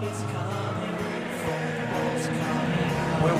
We'll 0.00 0.08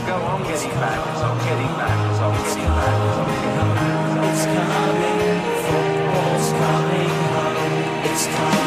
go 0.04 0.12
on 0.12 0.42
getting 0.42 0.70
back, 0.72 1.00
it's 1.08 1.22
on 1.22 1.38
getting 1.38 1.72
back, 1.78 2.10
it's 2.10 2.20
on 2.20 2.36
getting 2.36 2.64
back, 2.68 3.00
it's 3.00 3.16
on 3.16 3.26
getting 3.32 3.54
back. 3.56 4.28
It's 4.28 4.44
coming, 4.44 5.40
football's 5.64 6.48
coming 6.60 7.12
home. 7.32 8.04
It's 8.04 8.26
coming 8.26 8.59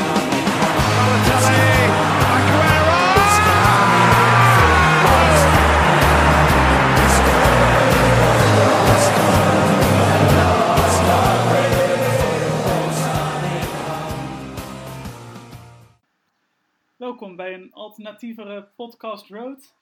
alternatievere 17.93 18.67
podcast 18.75 19.29
Road. 19.29 19.73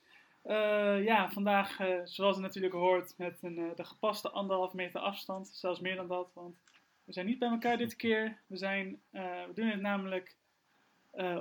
Eh, 0.42 1.04
ja, 1.04 1.32
vandaag, 1.32 1.80
eh, 1.80 2.00
zoals 2.04 2.36
je 2.36 2.42
natuurlijk 2.42 2.74
hoort, 2.74 3.14
met 3.18 3.38
een, 3.42 3.58
eh, 3.58 3.76
de 3.76 3.84
gepaste 3.84 4.30
anderhalf 4.30 4.74
meter 4.74 5.00
afstand. 5.00 5.48
Zelfs 5.48 5.80
meer 5.80 5.96
dan 5.96 6.08
dat, 6.08 6.32
want 6.34 6.58
we 7.04 7.14
zijn 7.14 7.26
niet 7.26 7.40
bij 7.40 7.50
elkaar 7.50 7.78
dit 7.78 7.96
keer. 7.96 8.38
We, 8.48 8.58
zijn, 8.58 9.02
we 9.12 9.52
doen 9.54 9.68
het 9.68 9.82
namelijk 9.82 10.36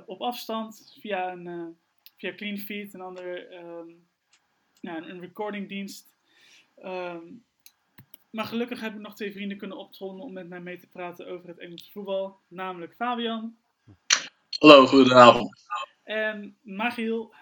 op 0.05 0.21
afstand 0.21 0.97
via 0.99 1.31
een 1.31 1.77
via 2.17 2.35
CleanFeed, 2.35 2.93
een 2.93 3.01
andere 3.01 3.45
ehm, 3.45 3.89
een 4.81 5.19
recordingdienst. 5.19 6.15
Ehm, 6.75 7.23
maar 8.29 8.45
gelukkig 8.45 8.81
heb 8.81 8.93
ik 8.93 8.99
nog 8.99 9.15
twee 9.15 9.31
vrienden 9.31 9.57
kunnen 9.57 9.77
optrommelen 9.77 10.25
om 10.25 10.33
met 10.33 10.49
mij 10.49 10.61
mee 10.61 10.79
te 10.79 10.87
praten 10.87 11.27
over 11.27 11.47
het 11.47 11.57
Engelse 11.57 11.91
voetbal. 11.91 12.39
Namelijk 12.47 12.95
Fabian 12.95 13.55
Hallo, 14.59 14.87
goedenavond. 14.87 15.65
En 16.11 16.55
Magiel. 16.61 17.33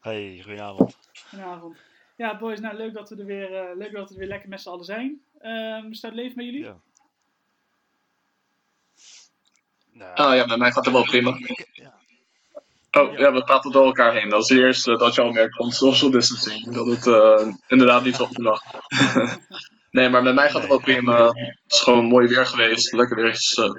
Hey, 0.00 0.40
goedenavond. 0.44 0.98
Goedenavond. 1.28 1.76
Ja, 2.16 2.38
boys, 2.38 2.60
nou 2.60 2.76
leuk 2.76 2.94
dat 2.94 3.08
we 3.10 3.16
er 3.16 3.24
weer, 3.24 3.54
eh, 3.54 3.76
leuk 3.76 3.92
dat 3.92 4.08
we 4.08 4.14
er 4.14 4.20
weer 4.20 4.28
lekker 4.28 4.48
met 4.48 4.60
z'n 4.60 4.68
allen 4.68 4.84
zijn. 4.84 5.20
Ehm 5.40 5.92
staat 5.92 6.10
het 6.10 6.20
leven 6.20 6.36
met 6.36 6.44
jullie? 6.44 6.64
Ja. 6.64 6.76
Nou, 9.92 10.14
Ah 10.14 10.36
ja, 10.36 10.46
met 10.46 10.58
mij 10.58 10.72
gaat 10.72 10.84
het 10.84 10.94
wel 10.94 11.02
prima. 11.04 11.36
ja. 11.72 11.98
Oh 12.90 13.18
ja, 13.18 13.32
we 13.32 13.44
praten 13.44 13.72
door 13.72 13.84
elkaar 13.84 14.14
heen. 14.14 14.28
Dat 14.28 14.42
is 14.42 14.48
het 14.48 14.58
eerste 14.58 14.96
dat 14.96 15.14
je 15.14 15.20
al 15.20 15.32
merkt 15.32 15.56
van 15.56 15.70
social 15.70 16.10
distancing. 16.10 16.74
Dat 16.74 16.86
het 16.86 17.06
eh, 17.06 17.54
inderdaad 17.68 18.04
niet 18.04 18.16
zo 18.16 18.26
goed 18.26 18.38
mag. 18.38 18.62
nee, 19.90 20.08
maar 20.08 20.22
met 20.22 20.34
mij 20.34 20.50
gaat 20.50 20.60
het 20.60 20.70
wel 20.70 20.80
prima. 20.80 21.26
Het 21.26 21.62
is 21.72 21.80
gewoon 21.80 22.04
mooi 22.04 22.28
weer 22.28 22.46
geweest. 22.46 22.92
Lekker 22.92 23.16
weer 23.16 23.28
is, 23.28 23.54
eh, 23.54 23.70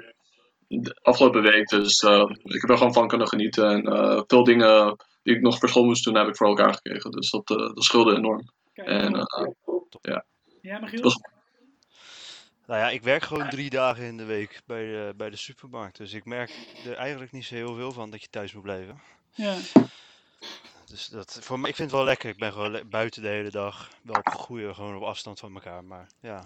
de 0.80 0.98
afgelopen 1.02 1.42
week. 1.42 1.68
Dus 1.68 2.00
eh, 2.00 2.24
ik 2.42 2.60
heb 2.60 2.70
er 2.70 2.76
gewoon 2.76 2.92
van 2.92 3.08
kunnen 3.08 3.28
genieten. 3.28 3.70
En 3.70 3.84
eh, 3.86 4.22
veel 4.26 4.44
dingen 4.44 4.96
die 5.22 5.34
ik 5.36 5.40
nog 5.42 5.58
voor 5.58 5.68
school 5.68 5.84
moest 5.84 6.04
doen, 6.04 6.14
heb 6.14 6.28
ik 6.28 6.36
voor 6.36 6.46
elkaar 6.46 6.74
gekregen. 6.74 7.10
Dus 7.10 7.30
dat, 7.30 7.50
eh, 7.50 7.56
dat 7.56 7.84
scheelde 7.84 8.16
enorm. 8.16 8.50
Kijk, 8.72 8.88
En 8.88 9.14
eh, 9.14 9.46
ja, 10.00 10.24
was- 11.02 11.20
Nou 12.66 12.80
ja, 12.80 12.90
ik 12.90 13.02
werk 13.02 13.22
gewoon 13.22 13.48
drie 13.48 13.70
dagen 13.70 14.04
in 14.04 14.16
de 14.16 14.24
week 14.24 14.60
bij 14.66 14.84
de, 14.84 15.14
bij 15.16 15.30
de 15.30 15.36
supermarkt. 15.36 15.96
Dus 15.96 16.12
ik 16.12 16.24
merk 16.24 16.50
er 16.86 16.94
eigenlijk 16.94 17.32
niet 17.32 17.44
zo 17.44 17.54
heel 17.54 17.74
veel 17.74 17.92
van 17.92 18.10
dat 18.10 18.20
je 18.22 18.28
thuis 18.30 18.52
moet 18.52 18.62
blijven. 18.62 19.00
Ja, 19.34 19.56
Dus 20.86 21.08
dat, 21.08 21.38
voor 21.42 21.60
mij, 21.60 21.70
ik 21.70 21.76
vind 21.76 21.88
het 21.90 21.98
wel 21.98 22.06
lekker. 22.08 22.30
Ik 22.30 22.38
ben 22.38 22.52
gewoon 22.52 22.70
le- 22.70 22.84
buiten 22.84 23.22
de 23.22 23.28
hele 23.28 23.50
dag. 23.50 23.88
Wel 24.02 24.16
op 24.16 24.28
goede, 24.28 24.74
gewoon 24.74 24.96
op 24.96 25.02
afstand 25.02 25.38
van 25.40 25.54
elkaar. 25.54 25.84
Maar 25.84 26.06
ja, 26.20 26.44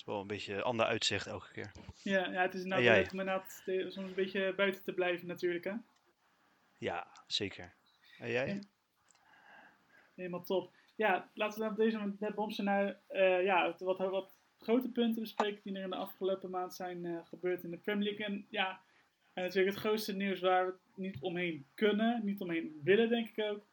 is 0.00 0.06
wel 0.06 0.20
een 0.20 0.26
beetje 0.26 0.54
een 0.54 0.62
ander 0.62 0.86
uitzicht 0.86 1.26
elke 1.26 1.52
keer. 1.52 1.72
ja, 2.02 2.30
ja, 2.30 2.42
het 2.42 2.54
is 2.54 2.64
nou 2.64 2.82
leuk 2.82 3.12
om 3.12 3.20
inderdaad 3.20 3.62
soms 3.64 3.96
een 3.96 4.14
beetje 4.14 4.54
buiten 4.56 4.82
te 4.82 4.92
blijven 4.92 5.26
natuurlijk, 5.26 5.64
hè? 5.64 5.72
Ja, 6.78 7.06
zeker. 7.26 7.74
En 8.18 8.30
jij? 8.30 8.46
Ja. 8.46 8.60
Helemaal 10.14 10.44
top. 10.44 10.72
Ja, 10.96 11.30
laten 11.34 11.58
we 11.58 11.64
dan 11.64 11.72
op 11.72 11.78
deze 11.78 11.96
moment 11.98 12.20
net 12.20 12.34
bomsen 12.34 12.64
naar 12.64 13.00
eh, 13.06 13.44
ja, 13.44 13.74
wat, 13.78 13.98
wat 13.98 14.36
grote 14.58 14.88
punten 14.88 15.22
bespreken 15.22 15.60
die 15.62 15.76
er 15.76 15.82
in 15.82 15.90
de 15.90 15.96
afgelopen 15.96 16.50
maand 16.50 16.74
zijn 16.74 17.04
eh, 17.04 17.26
gebeurd 17.26 17.62
in 17.62 17.70
de 17.70 17.76
Premier 17.76 18.04
League. 18.04 18.26
En 18.26 18.46
ja, 18.50 18.80
en 19.32 19.42
natuurlijk 19.42 19.74
het 19.74 19.84
grootste 19.84 20.12
nieuws 20.12 20.40
waar 20.40 20.66
we 20.66 20.74
niet 20.94 21.20
omheen 21.20 21.66
kunnen, 21.74 22.24
niet 22.24 22.40
omheen 22.40 22.80
willen 22.84 23.08
denk 23.08 23.28
ik 23.28 23.44
ook, 23.44 23.64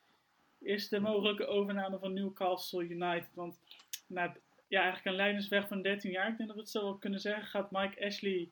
is 0.60 0.90
de 0.90 1.00
mogelijke 1.00 1.48
overname 1.48 2.00
van 2.00 2.14
Newcastle 2.14 2.84
United. 2.84 3.30
Want 3.34 3.60
na 4.08 4.36
ja, 4.68 4.82
eigenlijk 4.82 5.06
een 5.06 5.16
leidersweg 5.16 5.68
van 5.68 5.82
13 5.82 6.12
jaar, 6.12 6.30
ik 6.30 6.38
denk 6.38 6.50
dat 6.50 6.58
we 6.58 6.64
het 6.64 6.72
zo 6.72 6.82
wel 6.82 6.98
kunnen 6.98 7.20
zeggen, 7.20 7.48
gaat 7.48 7.72
Mike 7.72 8.06
Ashley 8.06 8.52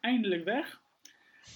eindelijk 0.00 0.44
weg. 0.44 0.80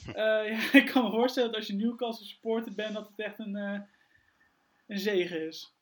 Eh, 0.07 0.15
ja, 0.51 0.73
ik 0.81 0.87
kan 0.87 1.05
me 1.05 1.11
voorstellen 1.11 1.49
dat 1.49 1.59
als 1.59 1.67
je 1.67 1.75
Newcastle 1.75 2.27
supporter 2.27 2.75
bent, 2.75 2.95
dat 2.95 3.09
het 3.09 3.19
echt 3.19 3.39
een, 3.39 3.57
eh, 3.57 3.81
een 4.87 4.99
zegen 4.99 5.47
is. 5.47 5.75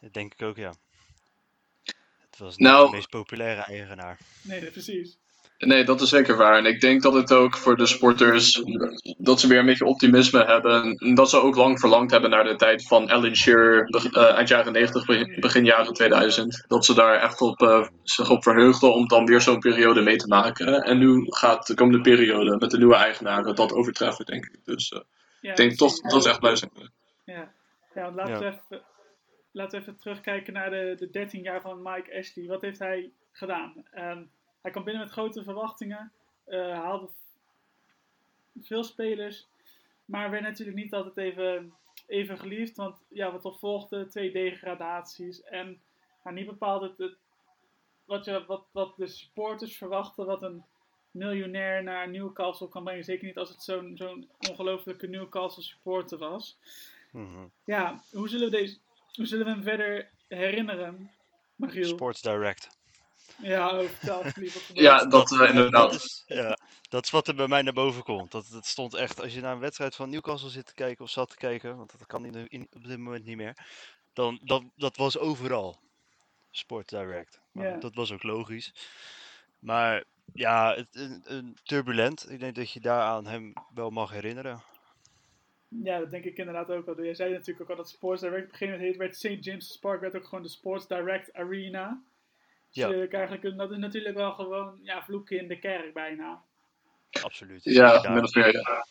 Dat 0.00 0.12
denk 0.12 0.32
ik 0.32 0.42
ook, 0.42 0.56
ja. 0.56 0.74
Het 2.32 2.40
was 2.40 2.56
niet 2.56 2.68
Nou- 2.68 2.90
de 2.90 2.96
meest 2.96 3.08
populaire 3.08 3.62
eigenaar. 3.62 4.18
Nee, 4.42 4.70
precies. 4.70 5.18
Nee, 5.58 5.84
dat 5.84 6.00
is 6.00 6.08
zeker 6.08 6.36
waar. 6.36 6.58
En 6.58 6.66
ik 6.66 6.80
denk 6.80 7.02
dat 7.02 7.14
het 7.14 7.32
ook 7.32 7.56
voor 7.56 7.76
de 7.76 7.86
sporters, 7.86 8.62
dat 9.18 9.40
ze 9.40 9.48
weer 9.48 9.58
een 9.58 9.66
beetje 9.66 9.84
optimisme 9.84 10.44
hebben. 10.44 10.96
En 10.98 11.14
dat 11.14 11.30
ze 11.30 11.40
ook 11.40 11.56
lang 11.56 11.80
verlangd 11.80 12.10
hebben 12.10 12.30
naar 12.30 12.44
de 12.44 12.56
tijd 12.56 12.86
van 12.86 13.08
Alan 13.10 13.36
Shearer, 13.36 13.86
eh, 14.12 14.34
eind 14.34 14.48
jaren 14.48 14.72
90, 14.72 15.06
begin, 15.06 15.40
begin 15.40 15.64
jaren 15.64 15.92
2000. 15.92 16.64
Dat 16.68 16.84
ze 16.84 16.94
daar 16.94 17.14
echt 17.20 17.40
op, 17.40 17.62
eh, 17.62 17.86
zich 18.02 18.30
op 18.30 18.42
verheugden 18.42 18.94
om 18.94 19.08
dan 19.08 19.26
weer 19.26 19.40
zo'n 19.40 19.58
periode 19.58 20.00
mee 20.02 20.16
te 20.16 20.28
maken. 20.28 20.82
En 20.82 20.98
nu 20.98 21.26
gaat 21.28 21.66
de 21.66 21.74
komende 21.74 22.00
periode 22.00 22.56
met 22.56 22.70
de 22.70 22.78
nieuwe 22.78 22.96
eigenaren 22.96 23.54
dat 23.54 23.72
overtreffen, 23.72 24.24
denk 24.26 24.44
ik. 24.44 24.58
Dus 24.64 24.88
eh, 24.88 25.00
Ja, 25.40 25.50
ik 25.50 25.56
denk 25.56 25.76
toch 25.76 26.00
dat 26.00 26.24
is 26.24 26.30
echt 26.30 26.40
blij 26.40 26.56
zijn. 26.56 26.70
Ja, 27.24 27.52
ja 27.94 28.02
want 28.02 28.14
laten, 28.14 28.32
Ja. 28.32 28.38
We 28.38 28.46
even, 28.46 28.82
laten 29.52 29.78
we 29.78 29.84
even 29.86 29.96
terugkijken 30.00 30.52
naar 30.52 30.70
de, 30.70 30.94
de 30.98 31.10
13 31.10 31.42
jaar 31.42 31.60
van 31.60 31.82
Mike 31.82 32.18
Ashley. 32.18 32.46
Wat 32.46 32.60
heeft 32.60 32.78
hij 32.78 33.12
gedaan? 33.32 33.86
Ehm, 33.90 34.22
hij 34.62 34.70
kwam 34.70 34.84
binnen 34.84 35.02
met 35.02 35.12
grote 35.12 35.42
verwachtingen, 35.42 36.12
eh, 36.44 36.72
haalde 36.72 37.08
veel 38.60 38.84
spelers, 38.84 39.46
maar 40.04 40.30
werd 40.30 40.42
natuurlijk 40.42 40.76
niet 40.76 40.94
altijd 40.94 41.16
even, 41.16 41.72
even 42.06 42.38
geliefd. 42.38 42.76
Want 42.76 43.02
ja, 43.08 43.32
wat 43.32 43.44
er 43.44 43.54
volgde, 43.58 44.06
twee 44.06 44.32
degradaties 44.32 45.42
en 45.42 45.80
maar 46.22 46.32
niet 46.32 46.46
bepaald 46.46 46.82
het, 46.82 46.98
het- 46.98 47.16
wat, 48.04 48.24
je, 48.24 48.44
wat, 48.46 48.64
wat 48.72 48.96
de 48.96 49.06
supporters 49.06 49.76
verwachten, 49.76 50.26
wat 50.26 50.42
een 50.42 50.64
miljonair 51.10 51.82
naar 51.82 52.08
Newcastle 52.08 52.68
kan 52.68 52.84
brengen. 52.84 53.04
Zeker 53.04 53.26
niet 53.26 53.36
als 53.38 53.48
het 53.48 53.62
zo'n 53.62 53.96
zo'n 53.96 54.28
ongelofelijke 54.50 55.06
Newcastle 55.06 55.62
supporter 55.62 56.18
was. 56.18 56.58
Mhm. 57.12 57.46
Ja, 57.64 58.02
hoe 58.12 58.28
zullen 58.28 58.50
we, 58.50 58.56
deze, 58.56 58.78
hoe 59.12 59.26
zullen 59.26 59.44
we 59.46 59.50
hem 59.50 59.62
verder 59.62 60.10
herinneren, 60.28 61.10
Magiel? 61.56 61.88
Sports 61.88 62.20
Direct. 62.22 62.68
Ja, 63.38 63.78
oh, 63.80 63.88
vertel 63.88 64.22
alsjeblieft. 64.22 64.54
wat 64.68 64.76
er 64.76 64.82
Ja, 64.82 65.04
dat 65.04 65.32
eh, 65.40 65.48
inderdaad. 65.48 65.90
Dat 65.90 65.94
is, 66.02 66.22
ja, 66.26 66.58
dat 66.88 67.04
is 67.04 67.10
wat 67.10 67.28
er 67.28 67.34
bij 67.34 67.48
mij 67.48 67.62
naar 67.62 67.72
boven 67.72 68.02
komt. 68.02 68.30
Dat, 68.30 68.48
dat 68.52 68.66
stond 68.66 68.94
echt, 68.94 69.20
als 69.20 69.34
je 69.34 69.40
naar 69.40 69.52
een 69.52 69.58
wedstrijd 69.60 69.94
van 69.94 70.10
Newcastle 70.10 70.50
zit 70.50 70.66
te 70.66 70.74
kijken 70.74 71.04
of 71.04 71.10
zat 71.10 71.28
te 71.30 71.36
kijken, 71.36 71.76
want 71.76 71.90
dat 71.98 72.06
kan 72.06 72.24
in, 72.24 72.48
in- 72.48 72.68
op 72.72 72.84
dit 72.84 72.98
moment 72.98 73.24
niet 73.24 73.36
meer, 73.36 73.56
dan 74.12 74.40
dat, 74.42 74.62
dat 74.76 74.96
was 74.96 75.18
overal. 75.18 75.80
Sport 76.50 76.88
Direct. 76.88 77.40
Ja. 77.52 77.76
Dat 77.76 77.94
was 77.94 78.12
ook 78.12 78.22
logisch. 78.22 78.72
Maar 79.58 80.04
ja, 80.34 80.74
het, 80.74 80.88
een, 80.90 81.22
een 81.24 81.56
turbulent. 81.62 82.30
Ik 82.30 82.40
denk 82.40 82.54
dat 82.54 82.70
je 82.70 82.80
daaraan 82.80 83.26
hem 83.26 83.52
wel 83.74 83.90
mag 83.90 84.10
herinneren. 84.10 84.62
Ja, 85.82 85.98
dat 85.98 86.10
denk 86.10 86.24
ik 86.24 86.36
inderdaad 86.36 86.70
ook 86.70 86.86
wel. 86.86 87.02
Jij 87.04 87.14
zei 87.14 87.32
natuurlijk 87.32 87.60
ook 87.60 87.70
al 87.70 87.82
dat 87.82 87.88
Sports 87.90 88.20
Direct 88.20 88.44
op 88.44 88.50
een 88.52 88.56
gegeven 88.56 88.74
moment 88.78 88.90
heet, 88.98 88.98
werd 89.22 89.38
St. 89.40 89.44
James' 89.44 89.78
Park, 89.80 90.00
werd 90.00 90.16
ook 90.16 90.24
gewoon 90.24 90.42
de 90.42 90.48
Sports 90.50 90.86
Direct 90.86 91.32
Arena. 91.32 92.02
Dus 92.72 92.82
Ja. 92.82 92.88
je 92.88 93.08
eigenlijk, 93.08 93.56
dat 93.58 93.70
is 93.70 93.76
natuurlijk 93.78 94.16
wel 94.16 94.32
gewoon 94.32 94.78
ja, 94.82 95.02
vloeken 95.02 95.38
in 95.38 95.48
de 95.48 95.58
kerk 95.58 95.92
bijna. 95.92 96.42
Absoluut. 97.22 97.64
Ja, 97.64 98.10
min 98.10 98.22
of 98.24 98.34
meer, 98.34 98.52
ja. 98.52 98.86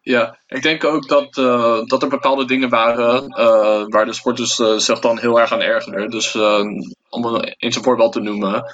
Ja, 0.00 0.38
ik 0.46 0.62
denk 0.62 0.84
ook 0.84 1.08
dat, 1.08 1.38
eh, 1.38 1.84
dat 1.84 2.02
er 2.02 2.08
bepaalde 2.08 2.44
dingen 2.44 2.68
waren 2.68 3.28
eh, 3.28 3.84
waar 3.88 4.04
de 4.04 4.12
sporters 4.12 4.58
eh, 4.58 4.76
zich 4.76 4.98
dan 4.98 5.18
heel 5.18 5.40
erg 5.40 5.52
aan 5.52 5.60
ergeren. 5.60 6.10
Dus 6.10 6.34
eh, 6.34 6.64
om 7.08 7.24
een- 7.24 7.54
eens 7.58 7.76
een 7.76 7.82
voorbeeld 7.82 8.12
te 8.12 8.20
noemen. 8.20 8.64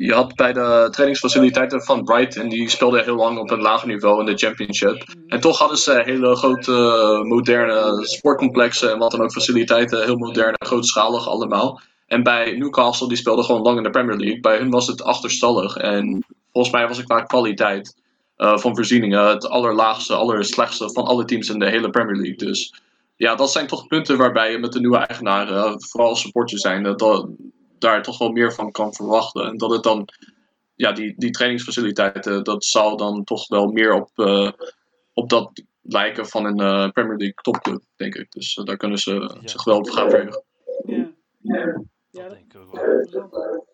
Je 0.00 0.12
had 0.12 0.34
bij 0.34 0.52
de 0.52 0.88
trainingsfaciliteiten 0.90 1.82
van 1.82 2.04
Brighton, 2.04 2.48
die 2.48 2.68
speelden 2.68 3.04
heel 3.04 3.16
lang 3.16 3.38
op 3.38 3.50
een 3.50 3.60
lager 3.60 3.88
niveau 3.88 4.20
in 4.20 4.26
de 4.26 4.36
championship. 4.36 5.14
En 5.26 5.40
toch 5.40 5.58
hadden 5.58 5.78
ze 5.78 6.02
hele 6.04 6.36
grote, 6.36 6.72
eh, 6.72 7.22
moderne 7.22 8.06
sportcomplexen 8.06 8.92
en 8.92 8.98
wat 8.98 9.10
dan 9.10 9.22
ook 9.22 9.32
faciliteiten, 9.32 10.04
heel 10.04 10.16
modern 10.16 10.54
en 10.54 10.66
grootschalig 10.66 11.28
allemaal. 11.28 11.80
En 12.06 12.22
bij 12.22 12.52
Newcastle, 12.52 13.08
die 13.08 13.16
speelde 13.16 13.42
gewoon 13.42 13.62
lang 13.62 13.76
in 13.76 13.82
de 13.82 13.90
Premier 13.90 14.16
League, 14.16 14.40
bij 14.40 14.58
hun 14.58 14.70
was 14.70 14.86
het 14.86 15.02
achterstallig. 15.02 15.76
En 15.76 16.24
volgens 16.52 16.74
mij 16.74 16.88
was 16.88 16.96
het 16.96 17.06
qua 17.06 17.22
kwaliteit 17.22 17.96
eh, 18.36 18.58
van 18.58 18.74
voorzieningen 18.74 19.26
het 19.26 19.48
allerlaagste, 19.48 20.14
allerslechtste 20.14 20.92
van 20.92 21.04
alle 21.04 21.24
teams 21.24 21.48
in 21.48 21.58
de 21.58 21.68
hele 21.68 21.90
Premier 21.90 22.16
League. 22.16 22.36
Dus 22.36 22.74
ja, 23.16 23.34
dat 23.34 23.52
zijn 23.52 23.66
toch 23.66 23.86
punten 23.86 24.16
waarbij 24.16 24.50
je 24.50 24.58
met 24.58 24.72
de 24.72 24.80
nieuwe 24.80 24.98
eigenaren, 24.98 25.64
eh, 25.64 25.74
vooral 25.76 26.08
als 26.08 26.20
supporter 26.20 26.58
zijn, 26.58 26.82
dat, 26.82 27.28
daar 27.80 28.02
toch 28.02 28.18
wel 28.18 28.30
meer 28.30 28.52
van 28.52 28.70
kan 28.70 28.94
verwachten. 28.94 29.44
En 29.44 29.56
dat 29.56 29.70
het 29.70 29.82
dan, 29.82 30.08
ja, 30.74 30.92
die, 30.92 31.14
die 31.16 31.30
trainingsfaciliteiten, 31.30 32.44
dat 32.44 32.64
zal 32.64 32.96
dan 32.96 33.24
toch 33.24 33.48
wel 33.48 33.66
meer 33.66 33.92
op, 33.94 34.10
eh, 34.14 34.52
op 35.12 35.28
dat 35.28 35.62
lijken 35.82 36.26
van 36.26 36.44
een 36.44 36.60
eh, 36.60 36.90
Premier 36.90 37.16
League 37.16 37.42
topclub, 37.42 37.82
denk 37.96 38.14
ik. 38.14 38.30
Dus 38.32 38.56
eh, 38.56 38.64
daar 38.64 38.76
kunnen 38.76 38.98
ze 38.98 39.12
Ja. 39.14 39.48
zich 39.48 39.64
wel 39.64 39.76
op 39.78 39.88
gaan 39.88 40.10
verheugen. 40.10 40.42
Ja. 40.86 41.10
Ja, 41.40 41.64
Dat 41.64 41.84
dat 42.10 42.30
denk 42.30 42.54
ik 42.54 42.60
ook 42.60 42.74
is 42.74 43.12
wel. 43.12 43.28
Zou 43.30 43.64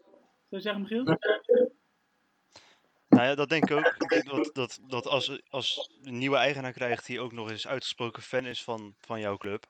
je 0.48 0.60
zeggen, 0.60 0.82
Michiel? 0.82 1.04
Nou 3.08 3.26
ja, 3.26 3.34
dat 3.34 3.48
denk 3.48 3.70
ik 3.70 3.76
ook. 3.76 3.94
Ik 3.98 4.08
denk 4.08 4.24
dat, 4.30 4.50
dat, 4.52 4.80
dat 4.86 5.06
als, 5.06 5.40
als 5.48 5.90
een 6.02 6.18
nieuwe 6.18 6.36
eigenaar 6.36 6.72
krijgt 6.72 7.06
die 7.06 7.20
ook 7.20 7.32
nog 7.32 7.50
eens 7.50 7.66
uitgesproken 7.66 8.22
fan 8.22 8.44
is 8.46 8.62
van, 8.64 8.94
van 9.00 9.20
jouw 9.20 9.36
club, 9.36 9.64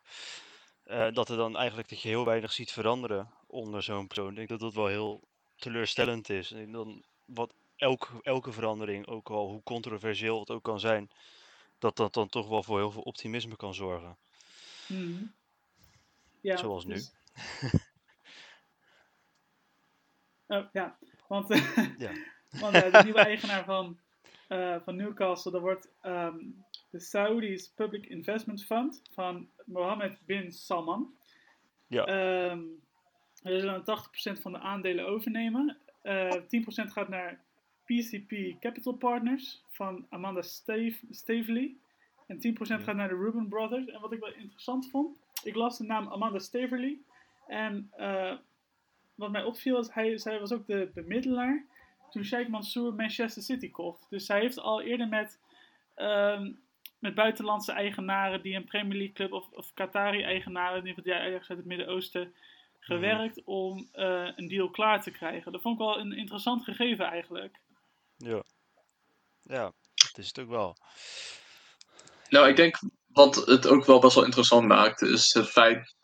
eh, 0.84 1.06
dat 1.12 1.28
er 1.28 1.36
dan 1.36 1.56
eigenlijk 1.56 1.88
dat 1.88 2.00
je 2.00 2.08
heel 2.08 2.24
weinig 2.24 2.52
ziet 2.52 2.72
veranderen 2.72 3.30
onder 3.54 3.82
zo'n 3.82 4.06
persoon. 4.06 4.30
Ik 4.30 4.36
denk 4.36 4.48
dat 4.48 4.60
dat 4.60 4.74
wel 4.74 4.86
heel 4.86 5.20
teleurstellend 5.56 6.28
is. 6.28 6.52
En 6.52 6.72
dan 6.72 7.04
wat 7.24 7.54
elke, 7.76 8.06
elke 8.22 8.52
verandering, 8.52 9.06
ook 9.06 9.30
al 9.30 9.48
hoe 9.48 9.62
controversieel 9.62 10.40
het 10.40 10.50
ook 10.50 10.62
kan 10.62 10.80
zijn, 10.80 11.10
dat 11.78 11.96
dat 11.96 12.14
dan 12.14 12.28
toch 12.28 12.48
wel 12.48 12.62
voor 12.62 12.78
heel 12.78 12.90
veel 12.90 13.02
optimisme 13.02 13.56
kan 13.56 13.74
zorgen. 13.74 14.16
Mhm. 14.88 15.24
Ja, 16.40 16.56
Zoals 16.56 16.84
nu. 16.84 16.94
dus- 16.94 17.12
Oh, 20.46 20.66
ja, 20.72 20.98
want, 21.28 21.48
Ja. 21.98 22.12
want 22.50 22.74
eh, 22.74 22.92
de 22.92 23.00
nieuwe 23.04 23.18
eigenaar 23.30 23.64
van, 23.64 23.98
eh, 24.48 24.76
van 24.84 24.96
Newcastle, 24.96 25.50
dat 25.52 25.60
wordt 25.60 25.88
ehm, 26.00 26.38
de 26.90 27.00
Saudi's 27.00 27.68
Public 27.74 28.06
Investment 28.06 28.64
Fund 28.64 29.02
van 29.12 29.48
Mohammed 29.64 30.18
bin 30.26 30.52
Salman. 30.52 31.14
Ja. 31.86 32.04
Ehm, 32.04 32.62
we 33.52 33.60
zullen 33.60 33.84
80% 34.38 34.40
van 34.40 34.52
de 34.52 34.58
aandelen 34.58 35.06
overnemen. 35.06 35.76
Eh 36.02 36.32
10% 36.32 36.92
gaat 36.92 37.08
naar 37.08 37.40
PCP 37.84 38.60
Capital 38.60 38.92
Partners 38.92 39.62
van 39.68 40.06
Amanda 40.10 40.42
Stave- 40.42 41.06
Staveley. 41.10 41.74
En 42.26 42.38
10% 42.38 42.82
gaat 42.82 42.96
naar 42.96 43.08
de 43.08 43.14
Rubin 43.16 43.48
Brothers. 43.48 43.86
En 43.86 44.00
wat 44.00 44.12
ik 44.12 44.20
wel 44.20 44.32
interessant 44.34 44.90
vond, 44.90 45.16
ik 45.42 45.54
las 45.54 45.78
de 45.78 45.84
naam 45.84 46.08
Amanda 46.08 46.38
Staveley. 46.38 46.98
En 47.46 47.90
eh, 47.96 48.32
wat 49.14 49.30
mij 49.30 49.44
opviel 49.44 49.78
is, 49.78 49.88
hij, 49.90 50.18
zij 50.18 50.40
was 50.40 50.52
ook 50.52 50.66
de 50.66 50.90
bemiddelaar 50.94 51.64
toen 52.10 52.24
Sheikh 52.24 52.48
Mansour 52.48 52.94
Manchester 52.94 53.42
City 53.42 53.70
kocht. 53.70 54.06
Dus 54.10 54.26
zij 54.26 54.40
heeft 54.40 54.58
al 54.58 54.82
eerder 54.82 55.08
met, 55.08 55.40
ehm, 55.94 56.52
met 56.98 57.14
buitenlandse 57.14 57.72
eigenaren 57.72 58.42
die 58.42 58.54
een 58.54 58.64
Premier 58.64 58.96
League 58.96 59.14
club 59.14 59.32
of, 59.32 59.50
of 59.52 59.74
Qatari-eigenaren, 59.74 60.78
in 60.80 60.86
ieder 60.86 61.02
geval 61.02 61.18
die 61.20 61.30
ergens 61.30 61.48
uit 61.48 61.58
het 61.58 61.66
Midden-Oosten, 61.66 62.34
gewerkt 62.84 63.44
om 63.44 63.88
eh, 63.92 64.28
een 64.36 64.48
deal 64.48 64.70
klaar 64.70 65.02
te 65.02 65.10
krijgen. 65.10 65.52
Dat 65.52 65.62
vond 65.62 65.80
ik 65.80 65.86
wel 65.86 65.98
een 65.98 66.12
interessant 66.12 66.64
gegeven 66.64 67.04
eigenlijk. 67.04 67.60
Ja. 68.16 68.44
Ja, 69.42 69.72
dat 69.94 70.18
is 70.18 70.26
het 70.26 70.38
ook 70.38 70.48
wel. 70.48 70.76
Nou, 72.28 72.48
ik 72.48 72.56
denk 72.56 72.78
wat 73.06 73.34
het 73.34 73.66
ook 73.66 73.84
wel 73.84 74.00
best 74.00 74.14
wel 74.14 74.24
interessant 74.24 74.66
maakt, 74.66 75.02
is 75.02 75.34
het 75.34 75.48
feit 75.48 75.94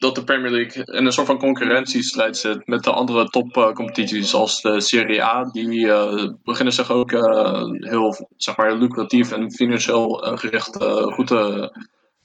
dat 0.00 0.14
de 0.14 0.24
Premier 0.24 0.50
League 0.50 0.84
in 0.84 1.06
een 1.06 1.12
soort 1.12 1.26
van 1.26 1.38
concurrentiestrijd 1.38 2.36
zit 2.36 2.66
met 2.66 2.84
de 2.84 2.92
andere 2.92 3.28
topcompetities, 3.28 4.30
zoals 4.30 4.60
de 4.60 4.80
Serie 4.80 5.22
A. 5.22 5.44
Die 5.44 5.92
eh, 5.92 6.32
beginnen 6.42 6.74
zich 6.74 6.90
ook 6.90 7.12
eh, 7.12 7.64
heel 7.70 8.28
zeg 8.36 8.56
maar, 8.56 8.76
lucratief 8.76 9.32
en 9.32 9.52
financieel 9.52 10.08
gericht 10.36 10.76
eh, 10.76 11.02
goed 11.02 11.26
te 11.26 11.70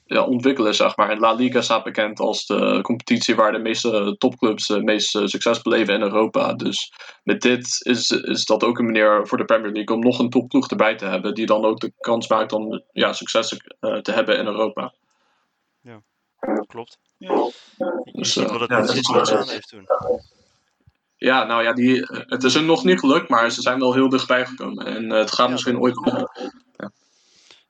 ja, 0.06 0.24
ontwikkelen. 0.24 0.76
Zeg 0.76 0.98
maar. 0.98 1.10
En 1.10 1.20
La 1.20 1.34
Liga 1.34 1.62
staat 1.62 1.84
bekend 1.84 2.20
als 2.20 2.46
de 2.46 2.80
competitie 2.82 3.36
waar 3.36 3.52
de 3.52 3.60
meeste 3.60 4.16
topclubs 4.18 4.68
het 4.68 4.84
meeste 4.84 5.28
succes 5.28 5.62
beleven 5.62 5.94
in 5.94 6.02
Europa. 6.02 6.54
Dus 6.54 6.94
met 7.24 7.42
dit 7.42 7.78
is, 7.80 8.10
is 8.10 8.46
dat 8.46 8.64
ook 8.64 8.80
een 8.80 8.86
manier 8.86 9.28
voor 9.28 9.38
de 9.38 9.46
Premier 9.46 9.72
League 9.72 9.96
om 9.96 10.04
nog 10.04 10.20
een 10.20 10.30
topploeg 10.30 10.70
erbij 10.70 10.96
te 10.96 11.06
hebben, 11.06 11.34
die 11.34 11.46
dan 11.46 11.66
ook 11.66 11.80
de 11.80 11.94
kans 12.00 12.28
maakt 12.28 12.52
om 12.52 12.84
ja, 12.92 13.14
succes 13.14 13.58
eh, 13.80 13.98
te 13.98 14.12
hebben 14.12 14.38
in 14.38 14.46
Europa. 14.46 14.94
Klopt. 16.68 16.98
Ja, 17.18 17.50
Dus, 18.04 18.36
eh, 18.36 18.50
wat 18.50 18.60
het 18.60 18.70
ja, 18.70 18.82
dat 18.82 19.50
heeft 19.50 19.70
toen. 19.70 19.88
Ja, 21.18 21.44
nou 21.44 21.64
ja, 21.64 21.74
die, 21.74 22.06
het 22.10 22.44
is 22.44 22.54
hem 22.54 22.66
nog 22.66 22.84
niet 22.84 23.00
gelukt, 23.00 23.30
maar 23.30 23.52
ze 23.52 23.62
zijn 23.62 23.80
wel 23.80 23.94
heel 23.94 24.10
dichtbij 24.10 24.46
gekomen. 24.46 24.86
En 24.86 25.12
eh, 25.12 25.18
het 25.18 25.32
gaat 25.32 25.46
Ja, 25.46 25.52
misschien 25.52 25.80
ooit 25.80 25.96
nog. 25.96 26.16
Als 26.16 26.92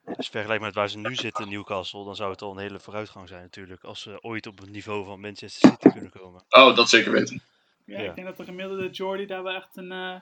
je 0.06 0.30
vergelijkt 0.30 0.62
met 0.62 0.74
waar 0.74 0.88
ze 0.88 0.98
nu 0.98 1.14
zitten, 1.14 1.48
Newcastle, 1.48 2.04
dan 2.04 2.16
zou 2.16 2.30
het 2.30 2.42
al 2.42 2.50
een 2.50 2.58
hele 2.58 2.80
vooruitgang 2.80 3.28
zijn 3.28 3.42
natuurlijk. 3.42 3.84
Als 3.84 4.00
ze 4.00 4.22
ooit 4.22 4.46
op 4.46 4.58
het 4.58 4.70
niveau 4.70 5.04
van 5.04 5.20
Manchester 5.20 5.70
City 5.70 5.88
kunnen 5.88 6.10
komen. 6.10 6.44
Oh, 6.48 6.76
dat 6.76 6.88
zeker 6.88 7.12
weten. 7.12 7.42
ja, 7.84 8.00
Ja. 8.00 8.08
ik 8.08 8.14
denk 8.14 8.26
dat 8.26 8.36
de 8.36 8.44
gemiddelde 8.44 8.90
Jordy 8.90 9.26
daar 9.26 9.42
wel 9.42 9.54
echt 9.54 9.76
een, 9.76 9.92
eh, 9.92 10.20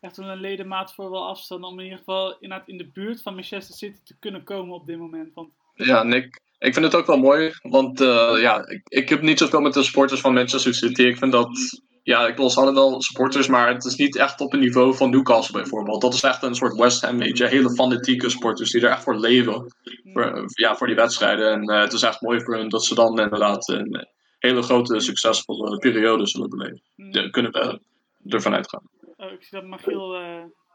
echt 0.00 0.16
een 0.16 0.40
ledemaat 0.40 0.94
voor 0.94 1.10
wil 1.10 1.26
afstaan 1.28 1.64
om 1.64 1.78
in 1.78 1.84
ieder 1.84 1.98
geval 1.98 2.38
inderdaad 2.38 2.68
in 2.68 2.78
de 2.78 2.90
buurt 2.92 3.22
van 3.22 3.34
Manchester 3.34 3.74
City 3.76 3.98
te 4.04 4.16
kunnen 4.18 4.44
komen 4.44 4.74
op 4.74 4.86
dit 4.86 4.98
moment. 4.98 5.34
Want 5.34 5.50
Ja, 5.74 6.02
Nick, 6.02 6.40
ik 6.58 6.72
vind 6.74 6.84
het 6.84 6.94
ook 6.94 7.06
wel 7.06 7.18
mooi, 7.18 7.52
want 7.62 8.00
eh, 8.00 8.34
ja, 8.40 8.66
ik, 8.66 8.82
ik 8.88 9.08
heb 9.08 9.22
niet 9.22 9.38
zoveel 9.38 9.60
met 9.60 9.72
de 9.74 9.82
supporters 9.82 10.20
van 10.20 10.34
Manchester 10.34 10.74
City. 10.74 11.02
Ik 11.02 11.18
vind 11.18 11.32
dat, 11.32 11.80
ja, 12.08 12.26
ik 12.26 12.34
bedoel, 12.34 12.50
ze 12.50 12.56
hadden 12.60 12.74
wel 12.74 13.02
supporters, 13.02 13.46
maar 13.46 13.68
het 13.72 13.84
is 13.84 13.96
niet 13.96 14.16
echt 14.16 14.40
op 14.40 14.52
een 14.52 14.58
niveau 14.58 14.94
van 14.94 15.10
Newcastle 15.10 15.60
bijvoorbeeld. 15.60 16.00
Dat 16.00 16.14
is 16.14 16.22
echt 16.22 16.42
een 16.42 16.54
soort 16.54 16.76
West 16.76 17.02
Ham, 17.02 17.18
weet 17.18 17.38
je, 17.38 17.46
hele 17.46 17.70
fanatieke 17.70 18.28
supporters 18.30 18.70
die 18.70 18.82
er 18.82 18.90
echt 18.90 19.02
voor 19.02 19.16
leven, 19.16 19.72
voor, 20.12 20.44
ja, 20.54 20.76
voor 20.76 20.86
die 20.86 20.96
wedstrijden. 20.96 21.52
En 21.52 21.62
eh, 21.62 21.80
het 21.80 21.92
is 21.92 22.02
echt 22.02 22.20
mooi 22.20 22.40
voor 22.40 22.56
hen 22.56 22.68
dat 22.68 22.84
ze 22.84 22.94
dan 22.94 23.18
inderdaad 23.20 23.68
een 23.68 24.08
hele 24.38 24.62
grote, 24.62 25.00
succesvolle 25.00 25.78
periode 25.78 26.26
zullen 26.26 26.48
beleven. 26.50 26.82
hm, 26.96 27.10
Daar 27.10 27.30
kunnen 27.30 27.52
we 27.52 27.80
ervan 28.28 28.54
uitgaan. 28.54 28.82
oh, 29.16 29.32
ik 29.32 29.42
zie 29.42 29.58
dat 29.60 29.68
Magiel 29.68 30.14
eh, 30.14 30.20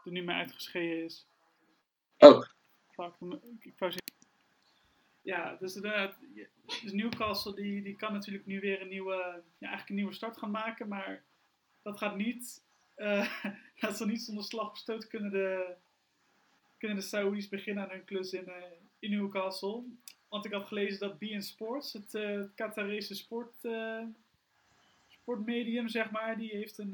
er 0.03 0.11
nu 0.11 0.23
mee 0.23 0.35
uitgeschreven 0.35 1.03
is. 1.03 1.25
Oh. 2.17 2.41
Fuck, 2.91 3.13
ik, 3.21 3.65
ik 3.65 3.73
wou 3.77 3.91
zeggen- 3.91 4.01
Ja, 5.23 5.55
dus 5.59 5.73
dus 6.81 6.91
Newcastle 6.91 7.55
die, 7.55 7.81
die 7.81 7.95
kan 7.95 8.13
natuurlijk 8.13 8.45
nu 8.45 8.59
weer 8.59 8.81
een 8.81 8.87
nieuwe, 8.87 9.15
ja, 9.57 9.67
eigenlijk 9.67 9.89
een 9.89 9.95
nieuwe 9.95 10.13
start 10.13 10.37
gaan 10.37 10.51
maken, 10.51 10.87
maar 10.87 11.23
dat 11.81 11.97
gaat 11.97 12.15
niet, 12.15 12.63
eh, 12.95 13.43
dat 13.79 13.97
zal 13.97 14.07
niet 14.07 14.21
zonder 14.21 14.43
slag 14.43 14.71
of 14.71 14.77
stoot 14.77 15.07
kunnen 15.07 15.31
de, 15.31 15.75
kunnen 16.77 16.97
de 16.97 17.03
Saudis 17.03 17.49
beginnen 17.49 17.83
aan 17.83 17.89
hun 17.89 18.05
klus 18.05 18.33
in, 18.33 18.47
eh, 18.47 18.71
in 18.99 19.11
Newcastle. 19.11 19.83
Want 20.29 20.45
ik 20.45 20.51
had 20.51 20.67
gelezen 20.67 20.99
dat 20.99 21.19
BN 21.19 21.39
Sports, 21.39 21.93
het 21.93 22.13
uh, 22.13 22.43
Qatarese 22.55 23.15
sport, 23.15 23.55
sportmedium, 25.07 25.87
zeg 25.87 26.11
maar, 26.11 26.37
die 26.37 26.49
heeft 26.49 26.77
een, 26.77 26.93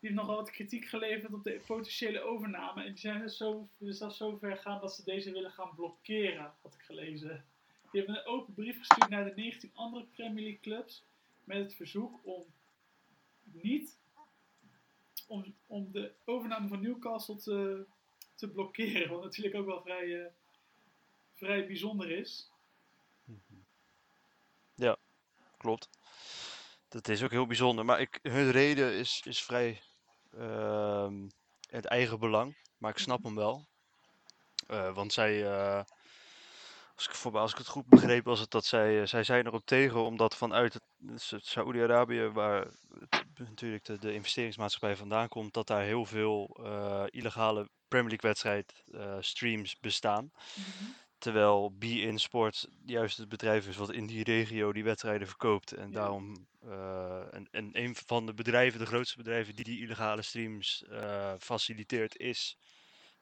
die 0.00 0.10
heeft 0.10 0.20
nogal 0.20 0.36
wat 0.36 0.50
kritiek 0.50 0.84
geleverd 0.84 1.32
op 1.32 1.44
de 1.44 1.60
potentiële 1.66 2.20
overname. 2.20 2.82
En 2.82 2.88
die 2.88 3.00
zijn 3.00 3.20
dus, 3.20 3.36
zo, 3.36 3.68
dus 3.78 3.98
zelfs 3.98 4.16
zo 4.16 4.36
ver 4.36 4.56
gaan 4.56 4.80
dat 4.80 4.94
ze 4.94 5.04
deze 5.04 5.32
willen 5.32 5.50
gaan 5.50 5.74
blokkeren, 5.74 6.54
had 6.62 6.74
ik 6.74 6.80
gelezen. 6.80 7.44
Die 7.90 8.00
hebben 8.00 8.18
een 8.18 8.26
open 8.26 8.54
brief 8.54 8.78
gestuurd 8.78 9.10
naar 9.10 9.24
de 9.24 9.32
19 9.34 9.70
andere 9.74 10.04
Premier 10.04 10.42
League 10.42 10.60
clubs 10.60 11.04
met 11.44 11.58
het 11.58 11.74
verzoek 11.74 12.20
om 12.22 12.44
niet 13.42 13.98
om, 15.66 15.92
de 15.92 16.12
overname 16.24 16.68
van 16.68 16.80
Newcastle 16.80 17.36
te, 17.36 17.84
te 18.34 18.48
blokkeren. 18.48 19.10
Wat 19.10 19.22
natuurlijk 19.22 19.56
ook 19.56 19.66
wel 19.66 19.82
vrij, 19.82 20.20
eh, 20.20 20.32
vrij 21.34 21.66
bijzonder 21.66 22.10
is. 22.10 22.50
Klopt. 25.56 25.88
Dat 26.88 27.08
is 27.08 27.22
ook 27.22 27.30
heel 27.30 27.46
bijzonder. 27.46 27.84
Maar 27.84 28.00
ik, 28.00 28.18
hun 28.22 28.50
reden 28.50 28.92
is, 28.92 29.22
is 29.24 29.42
vrij 29.42 29.80
het 31.70 31.84
eigen 31.84 32.18
belang. 32.18 32.56
Maar 32.78 32.90
ik 32.90 32.98
snap 32.98 33.22
hem 33.22 33.34
wel. 33.34 33.68
Eh, 34.66 34.94
want 34.94 35.12
zij, 35.12 35.44
eh, 35.52 35.82
als, 36.94 37.06
ik, 37.08 37.14
voor, 37.14 37.38
als 37.38 37.52
ik 37.52 37.58
het 37.58 37.66
goed 37.66 37.86
begreep, 37.86 38.24
was 38.24 38.40
het 38.40 38.50
dat 38.50 38.64
zij, 38.64 39.00
eh, 39.00 39.06
zij 39.06 39.24
zijn 39.24 39.46
erop 39.46 39.66
tegen. 39.66 40.04
Omdat 40.04 40.36
vanuit 40.36 40.80
dus 40.98 41.34
Saoedi-Arabië, 41.36 42.28
waar 42.28 42.66
natuurlijk 43.36 43.84
de, 43.84 43.98
de 43.98 44.14
investeringsmaatschappij 44.14 44.96
vandaan 44.96 45.28
komt, 45.28 45.52
dat 45.54 45.66
daar 45.66 45.82
heel 45.82 46.04
veel 46.04 46.46
illegale 47.10 47.68
Premier 47.88 48.08
League 48.10 48.30
wedstrijd 48.30 48.84
streams 49.20 49.78
bestaan. 49.80 50.32
Terwijl 51.18 51.74
B-In 51.78 52.18
Sport 52.18 52.68
juist 52.84 53.16
het 53.18 53.28
bedrijf 53.28 53.66
is 53.68 53.76
wat 53.76 53.92
in 53.92 54.06
die 54.06 54.24
regio 54.24 54.72
die 54.72 54.84
wedstrijden 54.84 55.26
verkoopt. 55.26 55.72
En 55.72 55.86
Ja. 55.86 55.94
daarom 55.94 56.48
eh, 56.66 57.34
en, 57.34 57.48
en 57.50 57.70
een 57.72 57.94
van 57.94 58.26
de 58.26 58.34
bedrijven, 58.34 58.78
de 58.78 58.86
grootste 58.86 59.16
bedrijven 59.16 59.54
die 59.54 59.64
die 59.64 59.80
illegale 59.80 60.22
streams 60.22 60.84
eh, 60.90 61.34
faciliteert, 61.38 62.16
is. 62.16 62.56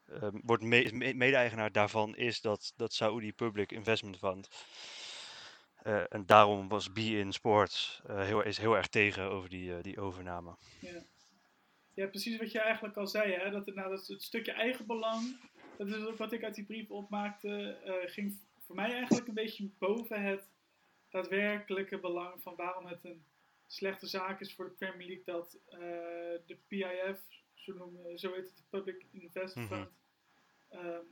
ehm, 0.07 0.39
wordt 0.43 0.63
me- 0.63 0.89
me- 0.93 1.13
mede-eigenaar 1.13 1.71
daarvan 1.71 2.15
is 2.15 2.41
dat, 2.41 2.73
dat 2.75 2.93
Saudi 2.93 3.33
Public 3.33 3.71
Investment 3.71 4.17
Fund. 4.17 4.49
Eh, 5.83 6.13
en 6.13 6.25
daarom 6.25 6.67
was 6.67 6.87
B-In 6.89 7.31
Sport 7.31 8.01
eh, 8.07 8.23
heel, 8.23 8.41
is 8.43 8.57
heel 8.57 8.75
erg 8.75 8.87
tegen 8.87 9.23
over 9.23 9.49
die, 9.49 9.81
die 9.81 9.99
overname. 10.01 10.55
Ja. 10.81 11.01
ja, 11.93 12.07
precies 12.07 12.37
wat 12.37 12.51
je 12.51 12.59
eigenlijk 12.59 12.97
al 12.97 13.07
zei. 13.07 13.33
Hè? 13.33 13.49
Dat, 13.51 13.65
het, 13.65 13.75
nou, 13.75 13.89
dat 13.89 14.07
het 14.07 14.23
stukje 14.23 14.51
eigenbelang, 14.51 15.39
dat 15.77 15.87
is 15.87 16.05
ook 16.05 16.17
wat 16.17 16.31
ik 16.31 16.43
uit 16.43 16.55
die 16.55 16.65
brief 16.65 16.89
opmaakte, 16.89 17.77
ging 18.05 18.39
voor 18.65 18.75
mij 18.75 18.93
eigenlijk 18.93 19.27
een 19.27 19.33
beetje 19.33 19.69
boven 19.77 20.23
het 20.23 20.49
daadwerkelijke 21.09 21.99
belang 21.99 22.41
van 22.41 22.55
waarom 22.55 22.85
het 22.85 23.03
een 23.03 23.23
slechte 23.71 24.07
zaak 24.07 24.39
is 24.39 24.53
voor 24.53 24.65
de 24.65 24.71
Premier 24.71 25.07
League 25.07 25.25
dat 25.25 25.57
eh, 25.69 25.79
de 26.45 26.57
PIF, 26.67 27.19
zo, 27.53 27.73
noemen, 27.73 28.19
zo 28.19 28.33
heet 28.33 28.45
het, 28.45 28.57
de 28.57 28.63
Public 28.69 29.05
Investment 29.11 29.69
Mhm. 29.69 29.79
Fund, 29.79 29.89
ehm, 30.69 31.03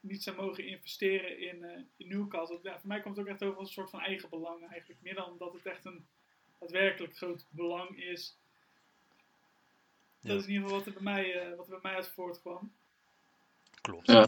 niet 0.00 0.22
zou 0.22 0.36
mogen 0.36 0.64
investeren 0.66 1.38
in, 1.38 1.64
eh, 1.64 1.80
in 1.96 2.08
Newcastle. 2.08 2.58
Ja, 2.62 2.78
voor 2.78 2.88
mij 2.88 3.00
komt 3.00 3.16
het 3.16 3.26
ook 3.26 3.32
echt 3.32 3.42
over 3.42 3.58
als 3.58 3.68
een 3.68 3.74
soort 3.74 3.90
van 3.90 4.00
eigen 4.00 4.28
belang 4.28 4.68
eigenlijk. 4.68 5.02
Meer 5.02 5.14
dan 5.14 5.38
dat 5.38 5.52
het 5.52 5.66
echt 5.66 5.84
een 5.84 6.06
daadwerkelijk 6.58 7.16
groot 7.16 7.46
belang 7.50 8.02
is. 8.02 8.36
Dat 10.20 10.32
Ja. 10.32 10.38
is 10.38 10.44
in 10.44 10.50
ieder 10.50 10.62
geval 10.62 10.78
wat 10.78 10.86
er 10.86 10.92
bij 10.92 11.02
mij, 11.02 11.40
eh, 11.40 11.56
wat 11.56 11.64
er 11.66 11.70
bij 11.72 11.80
mij 11.82 11.94
uit 11.94 12.08
voortkwam. 12.08 12.72
Klopt. 13.80 14.06
Ja. 14.06 14.26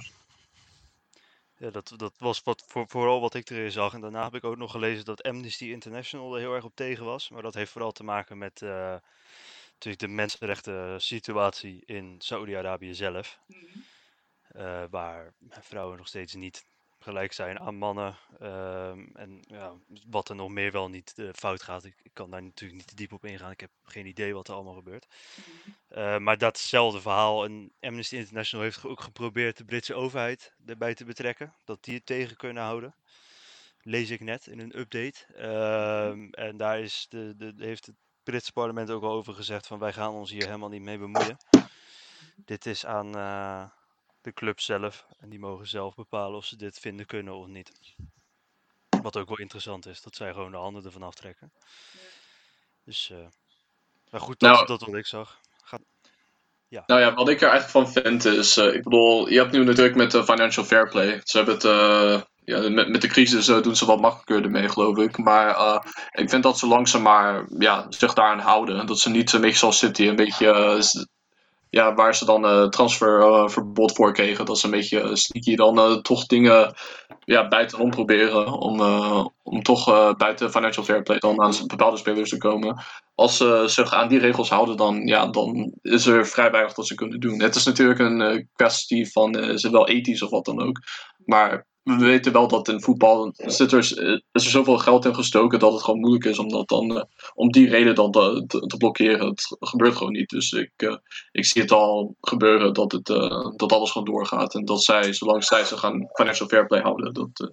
Ja, 1.63 1.71
dat, 1.71 1.95
dat 1.97 2.15
was 2.19 2.43
wat, 2.43 2.65
voor, 2.67 2.89
vooral 2.89 3.21
wat 3.21 3.35
ik 3.35 3.51
erin 3.51 3.71
zag. 3.71 3.95
En 3.95 4.01
daarna 4.01 4.25
heb 4.25 4.35
ik 4.35 4.45
ook 4.45 4.57
nog 4.57 4.71
gelezen 4.71 5.05
dat 5.05 5.23
Amnesty 5.23 5.65
International 5.65 6.35
er 6.35 6.41
heel 6.41 6.55
erg 6.55 6.65
op 6.65 6.75
tegen 6.75 7.05
was. 7.05 7.29
Maar 7.29 7.43
dat 7.43 7.55
heeft 7.55 7.71
vooral 7.71 7.93
te 7.93 8.05
maken 8.05 8.39
met 8.39 8.63
eh, 8.63 8.97
natuurlijk 9.73 9.99
de 9.99 10.09
mensenrechten 10.09 11.01
situatie 11.01 11.83
in 11.85 12.15
Saoedi-Arabië 12.19 12.95
zelf. 12.95 13.39
Mhm. 13.47 13.79
eh, 14.49 14.85
waar 14.91 15.35
vrouwen 15.61 15.97
nog 15.97 16.09
steeds 16.09 16.35
niet 16.35 16.67
gelijk 17.03 17.33
zijn 17.33 17.61
aan 17.61 17.77
mannen. 17.77 18.17
ehm, 18.39 19.05
en 19.15 19.41
ja, 19.47 19.73
wat 20.07 20.29
er 20.29 20.35
nog 20.35 20.51
meer 20.51 20.73
wel 20.73 20.89
niet 20.89 21.13
eh, 21.17 21.29
fout 21.33 21.63
gaat. 21.63 21.85
Ik, 21.85 21.95
ik 22.03 22.11
kan 22.13 22.31
daar 22.31 22.43
natuurlijk 22.43 22.79
niet 22.79 22.89
te 22.89 22.95
diep 22.95 23.13
op 23.13 23.25
ingaan. 23.25 23.51
Ik 23.51 23.61
heb 23.61 23.71
geen 23.85 24.07
idee 24.07 24.35
wat 24.35 24.49
er 24.49 24.55
allemaal 24.55 24.75
gebeurt. 24.75 25.07
Mhm. 25.07 25.99
Eh, 25.99 26.19
maar 26.19 26.39
datzelfde 26.39 27.01
verhaal. 27.01 27.45
En 27.45 27.73
Amnesty 27.81 28.17
International 28.17 28.65
heeft 28.65 28.85
ook 28.85 29.01
geprobeerd 29.01 29.57
de 29.57 29.65
Britse 29.65 29.95
overheid 29.95 30.55
erbij 30.67 30.95
te 30.95 31.05
betrekken. 31.05 31.55
Dat 31.65 31.85
die 31.85 31.95
het 31.95 32.07
tegen 32.07 32.37
kunnen 32.37 32.63
houden. 32.63 32.95
Lees 33.83 34.11
ik 34.11 34.21
net 34.21 34.47
in 34.47 34.59
een 34.59 34.79
update. 34.79 35.25
Ehm, 35.35 36.29
en 36.31 36.57
daar 36.57 36.81
is 36.81 37.07
de, 37.09 37.35
de, 37.37 37.55
heeft 37.57 37.87
het 37.87 37.95
Britse 38.23 38.53
parlement 38.53 38.91
ook 38.91 39.03
al 39.03 39.13
over 39.13 39.35
gezegd 39.35 39.67
van 39.67 39.79
wij 39.79 39.93
gaan 39.93 40.13
ons 40.13 40.31
hier 40.31 40.45
helemaal 40.47 40.69
niet 40.69 40.83
mee 40.83 40.99
bemoeien. 40.99 41.37
Dit 42.37 42.67
is 42.67 42.87
aan 42.87 43.17
eh, 43.17 43.65
de 44.23 44.33
club 44.33 44.61
zelf. 44.61 45.07
En 45.19 45.29
die 45.29 45.39
mogen 45.39 45.67
zelf 45.67 45.95
bepalen 45.95 46.37
of 46.37 46.45
ze 46.45 46.57
dit 46.57 46.79
vinden 46.79 47.07
kunnen 47.07 47.35
of 47.35 47.47
niet. 47.47 47.73
Wat 49.03 49.17
ook 49.17 49.29
wel 49.29 49.39
interessant 49.39 49.87
is, 49.87 50.03
dat 50.03 50.15
zij 50.15 50.33
gewoon 50.33 50.51
de 50.51 50.57
handen 50.57 50.85
ervan 50.85 51.03
aftrekken. 51.03 51.53
Dus, 52.85 53.11
eh 53.11 53.27
maar 54.11 54.21
goed, 54.21 54.41
dat, 54.41 54.53
Nou- 54.53 54.67
dat 54.67 54.81
wat 54.81 54.95
ik 54.95 55.07
zag. 55.07 55.41
Nou 56.87 57.01
ja, 57.01 57.15
wat 57.15 57.29
ik 57.29 57.41
er 57.41 57.49
eigenlijk 57.49 57.87
van 57.87 58.03
vind 58.03 58.25
is, 58.25 58.57
eh, 58.57 58.75
ik 58.75 58.83
bedoel, 58.83 59.29
je 59.29 59.39
hebt 59.39 59.53
nu 59.53 59.65
natuurlijk 59.65 59.97
met 59.97 60.11
de 60.11 60.25
financial 60.25 60.65
fair 60.65 60.89
play. 60.89 61.21
Ze 61.25 61.37
hebben 61.37 61.55
het, 61.55 61.65
eh, 61.65 62.23
ja, 62.45 62.69
met, 62.69 62.89
met 62.89 63.01
de 63.01 63.09
crisis 63.09 63.49
eh, 63.49 63.63
doen 63.63 63.77
ze 63.77 63.87
wat 63.87 64.01
makkelijker 64.01 64.45
ermee, 64.45 64.69
geloof 64.69 64.97
ik. 64.99 65.19
Maar 65.19 65.57
eh, 65.57 65.79
ik 66.11 66.31
vind 66.31 66.43
dat 66.43 66.59
ze 66.59 66.67
langzaam 66.67 67.03
maar 67.03 67.47
ja, 67.59 67.87
zich 67.89 68.15
daaraan 68.15 68.39
houden. 68.39 68.87
Dat 68.87 68.99
ze 68.99 69.11
niet 69.11 69.33
een 69.33 69.41
beetje 69.41 69.59
zoals 69.59 69.79
City, 69.79 70.07
een 70.07 70.17
beetje, 70.17 70.47
eh, 70.53 70.81
ja, 71.73 71.95
waar 71.95 72.15
ze 72.15 72.25
dan 72.25 72.47
eh 72.47 72.69
transferverbod 72.69 73.95
voor 73.95 74.13
kregen. 74.13 74.45
Dat 74.45 74.59
ze 74.59 74.65
een 74.65 74.71
beetje 74.71 75.01
eh, 75.01 75.15
sneaky 75.15 75.57
dan 75.57 75.79
eh, 75.79 75.97
toch 75.97 76.27
dingen 76.27 76.75
ja, 77.25 77.49
buitenom 77.49 77.91
proberen. 77.91 78.53
Om, 78.53 78.81
om 79.43 79.63
toch 79.63 79.85
buiten 80.17 80.51
financial 80.51 80.85
fair 80.85 81.03
play 81.03 81.19
dan 81.19 81.43
aan 81.43 81.55
bepaalde 81.67 81.97
spelers 81.97 82.31
te 82.31 82.37
komen 82.37 82.83
als 83.15 83.37
ze 83.37 83.63
zich 83.67 83.93
aan 83.93 84.09
die 84.09 84.19
regels 84.19 84.51
houden, 84.51 84.77
dan, 84.77 85.07
ja, 85.07 85.27
dan 85.27 85.73
is 85.83 86.07
er 86.07 86.27
vrij 86.27 86.51
weinig 86.51 86.75
dat 86.75 86.87
ze 86.87 86.95
kunnen 86.95 87.21
doen. 87.21 87.41
Het 87.41 87.55
is 87.55 87.65
natuurlijk 87.65 87.99
een 88.01 88.49
kwestie 88.53 89.13
van, 89.13 89.39
is 89.39 89.63
het 89.63 89.73
wel 89.73 89.89
ethisch 89.89 90.23
of 90.23 90.31
wat 90.31 90.45
dan 90.45 90.63
ook. 90.63 90.79
Maar 91.25 91.67
we 91.83 91.97
weten 91.97 92.33
wel 92.33 92.49
dat 92.49 92.69
in 92.69 92.81
voetbal 92.83 93.33
zit 93.37 93.73
er, 93.73 93.79
eh, 93.79 94.21
is 94.33 94.45
er 94.45 94.51
zoveel 94.51 94.79
geld 94.79 95.05
in 95.05 95.15
gestoken 95.15 95.59
dat 95.59 95.73
het 95.73 95.83
gewoon 95.83 96.01
moeilijk 96.01 96.25
is 96.25 96.39
om 96.39 96.49
dat 96.49 96.69
dan, 96.69 96.97
eh, 96.97 97.05
om 97.35 97.51
die 97.53 97.69
reden 97.69 97.95
dan 97.95 98.11
te, 98.11 98.45
te, 98.47 98.59
te 98.67 98.77
blokkeren. 98.77 99.27
Het 99.29 99.57
gebeurt 99.61 99.97
gewoon 99.97 100.13
niet. 100.13 100.29
Dus 100.29 100.53
ik, 100.53 100.73
eh, 100.77 100.97
ik 101.33 101.45
zie 101.45 101.63
het 101.63 101.71
al 101.71 102.17
gebeuren 102.21 102.75
dat, 102.75 102.93
het, 102.93 103.09
eh, 103.09 103.51
dat 103.57 103.73
alles 103.73 103.91
gewoon 103.91 104.07
doorgaat. 104.07 104.55
En 104.55 104.65
dat 104.65 104.83
zij, 104.83 105.13
zolang 105.13 105.45
zij 105.45 105.65
zich 105.65 105.85
aan 105.85 106.09
financial 106.13 106.49
fair 106.49 106.67
play 106.67 106.81
houden, 106.81 107.13
dat, 107.13 107.29
eh, 107.35 107.49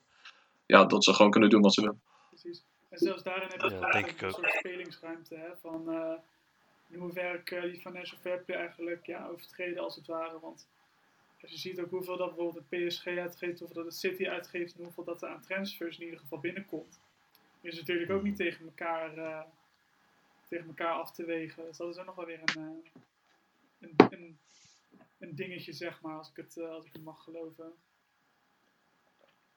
ja, 0.66 0.86
dat 0.86 1.04
ze 1.04 1.14
gewoon 1.14 1.32
kunnen 1.32 1.50
doen 1.50 1.62
wat 1.62 1.74
ze 1.74 1.82
willen. 1.82 2.02
Precies. 2.30 2.64
En 2.90 2.98
zelfs 2.98 3.24
daarin 3.24 3.50
heb 3.50 3.62
je 3.62 3.70
Ja, 3.80 3.92
denk 3.92 4.08
ik 4.08 4.22
een 4.22 4.28
ook. 4.28 4.34
soort 4.34 4.54
spelingsruimte. 4.58 5.36
Hè, 5.36 5.50
van 5.62 5.90
eh, 5.94 6.14
in 6.90 7.00
hoeverre 7.00 7.44
kun 7.44 7.62
je 7.62 7.72
die 7.72 7.82
financial 7.82 8.20
fair 8.22 8.44
play 8.46 8.58
eigenlijk 8.58 9.06
ja, 9.06 9.28
overtreden 9.34 9.84
als 9.84 9.96
het 9.96 10.08
ware. 10.08 10.40
Want 10.42 10.68
als 11.42 11.52
je 11.52 11.58
ziet 11.58 11.80
ook 11.80 11.90
hoeveel 11.90 12.18
dat 12.18 12.36
bijvoorbeeld 12.36 12.66
de 12.70 12.88
PSG 12.88 13.06
uitgeeft, 13.06 13.60
hoeveel 13.60 13.84
dat 13.84 13.92
de 13.92 13.98
City 13.98 14.28
uitgeeft 14.28 14.76
en 14.76 14.84
hoeveel 14.84 15.04
dat 15.04 15.22
er 15.22 15.30
aan 15.30 15.42
transfers 15.42 15.98
in 15.98 16.04
ieder 16.04 16.20
geval 16.20 16.40
binnenkomt. 16.40 17.00
Is 17.62 17.78
natuurlijk 17.78 18.12
ook 18.12 18.24
niet 18.24 18.36
tegen 18.36 18.66
elkaar, 18.66 19.18
eh, 19.18 19.42
tegen 20.48 20.68
elkaar 20.68 20.94
af 20.94 21.12
te 21.12 21.26
wegen. 21.26 21.66
Dus 21.66 21.78
dat 21.78 21.90
is 21.90 21.98
ook 21.98 22.06
nog 22.06 22.16
wel 22.16 22.26
weer 22.26 22.42
een, 22.46 22.56
eh, 22.62 22.92
een, 23.80 23.96
een, 24.10 24.40
een 25.18 25.36
dingetje, 25.36 25.74
zeg 25.74 26.02
maar, 26.02 26.18
als 26.18 26.30
ik 26.30 26.36
het, 26.36 26.58
eh, 26.58 26.70
als 26.70 26.86
ik 26.86 26.94
het 26.94 27.04
mag 27.04 27.24
geloven. 27.24 27.74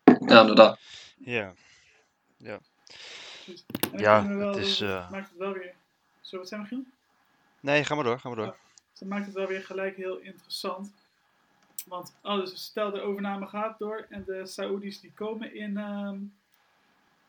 Ja, 0.05 0.41
inderdaad. 0.41 0.81
Ja, 1.17 1.55
Ja, 3.97 4.27
we 4.29 4.35
wel, 4.35 4.49
het 4.49 4.57
is, 4.57 4.79
dat 4.79 4.89
eh, 4.89 5.11
maakt 5.11 5.29
het 5.29 5.39
wel 5.39 5.53
weer. 5.53 5.75
Zullen 6.21 6.31
we 6.31 6.37
wat 6.37 6.49
zeggen, 6.49 6.79
Michiel? 6.79 6.93
nee, 7.61 7.85
ga 7.85 7.95
maar 7.95 8.05
door, 8.05 8.19
ga 8.19 8.29
maar 8.29 8.37
door. 8.37 8.57
Dus 8.91 8.99
dat 8.99 9.09
maakt 9.09 9.27
het 9.27 9.35
wel 9.35 9.47
weer 9.47 9.65
gelijk 9.65 9.97
heel 9.97 10.17
interessant. 10.19 10.93
Want 11.87 12.17
oh, 12.23 12.45
stel 12.45 12.91
de 12.91 13.01
overname 13.01 13.47
gaat 13.47 13.79
door 13.79 14.07
en 14.09 14.25
de 14.25 14.47
Saoedi's 14.47 15.01
die 15.01 15.13
komen, 15.13 15.55
in, 15.55 15.77
ehm, 15.77 16.19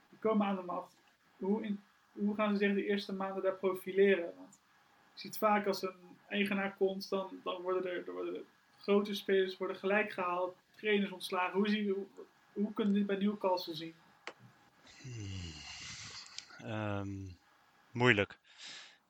die 0.09 0.19
komen 0.19 0.47
aan 0.47 0.55
de 0.55 0.61
macht. 0.61 0.95
Hoe, 1.37 1.63
in, 1.63 1.83
hoe 2.11 2.35
gaan 2.35 2.57
ze 2.57 2.65
zich 2.65 2.73
de 2.73 2.85
eerste 2.85 3.13
maanden 3.13 3.43
daar 3.43 3.55
profileren? 3.55 4.33
Want 4.37 4.59
je 5.13 5.19
ziet 5.19 5.37
vaak 5.37 5.67
als 5.67 5.81
een 5.81 6.17
eigenaar 6.27 6.75
komt, 6.75 7.09
dan, 7.09 7.39
dan 7.43 7.61
worden 7.61 7.85
er, 7.85 8.07
er 8.07 8.13
worden 8.13 8.45
grote 8.79 9.15
spelers 9.15 9.57
worden 9.57 9.77
gelijk 9.77 10.11
gehaald, 10.11 10.55
trainers 10.75 11.11
ontslagen. 11.11 11.57
Hoe, 11.57 11.69
zie 11.69 11.91
hoe, 11.91 12.05
hoe 12.53 12.73
kunnen 12.73 12.93
we 12.93 12.99
dit 12.99 13.07
bij 13.07 13.17
Newcastle 13.17 13.75
zien? 13.75 13.95
Ehm, 16.63 17.09
moeilijk. 17.91 18.37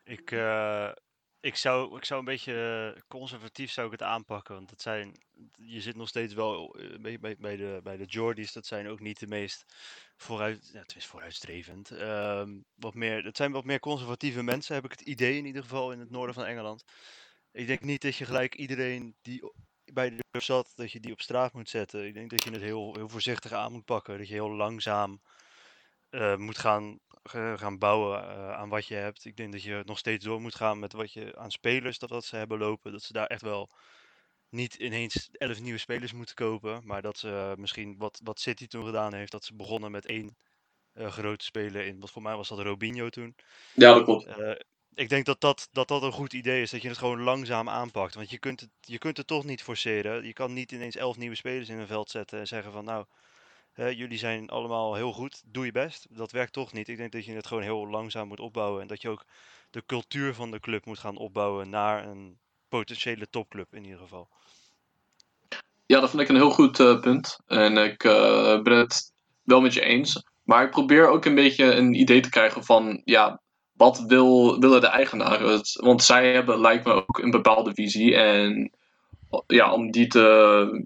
Ik, 0.04 0.32
eh, 0.32 0.90
ik, 1.44 1.56
zou, 1.56 1.98
ik 1.98 2.06
zou 2.06 2.20
een 2.20 2.26
beetje 2.26 2.94
eh, 2.96 3.02
conservatief 3.08 3.72
zou 3.72 3.86
ik 3.86 3.92
het 3.92 4.02
aanpakken. 4.02 4.56
Want 4.56 4.70
het 4.70 4.82
zijn, 4.82 5.18
je 5.56 5.82
zit 5.82 5.96
nog 5.96 6.08
steeds 6.08 6.34
wel 6.34 6.76
eh, 6.76 7.20
bij, 7.20 7.38
bij, 7.40 7.56
de, 7.56 7.80
bij 7.84 7.98
de 7.98 8.06
Geordies. 8.08 8.54
Dat 8.54 8.66
zijn 8.66 8.88
ook 8.88 9.00
niet 9.00 9.20
de 9.20 9.28
meest 9.28 9.66
vooruit, 10.18 10.70
ja, 10.74 10.84
is 10.96 11.06
vooruitstrevend. 11.06 11.92
Ehm, 11.92 12.60
wat 12.76 12.94
meer, 12.94 13.24
het 13.24 13.38
zijn 13.38 13.52
wat 13.52 13.64
meer 13.64 13.80
conservatieve 13.80 14.44
mensen, 14.44 14.76
heb 14.76 14.86
ik 14.86 14.92
het 14.92 15.02
idee 15.02 15.38
in 15.38 15.46
ieder 15.46 15.62
geval 15.62 15.92
in 15.92 16.00
het 16.00 16.10
noorden 16.10 16.36
van 16.36 16.46
Engeland. 16.46 16.84
Ik 17.52 17.68
denk 17.68 17.82
niet 17.82 18.02
dat 18.02 18.16
je 18.16 18.26
gelijk 18.26 18.56
iedereen 18.56 19.16
die 19.22 19.52
bij 19.86 20.10
de 20.10 20.24
club 20.32 20.44
zat, 20.44 20.72
dat 20.76 20.92
je 20.92 21.00
die 21.00 21.12
op 21.12 21.22
straat 21.22 21.54
moet 21.54 21.70
zetten. 21.70 22.06
Ik 22.06 22.14
denk 22.14 22.30
dat 22.30 22.44
je 22.44 22.52
het 22.52 22.62
heel, 22.62 22.96
heel 22.96 23.10
voorzichtig 23.10 23.52
aan 23.52 23.72
moet 23.72 23.86
pakken. 23.86 24.18
Dat 24.18 24.28
je 24.28 24.34
heel 24.34 24.52
langzaam 24.52 25.22
eh, 26.10 26.36
moet 26.36 26.58
gaan, 26.58 27.00
gaan 27.30 27.77
bouwen 27.77 28.24
eh, 28.24 28.51
aan 28.51 28.70
wat 28.70 28.88
je 28.88 28.96
hebt. 28.96 29.25
Ik 29.25 29.36
denk 29.38 29.51
dat 29.51 29.63
je 29.63 29.82
nog 29.86 29.98
steeds 29.98 30.25
door 30.25 30.42
moet 30.42 30.56
gaan 30.56 30.80
met 30.80 30.94
wat 30.94 31.13
je 31.13 31.36
aan 31.38 31.51
spelers 31.51 32.00
dat, 32.00 32.10
wat 32.10 32.25
ze 32.25 32.36
hebben 32.36 32.58
lopen. 32.58 32.92
Dat 32.92 33.03
ze 33.03 33.13
daar 33.13 33.27
echt 33.27 33.42
wel 33.42 33.70
niet 34.50 34.74
ineens 34.74 35.30
elf 35.32 35.62
nieuwe 35.62 35.80
spelers 35.80 36.13
moeten 36.13 36.36
kopen. 36.36 36.82
Maar 36.86 37.01
dat 37.01 37.18
ze 37.18 37.30
eh, 37.30 37.56
misschien 37.56 37.98
wat, 37.98 38.20
wat 38.24 38.39
City 38.39 38.68
toen 38.68 38.86
gedaan 38.86 39.13
heeft. 39.13 39.32
Dat 39.32 39.46
ze 39.46 39.56
begonnen 39.56 39.92
met 39.92 40.06
één 40.06 40.38
eh, 40.94 41.12
grote 41.12 41.46
speler 41.46 41.86
in. 41.86 42.00
Wat 42.00 42.12
voor 42.12 42.22
mij 42.22 42.36
was 42.36 42.50
dat 42.50 42.60
Robinho 42.60 43.10
toen. 43.10 43.36
Ja, 43.74 43.94
dat 43.94 44.03
klopt. 44.03 44.27
Ik 44.96 45.10
denk 45.10 45.25
dat 45.25 45.42
dat, 45.42 45.68
dat 45.72 45.88
dat 45.88 46.03
een 46.03 46.12
goed 46.12 46.34
idee 46.34 46.62
is. 46.62 46.72
Dat 46.72 46.82
je 46.82 46.88
het 46.88 46.98
gewoon 46.98 47.22
langzaam 47.22 47.70
aanpakt. 47.70 48.15
Want 48.15 48.30
je 48.30 48.38
kunt 48.38 48.60
het, 48.60 48.70
je 48.80 48.98
kunt 48.98 49.18
het 49.18 49.27
toch 49.27 49.44
niet 49.44 49.63
forceren. 49.63 50.25
Je 50.25 50.34
kan 50.34 50.53
niet 50.53 50.72
ineens 50.72 50.96
elf 50.96 51.18
nieuwe 51.18 51.36
spelers 51.36 51.70
in 51.70 51.80
een 51.80 51.88
veld 51.88 52.10
zetten 52.10 52.39
en 52.39 52.48
zeggen 52.48 52.72
van 52.72 52.86
nou, 52.86 53.06
jullie 53.75 54.18
zijn 54.18 54.50
allemaal 54.50 54.96
heel 54.96 55.13
goed. 55.13 55.44
Doe 55.46 55.65
je 55.65 55.72
best. 55.72 56.08
Dat 56.10 56.32
werkt 56.32 56.53
toch 56.53 56.74
niet. 56.74 56.88
Ik 56.88 56.98
denk 56.98 57.12
dat 57.12 57.25
je 57.25 57.34
het 57.34 57.48
gewoon 57.48 57.63
heel 57.63 57.88
langzaam 57.88 58.27
moet 58.27 58.39
opbouwen. 58.39 58.82
En 58.82 58.88
dat 58.88 59.01
je 59.01 59.10
ook 59.10 59.25
de 59.70 59.84
cultuur 59.86 60.34
van 60.34 60.51
de 60.51 60.60
club 60.60 60.86
moet 60.86 61.00
gaan 61.00 61.18
opbouwen 61.18 61.70
naar 61.70 62.08
een 62.08 62.38
potentiële 62.70 63.30
topclub 63.30 63.75
in 63.75 63.84
ieder 63.84 64.00
geval. 64.00 64.30
Ja, 65.86 66.00
dat 66.00 66.10
vind 66.10 66.22
ik 66.22 66.30
een 66.30 66.36
heel 66.36 66.51
goed 66.51 66.80
eh, 66.80 67.00
punt. 67.00 67.39
En 67.46 67.77
ik 67.77 68.03
eh, 68.03 68.62
ben 68.62 68.77
het 68.77 69.12
wel 69.44 69.62
met 69.62 69.74
je 69.74 69.82
eens. 69.82 70.24
Maar 70.44 70.63
ik 70.63 70.72
probeer 70.72 71.08
ook 71.08 71.25
een 71.25 71.36
beetje 71.36 71.65
een 71.65 71.94
idee 71.94 72.20
te 72.20 72.30
krijgen 72.30 72.63
van, 72.63 73.01
ja, 73.06 73.42
wat 73.74 74.00
wil, 74.00 74.60
willen 74.60 74.82
de 74.82 74.88
eigenaren? 74.88 75.62
Want 75.74 76.03
zij 76.03 76.34
hebben, 76.34 76.60
lijkt 76.60 76.86
me, 76.86 76.94
ook 76.94 77.18
een 77.18 77.32
bepaalde 77.32 77.74
visie. 77.74 78.15
En 78.15 78.72
ja, 79.48 79.74
om 79.74 79.92
die 79.92 80.08
te, 80.08 80.86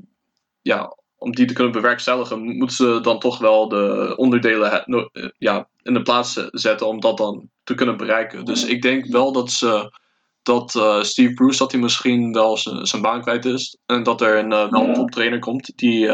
ja, 0.61 0.97
om 1.17 1.31
die 1.31 1.45
te 1.45 1.53
kunnen 1.53 1.73
bewerkstelligen, 1.73 2.57
moeten 2.57 2.75
ze 2.75 2.99
dan 3.01 3.19
toch 3.19 3.37
wel 3.37 3.67
de 3.67 4.13
onderdelen 4.15 4.85
eh, 4.85 5.29
ja, 5.37 5.67
in 5.83 5.93
de 5.93 6.01
plaats 6.01 6.33
zetten 6.51 6.87
om 6.87 6.99
dat 6.99 7.17
dan 7.17 7.49
te 7.63 7.73
kunnen 7.73 7.97
bereiken. 7.97 8.45
Dus 8.45 8.65
ik 8.65 8.81
denk 8.81 9.05
wel 9.05 9.31
dat 9.31 9.51
ze 9.51 9.97
dat 10.43 10.75
eh, 10.75 11.01
Steve 11.01 11.33
Bruce 11.33 11.57
dat 11.57 11.71
hij 11.71 11.81
misschien 11.81 12.33
wel 12.33 12.57
zijn 12.81 13.01
baan 13.01 13.21
kwijt 13.21 13.45
is. 13.45 13.77
En 13.85 14.03
dat 14.03 14.21
er 14.21 14.37
een, 14.37 14.51
eh, 14.51 14.69
wel 14.69 14.93
toptrainer 14.93 15.39
komt 15.39 15.71
die 15.75 16.09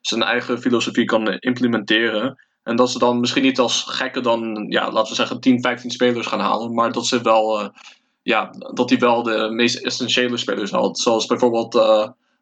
zijn 0.00 0.22
eigen 0.22 0.60
filosofie 0.60 1.04
kan 1.04 1.28
implementeren. 1.28 2.44
En 2.62 2.76
dat 2.76 2.90
ze 2.90 2.98
dan 2.98 3.20
misschien 3.20 3.42
niet 3.42 3.58
als 3.58 3.82
gekken 3.82 4.22
dan, 4.22 4.66
ja, 4.68 4.90
laten 4.90 5.08
we 5.08 5.14
zeggen, 5.14 5.40
10, 5.40 5.60
15 5.60 5.90
spelers 5.90 6.26
gaan 6.26 6.40
halen. 6.40 6.74
Maar 6.74 6.92
dat 6.92 7.06
ze 7.06 7.20
wel, 7.20 7.70
ja, 8.22 8.50
dat 8.74 8.90
hij 8.90 8.98
wel 8.98 9.22
de 9.22 9.50
meest 9.50 9.76
essentiële 9.84 10.36
spelers 10.36 10.70
haalt. 10.70 10.98
Zoals 10.98 11.26
bijvoorbeeld 11.26 11.74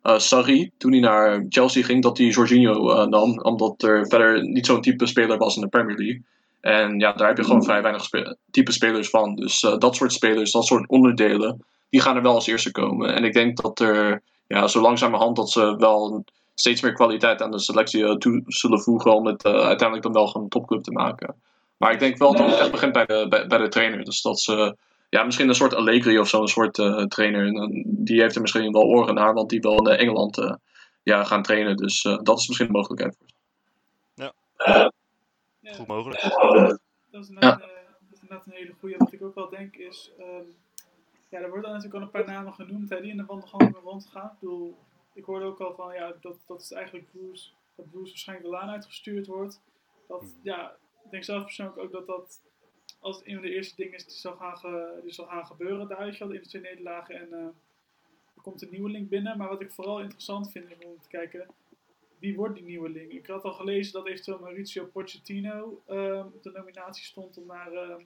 eh 0.04 0.18
Sarri, 0.18 0.70
toen 0.78 0.92
hij 0.92 1.00
naar 1.00 1.46
Chelsea 1.48 1.82
ging, 1.82 2.02
dat 2.02 2.18
hij 2.18 2.26
Jorginho 2.26 2.90
eh, 2.90 3.06
nam. 3.06 3.40
Omdat 3.40 3.82
er 3.82 4.06
verder 4.08 4.48
niet 4.48 4.66
zo'n 4.66 4.80
type 4.80 5.06
speler 5.06 5.38
was 5.38 5.56
in 5.56 5.62
de 5.62 5.68
Premier 5.68 5.96
League. 5.96 6.22
En 6.60 6.98
ja, 6.98 7.12
daar 7.12 7.28
heb 7.28 7.36
je 7.36 7.44
gewoon 7.44 7.64
vrij 7.64 7.82
weinig 7.82 8.04
spe- 8.04 8.36
type 8.50 8.72
spelers 8.72 9.10
van. 9.10 9.34
Dus 9.34 9.62
eh, 9.62 9.78
dat 9.78 9.96
soort 9.96 10.12
spelers, 10.12 10.52
dat 10.52 10.66
soort 10.66 10.88
onderdelen, 10.88 11.64
die 11.90 12.00
gaan 12.00 12.16
er 12.16 12.22
wel 12.22 12.34
als 12.34 12.46
eerste 12.46 12.70
komen. 12.70 13.14
En 13.14 13.24
ik 13.24 13.32
denk 13.32 13.62
dat 13.62 13.80
er 13.80 14.22
ja, 14.46 14.66
zo 14.66 14.80
langzamerhand 14.80 15.36
dat 15.36 15.50
ze 15.50 15.76
wel 15.76 16.24
steeds 16.54 16.80
meer 16.80 16.92
kwaliteit 16.92 17.42
aan 17.42 17.50
de 17.50 17.60
selectie 17.60 18.18
toe 18.18 18.42
zullen 18.46 18.80
voegen 18.80 19.14
om 19.14 19.26
het 19.26 19.44
uiteindelijk 19.44 20.02
dan 20.02 20.12
wel 20.12 20.26
gewoon 20.26 20.42
een 20.42 20.48
topclub 20.48 20.82
te 20.82 20.92
maken. 20.92 21.34
Maar 21.76 21.92
ik 21.92 21.98
denk 21.98 22.18
wel 22.18 22.34
dat 22.34 22.50
het 22.50 22.58
echt 22.58 22.70
begint 22.70 22.92
bij 22.92 23.06
de, 23.06 23.26
bij, 23.28 23.46
bij 23.46 23.58
de 23.58 23.68
trainer. 23.68 24.04
Dus 24.04 24.22
dat 24.22 24.40
ze 24.40 24.76
ja, 25.14 25.24
misschien 25.24 25.48
een 25.48 25.54
soort 25.54 25.74
Allegri 25.74 26.18
of 26.18 26.28
zo, 26.28 26.40
een 26.40 26.48
soort 26.48 26.78
eh, 26.78 27.04
trainer. 27.04 27.46
En, 27.46 27.82
die 27.86 28.20
heeft 28.20 28.34
er 28.34 28.40
misschien 28.40 28.72
wel 28.72 28.82
oren 28.82 29.14
naar, 29.14 29.34
want 29.34 29.50
die 29.50 29.60
wil 29.60 29.88
in 29.88 29.96
Engeland 29.98 30.38
eh, 30.38 30.54
ja, 31.02 31.24
gaan 31.24 31.42
trainen. 31.42 31.76
Dus 31.76 32.04
eh, 32.04 32.18
dat 32.22 32.38
is 32.38 32.48
misschien 32.48 32.66
een 32.66 32.72
mogelijkheid. 32.72 33.16
Ja, 34.14 34.32
Goed 35.76 35.86
mogelijk. 35.86 36.20
Dat 37.10 37.22
is, 37.22 37.28
inderdaad, 37.28 37.60
eh, 37.60 37.66
dat 38.00 38.12
is 38.12 38.20
inderdaad 38.20 38.46
een 38.46 38.52
hele 38.52 38.74
goede. 38.80 38.94
Wat 38.98 39.12
ik 39.12 39.22
ook 39.22 39.34
wel 39.34 39.48
denk 39.48 39.76
is. 39.76 40.10
ehm, 40.18 40.44
ja, 41.28 41.40
er 41.40 41.50
worden 41.50 41.70
natuurlijk 41.70 41.94
al 41.94 42.02
een 42.02 42.10
paar 42.10 42.34
namen 42.34 42.54
genoemd 42.54 42.90
hè, 42.90 43.00
die 43.00 43.10
in 43.10 43.16
de 43.16 43.24
wandelgangen 43.24 43.74
rondgaan. 43.84 44.30
Ik 44.32 44.40
bedoel, 44.40 44.78
ik 45.14 45.24
hoorde 45.24 45.44
ook 45.44 45.60
al 45.60 45.74
van 45.74 45.94
ja, 45.94 46.12
dat, 46.20 46.36
dat 46.46 46.60
is 46.62 46.72
eigenlijk 46.72 47.06
Bruce, 47.12 47.50
dat 47.76 47.90
Bruce 47.90 48.08
waarschijnlijk 48.08 48.48
de 48.48 48.56
laan 48.56 48.70
uitgestuurd 48.70 49.26
wordt. 49.26 49.60
Dat, 50.08 50.24
ja, 50.42 50.76
ik 51.04 51.10
denk 51.10 51.24
zelf 51.24 51.44
persoonlijk 51.44 51.78
ook 51.78 51.92
dat 51.92 52.06
dat 52.06 52.40
als 53.04 53.16
het 53.16 53.26
een 53.26 53.32
van 53.34 53.42
de 53.42 53.54
eerste 53.54 53.76
dingen 53.76 53.94
is 53.94 54.04
die 54.04 54.16
zal 54.16 54.36
gaan, 54.36 54.56
ge- 54.58 55.00
die 55.02 55.12
zal 55.12 55.26
gaan 55.26 55.46
gebeuren 55.46 55.88
daar, 55.88 56.06
je 56.06 56.26
de 56.26 56.32
eerste 56.34 56.48
twee 56.48 56.62
nederlagen 56.62 57.14
en 57.20 57.32
eh, 57.32 57.38
er 58.34 58.42
komt 58.42 58.62
een 58.62 58.70
nieuwe 58.70 58.90
link 58.90 59.08
binnen. 59.08 59.38
Maar 59.38 59.48
wat 59.48 59.60
ik 59.60 59.70
vooral 59.72 60.00
interessant 60.00 60.50
vind 60.52 60.70
is 60.70 60.86
om 60.86 61.00
te 61.00 61.08
kijken, 61.08 61.46
wie 62.18 62.36
wordt 62.36 62.54
die 62.54 62.64
nieuwe 62.64 62.88
link? 62.88 63.10
Ik 63.12 63.26
had 63.26 63.44
al 63.44 63.52
gelezen 63.52 63.92
dat 63.92 64.06
eventueel 64.06 64.38
Mauricio 64.38 64.84
Pochettino 64.86 65.82
ehm, 65.86 66.26
op 66.26 66.42
de 66.42 66.50
nominatie 66.50 67.04
stond 67.04 67.36
om 67.38 67.46
naar 67.46 67.72
ehm, 67.72 68.00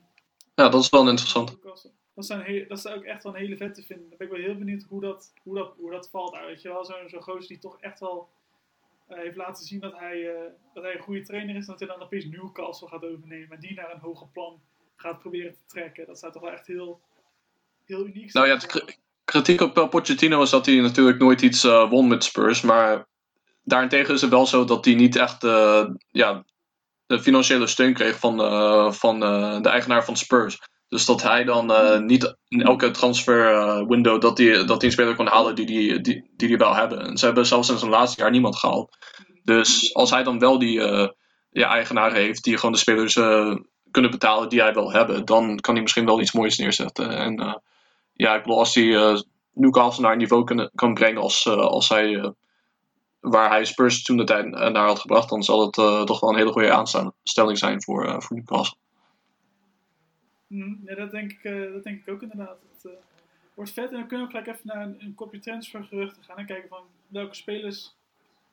Ja, 0.55 0.69
dat 0.69 0.81
is 0.83 0.89
wel 0.89 1.09
interessant. 1.09 1.49
Dat 2.13 2.25
zijn, 2.25 2.67
dat 2.67 2.79
zou 2.79 2.97
ik 2.99 3.03
echt 3.05 3.23
wel 3.23 3.33
een 3.33 3.39
hele 3.39 3.57
vette 3.57 3.83
vinden. 3.83 4.09
Dan 4.09 4.17
ben 4.17 4.27
ik 4.27 4.33
wel 4.33 4.41
heel 4.43 4.57
benieuwd 4.57 4.83
hoe 4.83 5.01
dat, 5.01 5.33
hoe 5.43 5.55
dat, 5.55 5.73
hoe 5.77 5.91
dat 5.91 6.09
valt. 6.09 6.31
daar, 6.33 6.45
Weet 6.45 6.61
je 6.61 6.67
wel, 6.69 6.85
zo'n 6.85 7.09
zo'n 7.09 7.21
gozer 7.21 7.47
die 7.47 7.59
toch 7.59 7.79
echt 7.79 7.99
wel 7.99 8.29
eh, 9.07 9.17
heeft 9.17 9.35
laten 9.35 9.65
zien 9.65 9.79
dat 9.79 9.97
hij, 9.99 10.35
eh, 10.35 10.51
dat 10.73 10.83
hij 10.83 10.95
een 10.95 11.01
goede 11.01 11.21
trainer 11.21 11.55
is. 11.55 11.61
En 11.65 11.71
dat 11.71 11.79
hij 11.79 11.87
dan 11.87 12.01
opeens 12.01 12.25
Newcastle 12.25 12.87
gaat 12.87 13.03
overnemen. 13.05 13.51
En 13.51 13.59
die 13.59 13.73
naar 13.73 13.93
een 13.93 13.99
hoger 13.99 14.27
plan 14.27 14.61
gaat 15.01 15.19
proberen 15.19 15.51
te 15.51 15.59
trekken. 15.67 16.05
Dat 16.05 16.19
zou 16.19 16.31
toch 16.31 16.41
wel 16.41 16.51
echt 16.51 16.67
heel, 16.67 17.01
heel 17.85 18.05
uniek 18.05 18.31
zijn. 18.31 18.45
Nou 18.45 18.47
ja, 18.47 18.55
de 18.55 18.67
kri- 18.67 18.95
kritiek 19.23 19.61
op 19.61 19.87
Pochettino 19.89 20.41
is 20.41 20.49
dat 20.49 20.65
hij 20.65 20.75
natuurlijk 20.75 21.19
nooit 21.19 21.41
iets 21.41 21.63
eh, 21.63 21.89
won 21.89 22.07
met 22.07 22.23
Spurs. 22.23 22.61
Maar 22.61 23.07
daarentegen 23.63 24.13
is 24.13 24.21
het 24.21 24.29
wel 24.29 24.45
zo 24.45 24.65
dat 24.65 24.85
hij 24.85 24.93
niet 24.93 25.15
echt 25.15 25.43
eh, 25.43 25.85
ja, 26.11 26.43
de 27.05 27.21
financiële 27.21 27.67
steun 27.67 27.93
kreeg 27.93 28.19
van, 28.19 28.41
eh, 28.41 28.91
van 28.91 29.19
de 29.61 29.69
eigenaar 29.69 30.05
van 30.05 30.17
Spurs. 30.17 30.59
Dus 30.87 31.05
dat 31.05 31.21
hij 31.21 31.43
dan 31.43 31.73
eh, 31.73 31.99
niet 31.99 32.35
in 32.47 32.61
elke 32.61 32.91
transfer 32.91 33.87
window 33.87 34.21
dat 34.21 34.37
hij, 34.37 34.65
dat 34.65 34.77
hij 34.77 34.85
een 34.85 34.91
speler 34.91 35.15
kon 35.15 35.27
halen 35.27 35.55
die 35.55 35.65
hij 35.65 35.75
die, 35.75 36.01
die, 36.01 36.29
die 36.47 36.57
wil 36.57 36.75
hebben. 36.75 36.99
En 36.99 37.17
ze 37.17 37.25
hebben 37.25 37.45
zelfs 37.45 37.69
in 37.69 37.77
zijn 37.77 37.91
laatste 37.91 38.21
jaar 38.21 38.31
niemand 38.31 38.55
gehaald. 38.55 38.97
Dus 39.43 39.93
als 39.93 40.09
hij 40.09 40.23
dan 40.23 40.39
wel 40.39 40.59
die 40.59 40.81
ja, 41.51 41.69
eigenaar 41.69 42.13
heeft 42.13 42.43
die 42.43 42.55
gewoon 42.55 42.71
de 42.71 42.77
spelers 42.77 43.15
kunnen 43.91 44.11
betalen 44.11 44.49
die 44.49 44.61
hij 44.61 44.73
wil 44.73 44.91
hebben, 44.91 45.25
dan 45.25 45.59
kan 45.59 45.73
hij 45.73 45.81
misschien 45.83 46.05
wel 46.05 46.21
iets 46.21 46.31
moois 46.33 46.57
neerzetten. 46.57 47.09
En 47.09 47.39
eh, 47.39 47.55
ja, 48.13 48.35
ik 48.35 48.41
bedoel, 48.41 48.57
als 48.59 48.75
hij 48.75 48.95
eh, 48.95 49.19
Newcastle 49.53 50.03
naar 50.03 50.11
een 50.11 50.17
niveau 50.17 50.43
kan, 50.43 50.69
kan 50.75 50.93
brengen 50.93 51.21
als, 51.21 51.45
eh, 51.45 51.53
als 51.53 51.89
hij, 51.89 52.15
eh, 52.19 52.29
waar 53.19 53.49
hij 53.49 53.65
Spurs 53.65 54.03
toen 54.03 54.17
de 54.17 54.23
tijd 54.23 54.45
naar 54.47 54.87
had 54.87 54.99
gebracht, 54.99 55.29
dan 55.29 55.43
zal 55.43 55.65
het 55.65 55.77
eh, 55.77 56.03
toch 56.03 56.19
wel 56.19 56.29
een 56.29 56.37
hele 56.37 56.51
goede 56.51 56.71
aanstelling 56.71 57.57
zijn 57.57 57.83
voor, 57.83 58.05
eh, 58.07 58.19
voor 58.19 58.35
Newcastle. 58.35 58.77
Mhm, 60.47 60.73
ja, 60.85 60.95
dat 60.95 61.11
denk, 61.11 61.31
ik, 61.31 61.43
eh, 61.43 61.73
dat 61.73 61.83
denk 61.83 61.99
ik 62.05 62.13
ook 62.13 62.21
inderdaad. 62.21 62.57
Het 62.81 62.91
wordt 63.53 63.71
vet. 63.71 63.91
En 63.91 63.97
dan 63.97 64.07
kunnen 64.07 64.27
we 64.27 64.33
ook 64.33 64.39
gelijk 64.43 64.47
even 64.57 64.67
naar 64.75 64.85
een, 64.85 64.95
een 64.99 65.15
kopje 65.15 65.39
transfergeruchten 65.39 66.23
gaan. 66.23 66.37
En 66.37 66.45
kijken 66.45 66.69
van 66.69 66.83
welke 67.07 67.35
spelers 67.35 67.95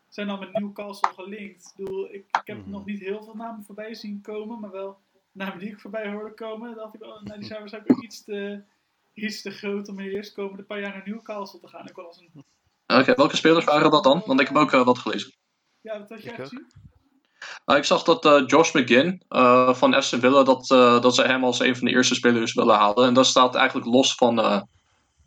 zijn 0.09 0.27
dan 0.27 0.39
met 0.39 0.53
Newcastle 0.53 1.13
gelinkt. 1.15 1.73
Ik, 1.77 1.85
bedoel, 1.85 2.05
ik, 2.05 2.15
ik 2.15 2.41
heb 2.45 2.59
Mhm. 2.59 2.71
nog 2.71 2.85
niet 2.85 3.01
heel 3.01 3.23
veel 3.25 3.35
namen 3.35 3.65
voorbij 3.65 3.95
zien 3.95 4.21
komen. 4.21 4.61
Maar 4.61 4.71
wel 4.71 4.99
namen 5.37 5.59
die 5.59 5.69
ik 5.69 5.81
voorbij 5.81 6.11
hoorde 6.11 6.35
komen. 6.35 6.75
Dacht 6.75 6.95
ik, 6.95 7.03
oh, 7.05 7.23
nou, 7.23 7.39
die 7.39 7.49
zijn 7.49 7.59
waarschijnlijk 7.59 8.03
iets 8.03 8.25
te, 8.25 8.63
iets 9.15 9.43
te 9.43 9.51
groot 9.51 9.89
om 9.89 9.99
in 9.99 10.05
de 10.05 10.15
eerstkomende 10.15 10.63
paar 10.63 10.81
jaar 10.81 10.93
naar 10.93 11.09
Newcastle 11.09 11.61
te 11.61 11.69
gaan. 11.69 11.89
Ik 11.89 11.97
wel 11.97 12.07
als 12.07 12.21
een, 12.21 12.45
Oké, 12.99 13.15
welke 13.15 13.37
spelers 13.37 13.65
waren 13.65 13.91
dat 13.91 14.05
dan? 14.05 14.23
Want 14.27 14.41
ik 14.41 14.47
heb 14.47 14.57
ook 14.57 14.73
eh, 14.73 14.85
wat 14.85 14.99
gelezen. 14.99 15.33
ja, 15.81 15.99
wat 15.99 16.09
had 16.09 16.23
jij 16.23 16.35
gezien? 16.35 16.67
Nou, 17.65 17.79
ik 17.79 17.85
zag 17.85 18.03
dat 18.03 18.25
eh, 18.25 18.43
Josh 18.47 18.73
McGinn 18.73 19.23
eh, 19.29 19.75
van 19.75 19.95
Aston 19.95 20.21
Villa, 20.21 20.43
dat, 20.43 20.71
eh, 20.71 21.01
dat 21.01 21.15
ze 21.15 21.23
hem 21.23 21.45
als 21.45 21.61
een 21.61 21.77
van 21.77 21.87
de 21.87 21.93
eerste 21.93 22.15
spelers 22.15 22.55
willen 22.55 22.77
halen. 22.77 23.07
En 23.07 23.15
dat 23.15 23.27
staat 23.27 23.55
eigenlijk 23.55 23.87
los 23.87 24.15
van, 24.15 24.41
eh, 24.41 24.61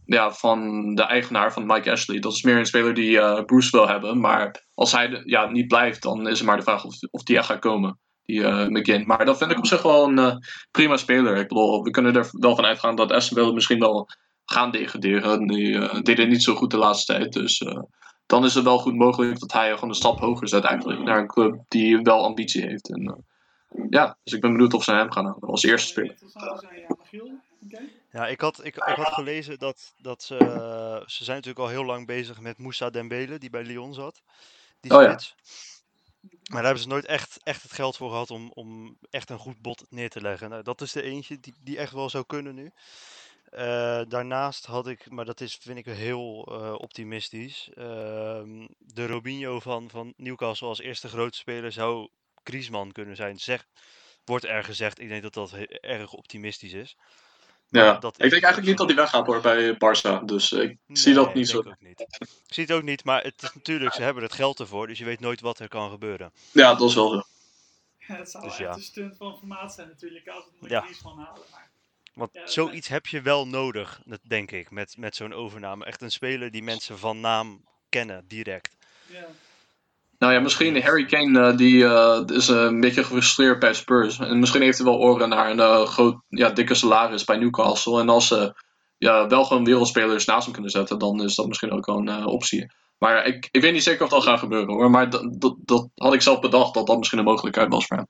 ja, 0.05 0.31
van 0.31 0.93
de 0.95 1.03
eigenaar 1.03 1.53
van 1.53 1.65
Mike 1.65 1.91
Ashley. 1.91 2.19
Dat 2.19 2.33
is 2.33 2.43
meer 2.43 2.57
een 2.57 2.65
speler 2.65 2.93
die 2.93 3.19
eh, 3.19 3.45
Bruce 3.45 3.71
wil 3.71 3.87
hebben. 3.87 4.19
Maar 4.19 4.65
als 4.73 4.91
hij 4.91 5.21
ja, 5.25 5.49
niet 5.49 5.67
blijft, 5.67 6.01
dan 6.01 6.27
is 6.27 6.37
het 6.37 6.47
maar 6.47 6.57
de 6.57 6.63
vraag 6.63 6.85
of, 6.85 6.95
of 7.11 7.23
die 7.23 7.37
echt 7.37 7.45
gaat 7.45 7.59
komen. 7.59 7.99
Die 8.29 8.43
eh, 8.43 8.67
McGinn. 8.67 9.07
Maar 9.07 9.25
dat 9.25 9.37
vind 9.37 9.51
ik 9.51 9.57
op 9.57 9.65
zich 9.65 9.81
wel 9.81 10.07
een 10.07 10.19
eh, 10.19 10.35
prima 10.71 10.97
speler. 10.97 11.37
Ik 11.37 11.47
bedoel, 11.47 11.83
we 11.83 11.89
kunnen 11.89 12.15
er 12.15 12.29
wel 12.31 12.55
van 12.55 12.65
uitgaan 12.65 12.95
dat 12.95 13.11
Aston 13.11 13.37
Villa 13.37 13.53
misschien 13.53 13.79
wel 13.79 14.09
gaan 14.45 14.71
degraderen. 14.71 15.47
Die 15.47 15.77
eh, 15.77 16.01
deden 16.01 16.29
niet 16.29 16.43
zo 16.43 16.55
goed 16.55 16.71
de 16.71 16.77
laatste 16.77 17.13
tijd. 17.13 17.33
Dus 17.33 17.63
dan 18.25 18.45
is 18.45 18.53
het 18.53 18.63
wel 18.63 18.79
goed 18.79 18.95
mogelijk 18.95 19.39
dat 19.39 19.51
hij 19.51 19.73
gewoon 19.73 19.89
een 19.89 19.95
stap 19.95 20.19
hoger 20.19 20.47
zet 20.47 20.63
eigenlijk. 20.63 21.03
Naar 21.03 21.19
een 21.19 21.27
club 21.27 21.59
die 21.67 22.01
wel 22.01 22.23
ambitie 22.23 22.61
heeft. 22.61 22.89
En, 22.89 23.25
ja, 23.89 24.17
dus 24.23 24.33
ik 24.33 24.41
ben 24.41 24.51
benieuwd 24.51 24.73
of 24.73 24.83
ze 24.83 24.91
hem 24.91 25.11
gaan 25.11 25.25
halen 25.25 25.41
als 25.41 25.63
eerste 25.63 25.87
speler. 25.87 26.17
Ja, 28.11 28.27
ik 28.27 28.41
had, 28.41 28.65
ik, 28.65 28.75
ik 28.75 28.95
had 28.95 29.13
gelezen 29.13 29.59
dat, 29.59 29.93
dat 30.01 30.23
ze, 30.23 30.37
ze 31.05 31.23
zijn 31.23 31.37
natuurlijk 31.37 31.65
al 31.65 31.71
heel 31.71 31.85
lang 31.85 32.05
bezig 32.05 32.39
met 32.39 32.57
Moussa 32.57 32.89
Dembele, 32.89 33.37
die 33.37 33.49
bij 33.49 33.63
Lyon 33.63 33.93
zat. 33.93 34.21
Die 34.81 34.97
Oh 34.97 35.01
ja. 35.01 35.17
Maar 36.49 36.57
daar 36.57 36.71
hebben 36.71 36.83
ze 36.83 36.89
nooit 36.89 37.05
echt, 37.05 37.39
echt 37.43 37.61
het 37.63 37.71
geld 37.71 37.97
voor 37.97 38.09
gehad 38.09 38.31
om, 38.31 38.51
om 38.53 38.97
echt 39.09 39.29
een 39.29 39.37
goed 39.37 39.61
bod 39.61 39.85
neer 39.89 40.09
te 40.09 40.21
leggen. 40.21 40.49
Nou, 40.49 40.63
dat 40.63 40.81
is 40.81 40.91
de 40.91 41.01
eentje 41.01 41.39
die, 41.39 41.53
die 41.63 41.77
echt 41.77 41.93
wel 41.93 42.09
zou 42.09 42.25
kunnen 42.25 42.55
nu. 42.55 42.71
Eh, 43.49 44.01
daarnaast 44.07 44.65
had 44.65 44.87
ik, 44.87 45.09
maar 45.09 45.25
dat 45.25 45.41
is, 45.41 45.55
vind 45.55 45.77
ik 45.77 45.85
heel 45.85 46.45
eh, 46.45 46.73
optimistisch. 46.73 47.69
ehm, 47.73 48.67
de 48.77 49.07
Robinho 49.07 49.59
van, 49.59 49.89
van 49.89 50.13
Newcastle 50.17 50.67
als 50.67 50.79
eerste 50.79 51.07
grote 51.07 51.37
speler 51.37 51.71
zou 51.71 52.09
Griezmann 52.43 52.91
kunnen 52.91 53.15
zijn. 53.15 53.39
Zeg, 53.39 53.67
wordt 54.25 54.45
er 54.45 54.63
gezegd. 54.63 54.99
Ik 54.99 55.07
denk 55.07 55.21
dat 55.21 55.33
dat 55.33 55.53
erg 55.81 56.13
optimistisch 56.13 56.73
is. 56.73 56.97
Ja, 57.69 57.93
dat 57.97 58.13
ik 58.13 58.29
denk 58.29 58.43
eigenlijk 58.43 58.65
niet 58.65 58.77
dat 58.77 58.87
hij 58.87 58.95
weggaat 58.95 59.25
hoor 59.25 59.41
bij 59.41 59.73
Barça. 59.73 60.25
Dus 60.25 60.51
ik 60.51 60.77
zie 60.87 61.13
dat 61.13 61.33
niet 61.33 61.45
ik 61.45 61.51
zo. 61.55 61.61
denk 61.61 61.75
ook 61.75 61.81
niet. 61.81 61.99
Ik 62.19 62.53
zie 62.53 62.63
het 62.63 62.71
ook 62.73 62.83
niet, 62.83 63.03
maar 63.03 63.23
het 63.23 63.43
is 63.43 63.53
natuurlijk, 63.53 63.93
ze 63.93 64.01
hebben 64.01 64.23
het 64.23 64.33
geld 64.33 64.59
ervoor, 64.59 64.87
dus 64.87 64.97
je 64.97 65.05
weet 65.05 65.19
nooit 65.19 65.41
wat 65.41 65.59
er 65.59 65.67
kan 65.67 65.89
gebeuren. 65.89 66.31
Ja, 66.51 66.73
dat 66.75 66.89
is 66.89 66.95
wel 66.95 67.09
zo. 67.09 67.23
Ja, 68.07 68.15
het 68.15 68.29
zou 68.31 68.43
Dus 68.43 68.57
wel 68.57 68.67
echt 68.67 68.75
ja. 68.75 68.81
een 68.81 68.87
stunt 68.87 69.17
van 69.17 69.37
formaat 69.37 69.73
zijn 69.73 69.87
natuurlijk. 69.87 70.27
Als 70.27 70.43
het 70.45 70.53
een 70.61 70.69
Ja. 70.69 70.85
van 71.01 71.17
halen. 71.17 71.41
Maar 71.51 71.69
Want 72.13 72.29
Ja, 72.33 72.47
zoiets 72.47 72.87
heb 72.87 73.05
je 73.07 73.21
wel 73.21 73.47
nodig, 73.47 74.01
dat 74.05 74.19
denk 74.21 74.51
ik, 74.51 74.71
met, 74.71 74.97
met 74.97 75.15
zo'n 75.15 75.33
overname. 75.33 75.85
Echt 75.85 76.01
een 76.01 76.11
speler 76.11 76.51
die 76.51 76.63
mensen 76.63 76.97
van 76.97 77.19
naam 77.19 77.65
kennen, 77.89 78.27
direct. 78.27 78.75
ja. 79.07 79.25
Nou 80.19 80.33
ja, 80.33 80.39
misschien 80.39 80.81
Harry 80.81 81.05
Kane 81.05 81.39
eh, 81.39 81.57
die 81.57 81.85
eh, 81.85 82.21
is 82.25 82.49
eh, 82.49 82.55
een 82.61 82.79
beetje 82.79 83.03
gefrustreerd 83.03 83.59
bij 83.59 83.73
Spurs. 83.73 84.19
En 84.19 84.39
misschien 84.39 84.61
heeft 84.61 84.77
hij 84.77 84.87
wel 84.87 84.99
oren 84.99 85.29
naar 85.29 85.49
een 85.49 85.87
groot, 85.87 86.21
ja, 86.27 86.49
dikke 86.49 86.73
salaris 86.73 87.23
bij 87.23 87.37
Newcastle. 87.37 87.99
En 87.99 88.09
als 88.09 88.27
ze 88.27 88.53
ja, 88.97 89.27
wel 89.27 89.45
gewoon 89.45 89.65
wereldspelers 89.65 90.25
naast 90.25 90.43
hem 90.43 90.53
kunnen 90.53 90.71
zetten, 90.71 90.99
dan 90.99 91.23
is 91.23 91.35
dat 91.35 91.47
misschien 91.47 91.71
ook 91.71 91.85
wel 91.85 91.97
een 91.97 92.25
optie. 92.25 92.71
Maar 92.97 93.25
ik, 93.25 93.47
ik 93.51 93.61
weet 93.61 93.73
niet 93.73 93.83
zeker 93.83 94.03
of 94.03 94.09
dat 94.09 94.23
gaat 94.23 94.39
gebeuren 94.39 94.73
hoor. 94.73 94.89
Maar 94.89 95.09
dat, 95.09 95.55
dat, 95.57 95.89
had 95.95 96.13
ik 96.13 96.21
zelf 96.21 96.39
bedacht 96.39 96.73
dat 96.73 96.87
dat 96.87 96.97
misschien 96.97 97.19
een 97.19 97.25
mogelijkheid 97.25 97.69
was 97.69 97.85
voor 97.85 97.97
hem. 97.97 98.05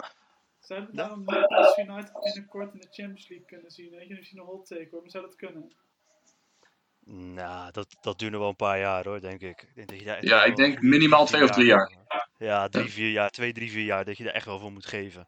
Zouden 0.59 1.25
we 1.25 1.31
Newcastle 1.31 1.83
United 1.83 2.11
binnenkort 2.23 2.73
in 2.73 2.79
de 2.79 2.87
Champions 2.91 3.29
League 3.29 3.47
kunnen 3.47 3.71
zien? 3.71 3.89
Weet 3.89 4.07
je, 4.07 4.15
misschien 4.15 4.39
een 4.39 4.45
hot 4.45 4.67
take 4.67 4.87
hoor, 4.91 5.01
maar 5.01 5.11
zou 5.11 5.23
dat 5.23 5.35
kunnen? 5.35 5.71
Nou, 7.05 7.71
dat, 7.71 7.97
dat 8.01 8.19
duurt 8.19 8.31
nog 8.31 8.39
wel 8.39 8.49
een 8.49 8.55
paar 8.55 8.79
jaar 8.79 9.03
hoor, 9.03 9.21
denk 9.21 9.41
ik. 9.41 9.61
ik, 9.61 9.75
denk 9.75 9.89
dat 9.89 9.99
je 9.99 10.05
daar 10.05 10.17
echt 10.17 10.27
Ja, 10.27 10.43
ik 10.43 10.55
denk 10.55 10.81
minimaal 10.81 11.25
twee 11.25 11.43
of 11.43 11.49
drie 11.49 11.65
jaar. 11.65 11.91
Ja, 12.37 12.67
drie, 12.67 12.89
vier 12.89 13.11
jaar, 13.11 13.29
twee, 13.29 13.53
drie, 13.53 13.71
vier 13.71 13.85
jaar, 13.85 14.05
dat 14.05 14.17
je 14.17 14.23
daar 14.23 14.33
echt 14.33 14.45
wel 14.45 14.59
voor 14.59 14.71
moet 14.71 14.85
geven. 14.85 15.27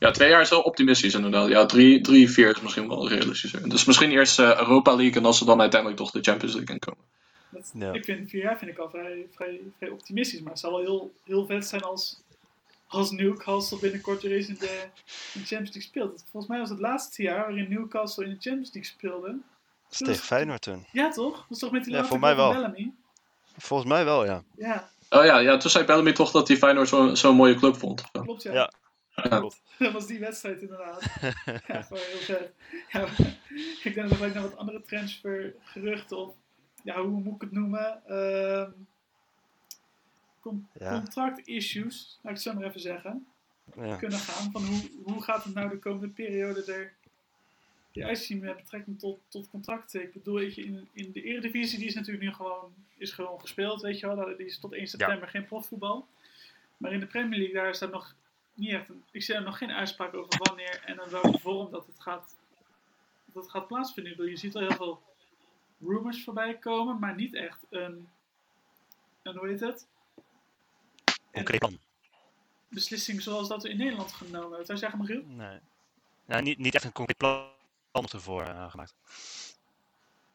Ja, 0.00 0.10
twee 0.10 0.28
jaar 0.28 0.40
is 0.40 0.50
wel 0.50 0.60
optimistisch 0.60 1.14
inderdaad. 1.14 1.48
Ja, 1.48 1.66
drie, 1.66 2.00
drie 2.00 2.30
vier 2.30 2.50
is 2.50 2.60
misschien 2.60 2.88
wel 2.88 3.08
realistischer. 3.08 3.68
Dus 3.68 3.84
misschien 3.84 4.10
eerst 4.10 4.38
eh, 4.38 4.58
Europa 4.58 4.94
League 4.94 5.16
en 5.16 5.24
als 5.24 5.38
ze 5.38 5.44
dan 5.44 5.60
uiteindelijk 5.60 6.00
toch 6.00 6.10
de 6.10 6.22
Champions 6.22 6.54
League 6.54 6.74
inkomen. 6.74 7.04
Dat, 7.50 7.70
Ja. 7.74 7.92
Ik 7.92 8.04
vind 8.04 8.30
vier 8.30 8.42
jaar 8.42 8.58
vind 8.58 8.70
ik 8.70 8.78
al 8.78 8.90
vrij, 8.90 9.26
vrij, 9.34 9.60
vrij 9.78 9.90
optimistisch, 9.90 10.40
maar 10.40 10.50
het 10.50 10.60
zou 10.60 10.72
wel 10.72 10.82
heel, 10.82 11.12
heel 11.24 11.46
vet 11.46 11.66
zijn 11.66 11.82
als, 11.82 12.20
als 12.86 13.10
Newcastle 13.10 13.78
binnenkort 13.78 14.22
weer 14.22 14.32
eens 14.32 14.48
in 14.48 14.56
de, 14.58 14.82
in 15.34 15.40
de 15.40 15.46
Champions 15.46 15.74
League 15.74 15.82
speelt. 15.82 16.24
Volgens 16.30 16.52
mij 16.52 16.60
was 16.60 16.70
het 16.70 16.80
laatste 16.80 17.22
jaar 17.22 17.46
waarin 17.46 17.68
Newcastle 17.68 18.24
in 18.24 18.30
de 18.30 18.40
Champions 18.40 18.72
League 18.72 18.92
speelde. 18.92 19.38
Dat 19.90 20.00
is 20.00 20.06
tegen 20.06 20.24
Feyenoord 20.24 20.62
toen. 20.62 20.86
Ja 20.92 21.10
toch? 21.10 21.36
Dat 21.36 21.44
was 21.48 21.58
toch 21.58 21.70
met 21.72 21.82
die 21.84 21.92
Ja, 21.92 21.96
laatste 21.98 22.18
voor 22.18 22.26
mij 22.26 22.36
wel. 22.36 22.52
Bellamy? 22.52 22.92
Volgens 23.56 23.88
mij 23.90 24.04
wel, 24.04 24.24
ja. 24.24 24.42
Ja, 24.56 24.90
Oh 25.10 25.24
ja, 25.24 25.38
ja, 25.38 25.56
toen 25.56 25.70
zei 25.70 25.84
Bellamy 25.84 26.12
toch 26.12 26.30
dat 26.30 26.48
hij 26.48 26.56
Feyenoord 26.56 26.88
zo- 26.88 27.14
zo'n 27.14 27.36
mooie 27.36 27.54
club 27.54 27.76
vond. 27.76 28.10
klopt 28.10 28.42
ja. 28.42 28.52
Ja. 28.52 28.72
Ja. 29.14 29.38
Klopt. 29.38 29.62
Dat 29.78 29.92
was 29.92 30.06
die 30.06 30.18
wedstrijd 30.18 30.60
inderdaad. 30.60 31.02
ja, 31.66 31.82
gewoon 31.82 32.02
heel 32.02 32.18
vet. 32.20 32.52
Ja, 32.88 33.06
ik 33.82 33.94
denk 33.94 34.08
dat 34.08 34.20
ik 34.20 34.34
naar 34.34 34.42
wat 34.42 34.56
andere 34.56 34.82
transfergeruchten 34.82 36.16
of 36.18 36.34
ja, 36.82 37.00
hoe 37.00 37.20
moet 37.20 37.34
ik 37.34 37.40
het 37.40 37.52
noemen? 37.52 38.02
Ehm 38.06 38.70
con- 40.40 40.68
Ja. 40.78 40.90
Contract-issues, 40.90 42.18
laat 42.22 42.32
ik 42.32 42.38
het 42.38 42.42
zo 42.42 42.54
maar 42.54 42.64
even 42.68 42.80
zeggen, 42.80 43.26
Ja. 43.76 43.96
kunnen 43.96 44.18
gaan. 44.18 44.50
Van 44.50 44.64
hoe, 44.64 44.90
hoe 45.04 45.22
gaat 45.22 45.44
het 45.44 45.54
nou 45.54 45.68
de 45.68 45.78
komende 45.78 46.08
periode 46.08 46.72
er 46.72 46.92
die 47.92 48.04
uitzien 48.04 48.38
met 48.38 48.56
betrekking 48.56 48.98
tot, 48.98 49.20
tot 49.28 49.50
contracten? 49.50 50.02
Ik 50.02 50.12
bedoel, 50.12 50.34
weet 50.34 50.54
je, 50.54 50.64
in, 50.64 50.88
in 50.92 51.12
de 51.12 51.22
Eredivisie 51.22 51.78
die 51.78 51.86
is 51.88 51.94
natuurlijk 51.94 52.24
nu 52.24 52.32
gewoon, 52.32 52.74
is 52.96 53.12
gewoon 53.12 53.40
gespeeld, 53.40 53.80
weet 53.82 53.98
je 54.00 54.06
wel. 54.06 54.16
Dat- 54.16 54.36
Die 54.36 54.46
is 54.46 54.58
tot 54.58 54.72
1 54.72 54.86
september 54.86 55.28
geen 55.28 55.44
profvoetbal. 55.44 56.06
Maar 56.76 56.92
in 56.92 57.00
de 57.00 57.06
Premier 57.06 57.38
League, 57.38 57.54
daar 57.56 57.68
is 57.68 57.78
dat 57.78 57.90
nog 57.90 58.14
niet 58.54 58.70
echt 58.70 58.88
een, 58.88 59.04
ik 59.10 59.22
zie 59.22 59.34
er 59.34 59.42
nog 59.42 59.58
geen 59.58 59.70
uitspraak 59.70 60.14
over 60.14 60.38
wanneer 60.42 60.82
en 60.84 61.00
in 61.04 61.10
welke 61.10 61.38
vorm 61.38 61.70
dat 61.70 61.86
het 61.86 62.00
gaat, 62.00 62.34
dat 63.24 63.42
het 63.42 63.52
gaat 63.52 63.66
plaatsvinden. 63.66 64.12
Ik 64.12 64.18
bedoel, 64.18 64.32
je 64.32 64.38
ziet 64.38 64.54
al 64.54 64.60
heel 64.60 64.76
veel 64.76 65.02
rumors 65.80 66.24
voorbij 66.24 66.54
komen, 66.58 66.98
maar 66.98 67.14
niet 67.14 67.34
echt 67.34 67.58
een, 67.70 68.08
een 69.22 69.36
hoe 69.36 69.48
heet 69.48 69.60
het? 69.60 69.86
Concreet 71.32 71.58
plan. 71.60 71.78
Beslissing 72.68 73.22
zoals 73.22 73.48
dat 73.48 73.62
we 73.62 73.68
in 73.68 73.76
Nederland 73.76 74.12
genomen 74.12 74.48
hebben. 74.48 74.66
Zou 74.66 74.78
je 74.78 74.84
zeggen, 74.84 74.98
Michiel? 75.00 75.22
Nee. 75.26 75.58
Nou, 76.26 76.42
niet, 76.42 76.58
niet 76.58 76.74
echt 76.74 76.84
een 76.84 76.92
concreet 76.92 77.16
plan 77.16 77.48
ervoor 77.92 78.42
eh, 78.42 78.70
gemaakt. 78.70 78.94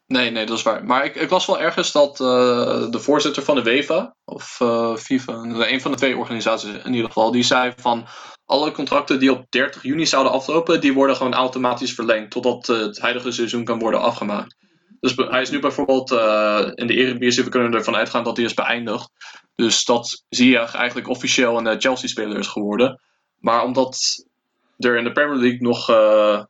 Nee, 0.08 0.30
nee, 0.30 0.46
dat 0.46 0.58
is 0.58 0.64
waar. 0.64 0.86
Maar 0.86 1.06
ik, 1.06 1.16
ik 1.16 1.30
las 1.30 1.46
wel 1.46 1.60
ergens 1.60 1.92
dat 1.92 2.20
eh, 2.20 2.92
de 2.92 3.00
voorzitter 3.00 3.44
van 3.44 3.56
de 3.56 3.64
WEVA, 3.64 4.16
of 4.26 4.58
eh, 4.62 4.96
FIFA, 4.96 5.34
een 5.34 5.82
van 5.82 5.92
de 5.92 5.98
twee 5.98 6.18
organisaties 6.18 6.70
in 6.84 6.94
ieder 6.94 7.08
geval, 7.08 7.32
die 7.32 7.44
zei 7.44 7.74
van 7.78 8.06
alle 8.46 8.72
contracten 8.72 9.20
die 9.20 9.32
op 9.32 9.46
30 9.50 9.84
juni 9.84 10.06
zouden 10.06 10.32
aflopen, 10.32 10.82
die 10.82 10.94
worden 10.94 11.16
gewoon 11.16 11.34
automatisch 11.34 11.94
verlengd 11.94 12.32
totdat 12.32 12.68
het 12.68 13.00
huidige 13.00 13.32
seizoen 13.32 13.64
kan 13.64 13.80
worden 13.80 14.02
afgemaakt. 14.02 14.56
Dus 15.00 15.16
hij 15.16 15.42
is 15.42 15.50
nu 15.50 15.60
bijvoorbeeld 15.60 16.12
in 16.76 16.88
de 16.88 16.94
Eredivisie, 16.94 17.44
we 17.44 17.50
kunnen 17.50 17.74
ervan 17.74 17.96
uitgaan 17.96 18.24
dat 18.24 18.38
hij 18.38 18.46
is 18.46 18.54
beëindigd. 18.54 19.10
Dus 19.56 19.86
dat 19.86 20.24
zie 20.30 20.50
je 20.50 20.58
eigenlijk 20.58 21.10
officieel 21.10 21.58
een 21.58 21.82
Chelsea-speler 21.82 22.38
is 22.38 22.48
geworden. 22.48 23.02
Maar 23.40 23.64
omdat 23.64 23.98
er 24.78 24.98
in 24.98 25.04
de 25.04 25.12
Premier 25.12 25.38
League 25.38 25.62
nog 25.62 25.88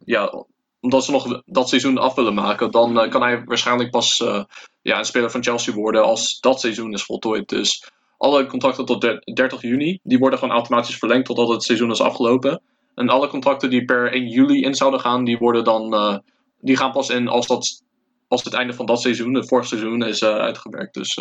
ja, 0.05 0.45
omdat 0.85 1.05
ze 1.05 1.11
nog 1.11 1.41
dat 1.45 1.69
seizoen 1.69 1.97
af 1.97 2.15
willen 2.15 2.33
maken, 2.33 2.71
dan 2.71 2.99
eh, 2.99 3.09
kan 3.09 3.21
hij 3.21 3.43
waarschijnlijk 3.43 3.89
pas 3.89 4.17
eh, 4.17 4.43
ja, 4.81 4.97
een 4.97 5.05
speler 5.05 5.31
van 5.31 5.43
Chelsea 5.43 5.73
worden 5.73 6.03
als 6.03 6.39
dat 6.39 6.59
seizoen 6.59 6.93
is 6.93 7.03
voltooid. 7.03 7.49
Dus 7.49 7.91
alle 8.17 8.45
contracten 8.45 8.85
tot 8.85 9.01
der- 9.01 9.21
30 9.33 9.61
juni, 9.61 9.99
die 10.03 10.17
worden 10.19 10.39
gewoon 10.39 10.53
automatisch 10.53 10.97
verlengd 10.97 11.25
totdat 11.25 11.49
het 11.49 11.63
seizoen 11.63 11.91
is 11.91 12.01
afgelopen. 12.01 12.61
En 12.95 13.09
alle 13.09 13.27
contracten 13.27 13.69
die 13.69 13.85
per 13.85 14.13
1 14.13 14.27
juli 14.27 14.61
in 14.61 14.75
zouden 14.75 14.99
gaan, 14.99 15.23
die 15.23 15.37
worden 15.37 15.63
dan 15.63 15.93
eh, 15.93 16.17
die 16.59 16.77
gaan 16.77 16.91
pas 16.91 17.09
in 17.09 17.27
als, 17.27 17.47
dat, 17.47 17.81
als 18.27 18.43
het 18.43 18.53
einde 18.53 18.73
van 18.73 18.85
dat 18.85 19.01
seizoen, 19.01 19.33
het 19.33 19.47
vorige 19.47 19.67
seizoen, 19.67 20.03
is 20.03 20.23
uitgewerkt. 20.23 20.93
Dus 20.93 21.19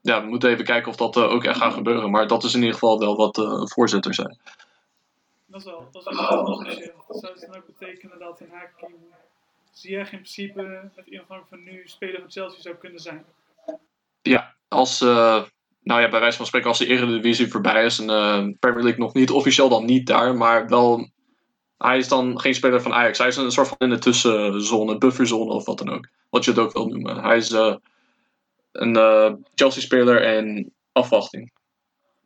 ja, 0.00 0.22
we 0.22 0.28
moeten 0.28 0.50
even 0.50 0.64
kijken 0.64 0.90
of 0.90 0.96
dat 0.96 1.16
ook 1.16 1.44
echt 1.44 1.58
gaat 1.58 1.74
gebeuren. 1.74 2.10
Maar 2.10 2.26
dat 2.26 2.44
is 2.44 2.54
in 2.54 2.60
ieder 2.60 2.74
geval 2.74 2.98
wel 2.98 3.16
wat 3.16 3.34
de 3.34 3.70
voorzitter 3.74 4.14
zei. 4.14 4.28
Dat 5.56 5.64
is 5.64 5.70
wel, 5.70 5.88
dat 5.92 6.12
is 6.12 6.28
wel 6.28 6.42
officieel. 6.42 7.04
Dat 7.08 7.18
zou 7.18 7.32
dus 7.32 7.42
dan 7.42 7.56
ook 7.56 7.66
betekenen 7.66 8.18
dat 8.18 8.40
een 8.40 8.50
Hakim 8.50 8.94
Ziyech 9.72 10.12
in 10.12 10.18
principe 10.18 10.90
met 10.96 11.06
ingang 11.06 11.44
van 11.48 11.62
nu 11.62 11.82
speler 11.84 12.20
van 12.20 12.30
Chelsea 12.30 12.60
zou 12.60 12.74
kunnen 12.74 13.00
zijn. 13.00 13.24
Ja, 14.22 14.54
als, 14.68 15.00
eh, 15.00 15.42
nou 15.82 16.00
ja, 16.00 16.08
bij 16.08 16.20
wijze 16.20 16.36
van 16.36 16.46
spreken, 16.46 16.68
als 16.68 16.78
de 16.78 16.86
Eredivisie 16.86 17.48
voorbij 17.48 17.84
is 17.84 17.98
en 17.98 18.10
eh 18.10 18.48
Premier 18.58 18.82
League 18.82 19.00
nog 19.00 19.14
niet, 19.14 19.30
officieel 19.30 19.68
dan 19.68 19.84
niet 19.84 20.06
daar, 20.06 20.34
maar 20.34 20.68
wel, 20.68 21.10
hij 21.78 21.98
is 21.98 22.08
dan 22.08 22.40
geen 22.40 22.54
speler 22.54 22.82
van 22.82 22.92
Ajax. 22.92 23.18
Hij 23.18 23.28
is 23.28 23.36
een 23.36 23.50
soort 23.52 23.68
van 23.68 23.76
in 23.78 23.90
de 23.90 23.98
tussenzone, 23.98 24.98
bufferzone 24.98 25.52
of 25.52 25.64
wat 25.64 25.78
dan 25.78 25.90
ook. 25.90 26.08
Wat 26.30 26.44
je 26.44 26.50
het 26.50 26.60
ook 26.60 26.72
wil 26.72 26.86
noemen. 26.86 27.22
Hij 27.22 27.36
is 27.36 27.50
eh, 27.50 27.76
een 28.72 28.96
eh, 28.96 29.32
Chelsea-speler 29.54 30.22
en 30.22 30.72
afwachting. 30.92 31.52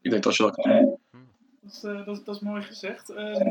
Ik 0.01 0.11
denk 0.11 0.23
dat 0.23 0.37
je 0.37 0.43
dat 0.43 0.55
kan 0.55 0.71
doen. 0.71 1.00
Eh, 1.83 2.05
dat, 2.07 2.25
dat 2.25 2.35
is 2.35 2.41
mooi 2.41 2.63
gezegd. 2.63 3.09
Ehm, 3.09 3.51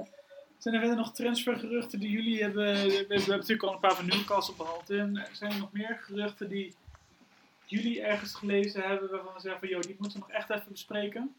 zijn 0.58 0.76
er 0.76 0.80
verder 0.80 0.98
nog 0.98 1.14
transfergeruchten 1.14 2.00
die 2.00 2.10
jullie 2.10 2.42
hebben? 2.42 2.74
We, 2.74 3.06
hebben 3.08 3.30
natuurlijk 3.30 3.64
al 3.64 3.74
een 3.74 3.80
paar 3.80 3.96
van 3.96 4.06
Newcastle 4.06 4.56
behandeld. 4.58 4.90
En 4.90 5.28
zijn 5.32 5.52
er 5.52 5.60
nog 5.60 5.72
meer 5.72 6.00
geruchten 6.02 6.50
die 6.50 6.76
jullie 7.66 8.02
ergens 8.02 8.36
gelezen 8.36 8.82
hebben 8.82 9.10
waarvan 9.10 9.34
we 9.34 9.40
zeggen 9.40 9.60
van 9.60 9.70
joh, 9.70 9.82
die 9.82 9.96
moeten 10.00 10.20
we 10.20 10.26
nog 10.28 10.38
echt 10.38 10.50
even 10.50 10.72
bespreken? 10.72 11.36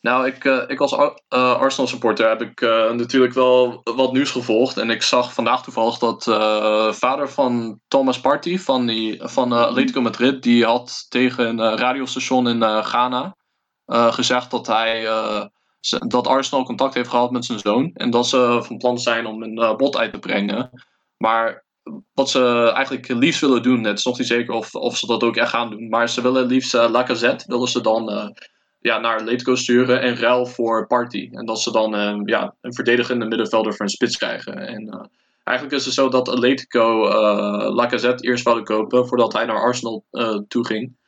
Nou, 0.00 0.26
ik, 0.26 0.44
eh, 0.44 0.62
ik 0.66 0.80
als 0.80 0.92
eh, 0.92 1.60
Arsenal 1.60 1.86
supporter 1.86 2.28
heb 2.28 2.42
ik 2.42 2.60
natuurlijk 2.96 3.34
wel 3.34 3.80
wat 3.84 4.12
nieuws 4.12 4.30
gevolgd. 4.30 4.76
En 4.76 4.90
ik 4.90 5.02
zag 5.02 5.34
vandaag 5.34 5.62
toevallig 5.62 5.98
dat 5.98 6.24
vader 6.96 7.30
van 7.30 7.80
Thomas 7.88 8.20
Partey 8.20 8.58
van, 8.58 8.86
die, 8.86 9.20
van 9.22 9.52
Atletico 9.52 10.00
Madrid, 10.00 10.42
die 10.42 10.64
had 10.64 11.06
tegen 11.08 11.58
een 11.58 11.78
radiostation 11.78 12.48
in 12.48 12.62
Ghana 12.84 13.36
gezegd 13.86 14.50
dat 14.50 14.66
hij 14.66 15.06
dat 16.06 16.26
Arsenal 16.26 16.64
contact 16.64 16.94
heeft 16.94 17.08
gehad 17.08 17.30
met 17.30 17.44
zijn 17.44 17.58
zoon. 17.58 17.90
En 17.94 18.10
dat 18.10 18.26
ze 18.26 18.60
van 18.62 18.76
plan 18.76 18.98
zijn 18.98 19.26
om 19.26 19.42
een 19.42 19.58
eh, 19.58 19.76
bod 19.76 19.96
uit 19.96 20.12
te 20.12 20.18
brengen. 20.18 20.70
Maar 21.16 21.64
wat 22.14 22.30
ze 22.30 22.72
eigenlijk 22.74 23.08
liefst 23.08 23.40
willen 23.40 23.62
doen, 23.62 23.84
het 23.84 23.98
is 23.98 24.04
nog 24.04 24.18
niet 24.18 24.26
zeker 24.26 24.54
of, 24.54 24.74
of 24.74 24.96
ze 24.96 25.06
dat 25.06 25.22
ook 25.22 25.36
echt 25.36 25.50
gaan 25.50 25.70
doen. 25.70 25.88
Maar 25.88 26.08
ze 26.08 26.22
willen 26.22 26.46
liefst 26.46 26.74
eh, 26.74 26.90
Lacazette, 26.90 27.44
willen 27.46 27.68
ze 27.68 27.80
dan 27.80 28.10
eh, 28.10 28.28
ja, 28.80 28.98
naar 28.98 29.18
Atletico 29.18 29.54
sturen 29.54 30.00
en 30.00 30.16
ruil 30.16 30.46
voor 30.46 30.86
Party. 30.86 31.28
En 31.32 31.46
dat 31.46 31.60
ze 31.60 31.72
dan 31.72 31.94
eh, 31.94 32.20
ja, 32.24 32.54
een 32.60 32.74
verdedigende 32.74 33.26
middenvelder 33.26 33.72
voor 33.74 33.84
een 33.84 33.90
spits 33.90 34.16
krijgen. 34.16 34.56
En 34.66 35.10
eigenlijk 35.44 35.78
is 35.78 35.84
het 35.84 35.94
zo 35.94 36.08
dat 36.08 36.28
Atletico 36.28 37.08
Lacazette 37.74 38.24
eerst 38.24 38.44
wilde 38.44 38.62
kopen 38.62 39.06
voordat 39.06 39.32
hij 39.32 39.44
naar 39.44 39.60
Arsenal 39.60 40.04
toe 40.48 40.66
ging. 40.66 40.98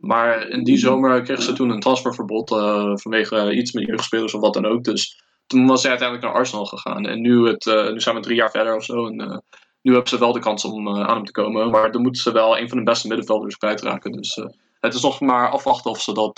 Maar 0.00 0.48
in 0.48 0.64
die 0.64 0.78
zomer 0.78 1.22
kregen 1.22 1.42
ze 1.42 1.52
toen 1.52 1.70
een 1.70 1.80
transferverbod 1.80 2.50
eh, 2.50 2.92
vanwege 2.94 3.54
iets 3.54 3.72
met 3.72 3.86
jeugdspelers 3.86 4.34
of 4.34 4.40
wat 4.40 4.54
dan 4.54 4.66
ook. 4.66 4.84
Dus 4.84 5.22
toen 5.46 5.66
was 5.66 5.80
hij 5.82 5.90
uiteindelijk 5.90 6.28
naar 6.28 6.38
Arsenal 6.38 6.64
gegaan. 6.64 7.06
En 7.06 7.20
nu, 7.20 7.46
het, 7.46 7.66
eh, 7.66 7.90
nu 7.90 8.00
zijn 8.00 8.14
we 8.14 8.20
drie 8.20 8.36
jaar 8.36 8.50
verder 8.50 8.76
of 8.76 8.84
zo. 8.84 9.06
En 9.06 9.20
eh, 9.20 9.38
nu 9.82 9.92
hebben 9.92 10.10
ze 10.10 10.18
wel 10.18 10.32
de 10.32 10.40
kans 10.40 10.64
om 10.64 10.88
aan 10.88 11.16
hem 11.16 11.24
te 11.24 11.32
komen. 11.32 11.70
Maar 11.70 11.92
dan 11.92 12.02
moeten 12.02 12.22
ze 12.22 12.32
wel 12.32 12.58
een 12.58 12.68
van 12.68 12.78
de 12.78 12.84
beste 12.84 13.08
middenvelders 13.08 13.56
kwijtraken. 13.56 14.12
Dus 14.12 14.34
het 14.80 14.94
is 14.94 15.02
nog 15.02 15.20
maar 15.20 15.50
afwachten 15.50 15.90
of 15.90 16.00
ze 16.00 16.12
dat, 16.12 16.36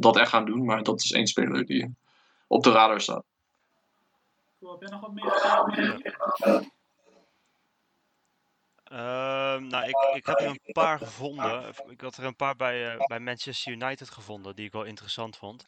dat 0.00 0.16
echt 0.16 0.30
gaan 0.30 0.44
doen. 0.44 0.64
Maar 0.64 0.82
dat 0.82 1.02
is 1.02 1.12
één 1.12 1.26
speler 1.26 1.64
die 1.64 1.94
op 2.46 2.62
de 2.62 2.70
radar 2.70 3.00
staat. 3.00 3.24
Cool, 4.60 4.72
heb 4.72 4.80
jij 4.80 4.90
nog 4.90 5.00
wat 5.00 5.12
meer? 5.12 6.72
Ehm, 8.94 9.66
nou, 9.66 9.84
ik, 9.88 9.96
ik 10.14 10.26
heb 10.26 10.40
er 10.40 10.46
een 10.46 10.60
paar 10.72 10.98
gevonden. 10.98 11.74
Ik 11.88 12.00
had 12.00 12.16
er 12.16 12.24
een 12.24 12.36
paar 12.36 12.56
bij, 12.56 12.92
eh, 12.92 13.06
bij 13.06 13.20
Manchester 13.20 13.72
United 13.72 14.10
gevonden 14.10 14.56
die 14.56 14.66
ik 14.66 14.72
wel 14.72 14.84
interessant 14.84 15.36
vond. 15.36 15.66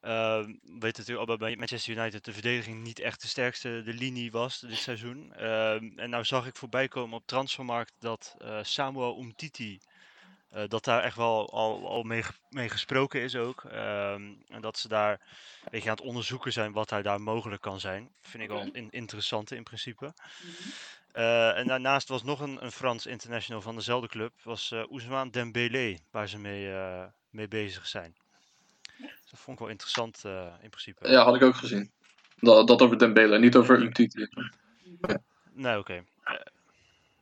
Ehm, 0.00 0.44
we 0.44 0.78
weten 0.78 1.00
natuurlijk 1.02 1.28
al 1.30 1.36
bij 1.36 1.56
Manchester 1.56 1.96
United 1.96 2.24
de 2.24 2.32
verdediging 2.32 2.82
niet 2.82 2.98
echt 2.98 3.20
de 3.22 3.28
sterkste 3.28 3.82
de 3.84 3.92
linie 3.94 4.30
was 4.30 4.60
dit 4.60 4.76
seizoen. 4.78 5.32
Ehm, 5.34 5.98
en 5.98 6.10
nou 6.10 6.24
zag 6.24 6.46
ik 6.46 6.56
voorbij 6.56 6.88
komen 6.88 7.16
op 7.18 7.26
transfermarkt 7.26 7.92
dat 7.98 8.34
eh, 8.38 8.58
Samuel 8.62 9.20
Umtiti, 9.20 9.80
eh, 10.50 10.62
dat 10.68 10.84
daar 10.84 11.02
echt 11.02 11.16
wel 11.16 11.50
al, 11.52 11.88
al 11.88 12.02
mee, 12.02 12.22
mee 12.50 12.68
gesproken 12.68 13.20
is 13.20 13.36
ook. 13.36 13.64
Ehm, 13.64 14.32
en 14.48 14.60
dat 14.60 14.78
ze 14.78 14.88
daar 14.88 15.12
een 15.12 15.70
beetje 15.70 15.90
aan 15.90 15.96
het 15.96 16.04
onderzoeken 16.04 16.52
zijn 16.52 16.72
wat 16.72 16.90
hij 16.90 17.02
daar 17.02 17.20
mogelijk 17.20 17.62
kan 17.62 17.80
zijn. 17.80 18.10
Vind 18.22 18.42
ik 18.42 18.48
wel 18.48 18.60
een 18.60 18.74
in- 18.74 18.90
interessante 18.90 19.56
in 19.56 19.62
principe. 19.64 20.14
Eh, 21.16 21.58
en 21.58 21.66
daarnaast 21.66 22.08
was 22.08 22.22
nog 22.22 22.40
een, 22.40 22.64
een 22.64 22.72
Frans 22.72 23.06
international 23.06 23.62
van 23.62 23.74
dezelfde 23.74 24.08
club, 24.08 24.32
was 24.42 24.70
eh 24.70 24.90
Ousmane 24.90 25.30
Dembélé, 25.30 25.96
waar 26.10 26.28
ze 26.28 26.38
mee, 26.38 26.72
eh, 26.72 27.04
mee 27.30 27.48
bezig 27.48 27.86
zijn. 27.86 28.16
Dus 28.98 29.30
dat 29.30 29.40
vond 29.40 29.56
ik 29.56 29.62
wel 29.62 29.72
interessant 29.72 30.24
eh, 30.24 30.54
in 30.60 30.68
principe. 30.68 31.08
Ja, 31.08 31.24
had 31.24 31.34
ik 31.34 31.42
ook 31.42 31.54
gezien. 31.54 31.90
Dat, 32.40 32.66
dat 32.66 32.82
over 32.82 32.98
Dembele, 32.98 33.38
niet 33.38 33.56
over 33.56 33.80
Umtiti. 33.80 34.28
Nee, 35.52 35.78
oké. 35.78 36.04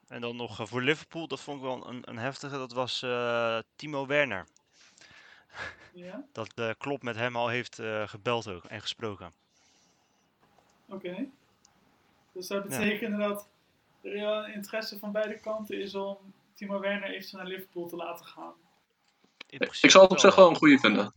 En 0.09 0.21
dan 0.21 0.37
nog 0.37 0.69
voor 0.69 0.83
Liverpool, 0.83 1.27
dat 1.29 1.41
vond 1.41 1.57
ik 1.57 1.65
wel 1.65 1.89
een, 1.89 2.03
een 2.05 2.19
heftige, 2.19 2.57
dat 2.57 2.73
was 2.73 3.03
eh, 3.03 3.59
Timo 3.77 4.07
Werner. 4.07 4.47
Ja, 5.93 6.25
Dat 6.33 6.53
uh, 6.59 6.71
Klopp 6.79 7.03
met 7.03 7.17
hem 7.17 7.37
al 7.37 7.49
heeft 7.49 7.79
eh, 7.79 8.09
gebeld 8.09 8.49
ook 8.49 8.65
en 8.65 8.81
gesproken. 8.81 9.33
oké. 10.89 11.27
Dus 12.33 12.47
dat 12.47 12.63
betekent 12.69 13.19
dat 13.19 13.49
er 14.05 14.45
een 14.45 14.55
interesse 14.55 14.99
van 14.99 15.12
beide 15.12 15.40
kanten 15.40 15.81
is 15.81 15.95
om 15.95 16.19
Timo 16.55 16.81
Werner 16.81 17.11
eventueel 17.11 17.43
naar 17.43 17.53
Liverpool 17.53 17.87
te 17.87 17.97
laten 17.97 18.27
gaan. 18.27 18.53
Ik 19.81 19.90
zou 19.90 20.03
het 20.03 20.12
op 20.12 20.19
zich 20.19 20.35
wel 20.35 20.49
een 20.49 20.57
goede 20.57 20.79
vinden. 20.79 21.12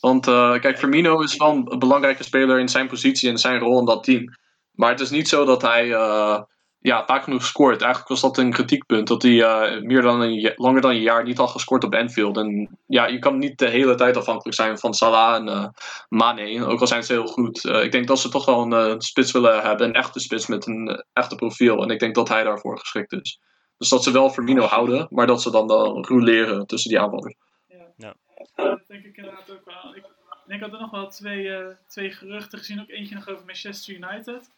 Want 0.00 0.26
eh, 0.26 0.60
kijk, 0.60 0.78
Firmino 0.78 1.20
is 1.20 1.36
wel 1.36 1.50
een 1.50 1.78
belangrijke 1.78 2.22
speler 2.22 2.58
in 2.58 2.68
zijn 2.68 2.88
positie 2.88 3.30
en 3.30 3.38
zijn 3.38 3.58
rol 3.58 3.78
in 3.78 3.84
dat 3.84 4.04
team. 4.04 4.34
Maar 4.70 4.90
het 4.90 5.00
is 5.00 5.10
niet 5.10 5.28
zo 5.28 5.44
dat 5.44 5.62
hij, 5.62 5.92
eh, 5.92 6.42
ja, 6.80 7.04
vaak 7.06 7.22
genoeg 7.22 7.44
scoort. 7.44 7.80
Eigenlijk 7.80 8.08
was 8.08 8.20
dat 8.20 8.38
een 8.38 8.52
kritiekpunt. 8.52 9.08
Dat 9.08 9.22
hij 9.22 9.42
eh, 9.42 9.82
meer 9.82 10.02
dan 10.02 10.20
een, 10.20 10.52
langer 10.56 10.80
dan 10.80 10.90
een 10.90 11.00
jaar 11.00 11.24
niet 11.24 11.38
had 11.38 11.50
gescoord 11.50 11.84
op 11.84 11.94
Anfield. 11.94 12.36
En 12.36 12.78
ja, 12.86 13.06
je 13.06 13.18
kan 13.18 13.38
niet 13.38 13.58
de 13.58 13.68
hele 13.68 13.94
tijd 13.94 14.16
afhankelijk 14.16 14.56
zijn 14.56 14.78
van 14.78 14.94
Salah 14.94 15.34
en 15.34 15.48
eh 15.48 15.68
Mane. 16.08 16.66
Ook 16.66 16.80
al 16.80 16.86
zijn 16.86 17.04
ze 17.04 17.12
heel 17.12 17.26
goed. 17.26 17.64
Eh, 17.64 17.82
ik 17.82 17.92
denk 17.92 18.06
dat 18.06 18.18
ze 18.18 18.28
toch 18.28 18.44
wel 18.44 18.72
een 18.72 19.00
spits 19.00 19.32
willen 19.32 19.62
hebben. 19.62 19.86
Een 19.86 19.94
echte 19.94 20.20
spits 20.20 20.46
met 20.46 20.66
een 20.66 21.04
echte 21.12 21.34
profiel. 21.34 21.82
En 21.82 21.90
ik 21.90 21.98
denk 21.98 22.14
dat 22.14 22.28
hij 22.28 22.44
daarvoor 22.44 22.78
geschikt 22.78 23.12
is. 23.12 23.40
Dus 23.78 23.88
dat 23.88 24.02
ze 24.02 24.10
wel 24.10 24.30
Firmino 24.30 24.62
houden, 24.62 25.06
maar 25.10 25.26
dat 25.26 25.42
ze 25.42 25.50
dan 25.50 25.66
wel 25.66 26.04
roleren 26.04 26.66
tussen 26.66 26.90
die 26.90 27.00
aanvallers. 27.00 27.34
Ja. 27.66 27.86
Ja. 27.96 28.14
dat 28.54 28.86
denk 28.86 29.04
ik 29.04 29.16
inderdaad 29.16 29.50
ook 29.50 29.64
wel. 29.64 29.94
Ik, 29.94 30.04
en 30.46 30.54
ik 30.54 30.60
had 30.60 30.72
er 30.72 30.80
nog 30.80 30.90
wel 30.90 31.08
twee, 31.08 31.56
eh, 31.56 31.66
twee 31.86 32.10
geruchten 32.10 32.58
gezien. 32.58 32.80
Ook 32.80 32.88
eentje 32.88 33.14
nog 33.14 33.28
over 33.28 33.44
Manchester 33.44 33.94
United. 33.94 34.50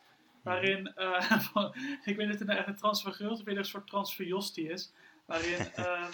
Waarin, 0.42 0.94
eh, 0.94 1.40
van, 1.40 1.74
ik 2.04 2.16
weet 2.16 2.26
niet 2.26 2.32
of 2.32 2.38
het 2.38 2.46
nou 2.48 2.58
echt 2.58 2.68
een 2.68 2.76
transfergerucht 2.76 3.40
of 3.40 3.46
een 3.46 3.64
soort 3.64 3.86
transferjostie 3.86 4.68
is. 4.70 4.92
Waarin 5.26 5.72
ehm 5.74 6.10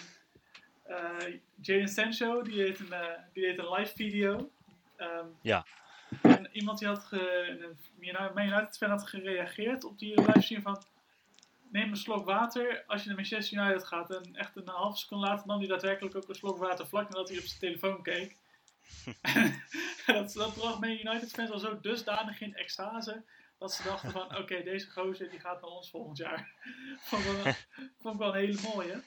eh, 0.87 1.35
Jadon 1.61 1.89
Sancho, 1.89 2.43
die 2.43 2.57
deed 2.57 2.79
een, 2.79 2.93
eh, 2.93 3.19
die 3.33 3.43
deed 3.43 3.59
een 3.59 3.71
live 3.73 3.95
video. 3.95 4.51
Ehm, 4.97 5.27
Ja. 5.41 5.67
En 6.23 6.49
iemand 6.53 6.79
die 6.79 6.89
had, 6.89 7.05
ge, 7.05 7.49
een 7.49 7.79
United- 8.01 8.35
Man 8.35 8.47
United 8.47 8.77
fan 8.77 8.91
had 8.91 9.09
gereageerd 9.09 9.85
op 9.85 9.99
die 9.99 10.21
livestream 10.21 10.63
van... 10.63 10.83
Neem 11.71 11.91
een 11.91 11.97
slok 11.97 12.25
water 12.25 12.85
als 12.87 13.01
je 13.03 13.07
naar 13.09 13.17
Manchester 13.17 13.59
United 13.59 13.85
gaat. 13.85 14.11
En 14.11 14.37
echt 14.37 14.57
een 14.57 14.69
halve 14.69 14.99
seconde 14.99 15.27
later 15.27 15.47
nam 15.47 15.59
hij 15.59 15.69
daadwerkelijk 15.69 16.17
ook 16.17 16.29
een 16.29 16.35
slok 16.35 16.59
water 16.59 16.87
vlak 16.87 17.09
nadat 17.09 17.29
hij 17.29 17.39
op 17.39 17.45
zijn 17.45 17.61
telefoon 17.61 18.03
keek. 18.03 18.37
en 19.21 19.63
dat, 20.07 20.33
dat 20.33 20.55
bracht 20.55 20.81
Man 20.81 20.91
United 20.91 21.31
fans 21.31 21.51
al 21.51 21.59
zo 21.59 21.81
dusdanig 21.81 22.41
in 22.41 22.55
extase. 22.55 23.23
Dat 23.59 23.73
ze 23.73 23.83
dachten 23.83 24.11
van, 24.11 24.37
oké, 24.37 24.63
deze 24.63 24.91
gozer 24.91 25.31
die 25.31 25.41
gaat 25.41 25.61
naar 25.61 25.71
ons 25.71 25.91
volgend 25.91 26.17
jaar. 26.17 26.53
vond, 27.09 27.25
ik 27.25 27.31
wel, 27.43 27.55
vond 27.99 28.15
ik 28.15 28.21
wel 28.21 28.29
een 28.29 28.41
hele 28.41 28.61
mooie. 28.75 29.03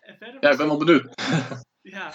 En 0.00 0.16
verder 0.18 0.42
Ja, 0.42 0.50
ik 0.50 0.56
ben 0.56 0.66
wel 0.66 0.76
benieuwd. 0.76 1.22
ja, 1.96 2.12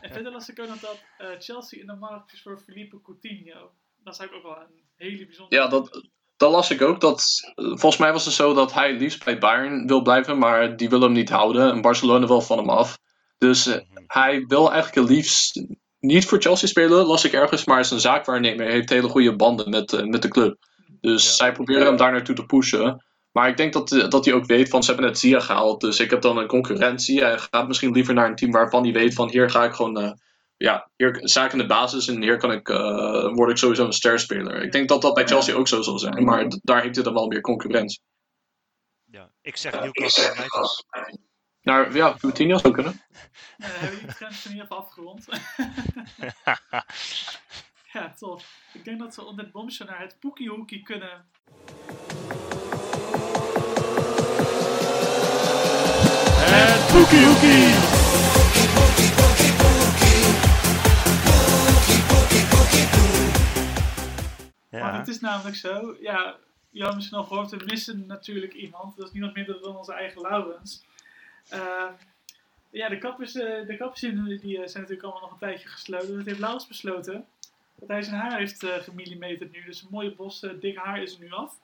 en 0.00 0.12
verder 0.12 0.32
las 0.32 0.48
ik 0.48 0.60
ook 0.60 0.68
nog 0.68 0.80
dat 0.80 1.04
eh, 1.18 1.28
Chelsea 1.38 1.80
in 1.80 1.86
de 1.86 1.94
markt 1.94 2.32
is 2.32 2.42
voor 2.42 2.58
Felipe 2.58 3.00
Coutinho. 3.00 3.72
Dat 3.96 4.14
is 4.14 4.18
eigenlijk 4.18 4.34
ook 4.48 4.54
wel 4.54 4.64
een 4.64 4.82
hele 4.96 5.26
bijzondere... 5.26 5.62
Ja, 5.62 5.68
dat, 5.68 6.10
dat 6.36 6.50
las 6.50 6.70
ik 6.70 6.82
ook. 6.82 7.00
Dat, 7.00 7.24
volgens 7.54 7.96
mij 7.96 8.12
was 8.12 8.24
het 8.24 8.34
zo 8.34 8.54
dat 8.54 8.72
hij 8.72 8.92
liefst 8.92 9.24
bij 9.24 9.38
Bayern 9.38 9.86
wil 9.86 10.02
blijven, 10.02 10.38
maar 10.38 10.76
die 10.76 10.88
wil 10.88 11.00
hem 11.00 11.12
niet 11.12 11.30
houden. 11.30 11.70
En 11.70 11.80
Barcelona 11.80 12.26
wil 12.26 12.40
van 12.40 12.58
hem 12.58 12.70
af. 12.70 12.98
Dus 13.38 13.66
eh, 13.66 13.80
hij 14.06 14.44
wil 14.46 14.72
eigenlijk 14.72 15.08
het 15.08 15.16
liefst 15.16 15.66
niet 16.02 16.26
voor 16.26 16.40
Chelsea 16.40 16.68
spelen, 16.68 17.06
las 17.06 17.24
ik 17.24 17.32
ergens, 17.32 17.64
maar 17.64 17.80
is 17.80 17.90
een 17.90 18.00
zaakwaarnemer. 18.00 18.64
Hij 18.64 18.74
heeft 18.74 18.88
hele 18.90 19.08
goede 19.08 19.36
banden 19.36 19.70
met, 19.70 19.92
eh, 19.92 20.04
met 20.04 20.22
de 20.22 20.28
club. 20.28 20.56
Dus 21.00 21.24
Ja. 21.24 21.30
zij 21.32 21.52
proberen 21.52 21.86
hem 21.86 21.96
daar 21.96 22.12
naartoe 22.12 22.34
te 22.34 22.46
pushen. 22.46 23.04
Maar 23.32 23.48
ik 23.48 23.56
denk 23.56 23.72
dat, 23.72 23.92
eh, 23.92 24.08
dat 24.08 24.24
hij 24.24 24.34
ook 24.34 24.46
weet 24.46 24.68
van 24.68 24.82
ze 24.82 24.90
hebben 24.92 25.10
net 25.10 25.18
Zia 25.18 25.40
gehaald. 25.40 25.80
Dus 25.80 26.00
ik 26.00 26.10
heb 26.10 26.20
dan 26.22 26.38
een 26.38 26.46
concurrentie. 26.46 27.20
Hij 27.22 27.38
gaat 27.38 27.66
misschien 27.68 27.92
liever 27.92 28.14
naar 28.14 28.28
een 28.28 28.36
team 28.36 28.50
waarvan 28.52 28.82
hij 28.82 28.92
weet 28.92 29.14
van 29.14 29.28
hier 29.30 29.50
ga 29.50 29.64
ik 29.64 29.72
gewoon. 29.72 29.98
eh, 29.98 30.12
ja, 30.56 30.90
hier 30.96 31.20
sta 31.22 31.44
ik 31.44 31.52
in 31.52 31.58
de 31.58 31.66
basis 31.66 32.08
en 32.08 32.22
hier 32.22 32.36
kan 32.36 32.52
ik, 32.52 32.68
eh, 32.68 33.32
word 33.34 33.50
ik 33.50 33.56
sowieso 33.56 33.84
een 33.84 33.92
sterspeler. 33.92 34.62
Ik 34.62 34.72
denk 34.72 34.88
dat 34.88 35.02
dat 35.02 35.14
bij 35.14 35.26
Chelsea 35.26 35.54
ook 35.54 35.68
zo 35.68 35.82
zal 35.82 35.98
zijn. 35.98 36.24
Maar 36.24 36.46
daar 36.62 36.82
heeft 36.82 36.94
hij 36.94 37.04
dan 37.04 37.14
wel 37.14 37.26
meer 37.26 37.40
concurrentie. 37.40 38.00
Ja. 39.04 39.32
Ik 39.42 39.56
zeg 39.56 39.80
Newcastle 39.80 40.30
United. 40.34 40.84
Nou 41.62 41.94
ja, 41.94 42.14
Coutinho 42.18 42.58
zou 42.58 42.72
kunnen. 42.74 43.00
Ja, 43.56 43.66
dan 43.68 43.70
hebben 43.70 44.00
we 44.00 44.06
die 44.06 44.14
trends 44.14 44.44
in 44.44 44.50
ieder 44.50 44.66
geval 44.66 44.82
afgerond. 44.84 45.26
ja, 47.92 48.14
tof. 48.18 48.54
Ik 48.72 48.84
denk 48.84 48.98
dat 48.98 49.16
we 49.16 49.24
onder 49.24 49.44
het 49.44 49.52
bomsje 49.52 49.84
naar 49.84 50.00
het 50.00 50.16
Poekie 50.20 50.48
Hoekie 50.48 50.82
kunnen. 50.82 51.24
Het 56.54 56.92
Poekie 56.92 57.24
Hoekie. 57.26 57.70
Maar 64.70 64.80
Ja. 64.92 64.98
het 64.98 65.08
is 65.08 65.20
namelijk 65.20 65.56
zo, 65.56 65.96
ja, 66.00 66.36
je 66.70 66.84
had 66.84 66.94
misschien 66.94 67.18
al 67.18 67.24
gehoord, 67.24 67.50
we 67.50 67.62
missen 67.64 68.06
natuurlijk 68.06 68.52
iemand. 68.52 68.96
Dat 68.96 69.06
is 69.06 69.12
niemand 69.12 69.34
minder 69.34 69.60
dan 69.62 69.76
onze 69.76 69.92
eigen 69.92 70.20
Laurens. 70.22 70.84
Eh, 71.48 71.88
ja, 72.70 72.88
de 72.88 72.98
kappers, 72.98 73.34
eh, 73.34 73.66
de 73.66 73.76
kappers 73.76 74.00
die, 74.00 74.38
die 74.38 74.56
eh, 74.62 74.68
zijn 74.68 74.82
natuurlijk 74.82 75.02
allemaal 75.02 75.20
nog 75.20 75.30
een 75.30 75.38
tijdje 75.38 75.68
gesloten. 75.68 76.16
Dat 76.16 76.26
heeft 76.26 76.38
Laurens 76.38 76.66
besloten 76.66 77.26
dat 77.74 77.88
hij 77.88 78.02
zijn 78.02 78.20
haar 78.20 78.38
heeft 78.38 78.62
uh, 78.62 78.74
gemillimeterd 78.74 79.52
nu. 79.52 79.64
Dus 79.64 79.82
een 79.82 79.88
mooie 79.90 80.14
bos 80.14 80.42
uh, 80.42 80.60
dik 80.60 80.76
haar 80.76 81.02
is 81.02 81.14
er 81.14 81.20
nu 81.20 81.30
af. 81.30 81.58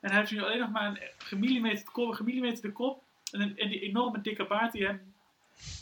En 0.00 0.10
hij 0.10 0.18
heeft 0.18 0.32
nu 0.32 0.42
alleen 0.42 0.58
nog 0.58 0.70
maar 0.70 0.86
een 0.86 1.00
gemillimeterd 1.18 1.90
kop, 1.90 2.12
gemillimeterde 2.12 2.72
kop. 2.72 3.02
En, 3.32 3.40
een, 3.40 3.58
en 3.58 3.68
die 3.68 3.80
enorme 3.80 4.20
dikke 4.20 4.46
baard 4.46 4.72
die 4.72 4.86
hem, 4.86 5.14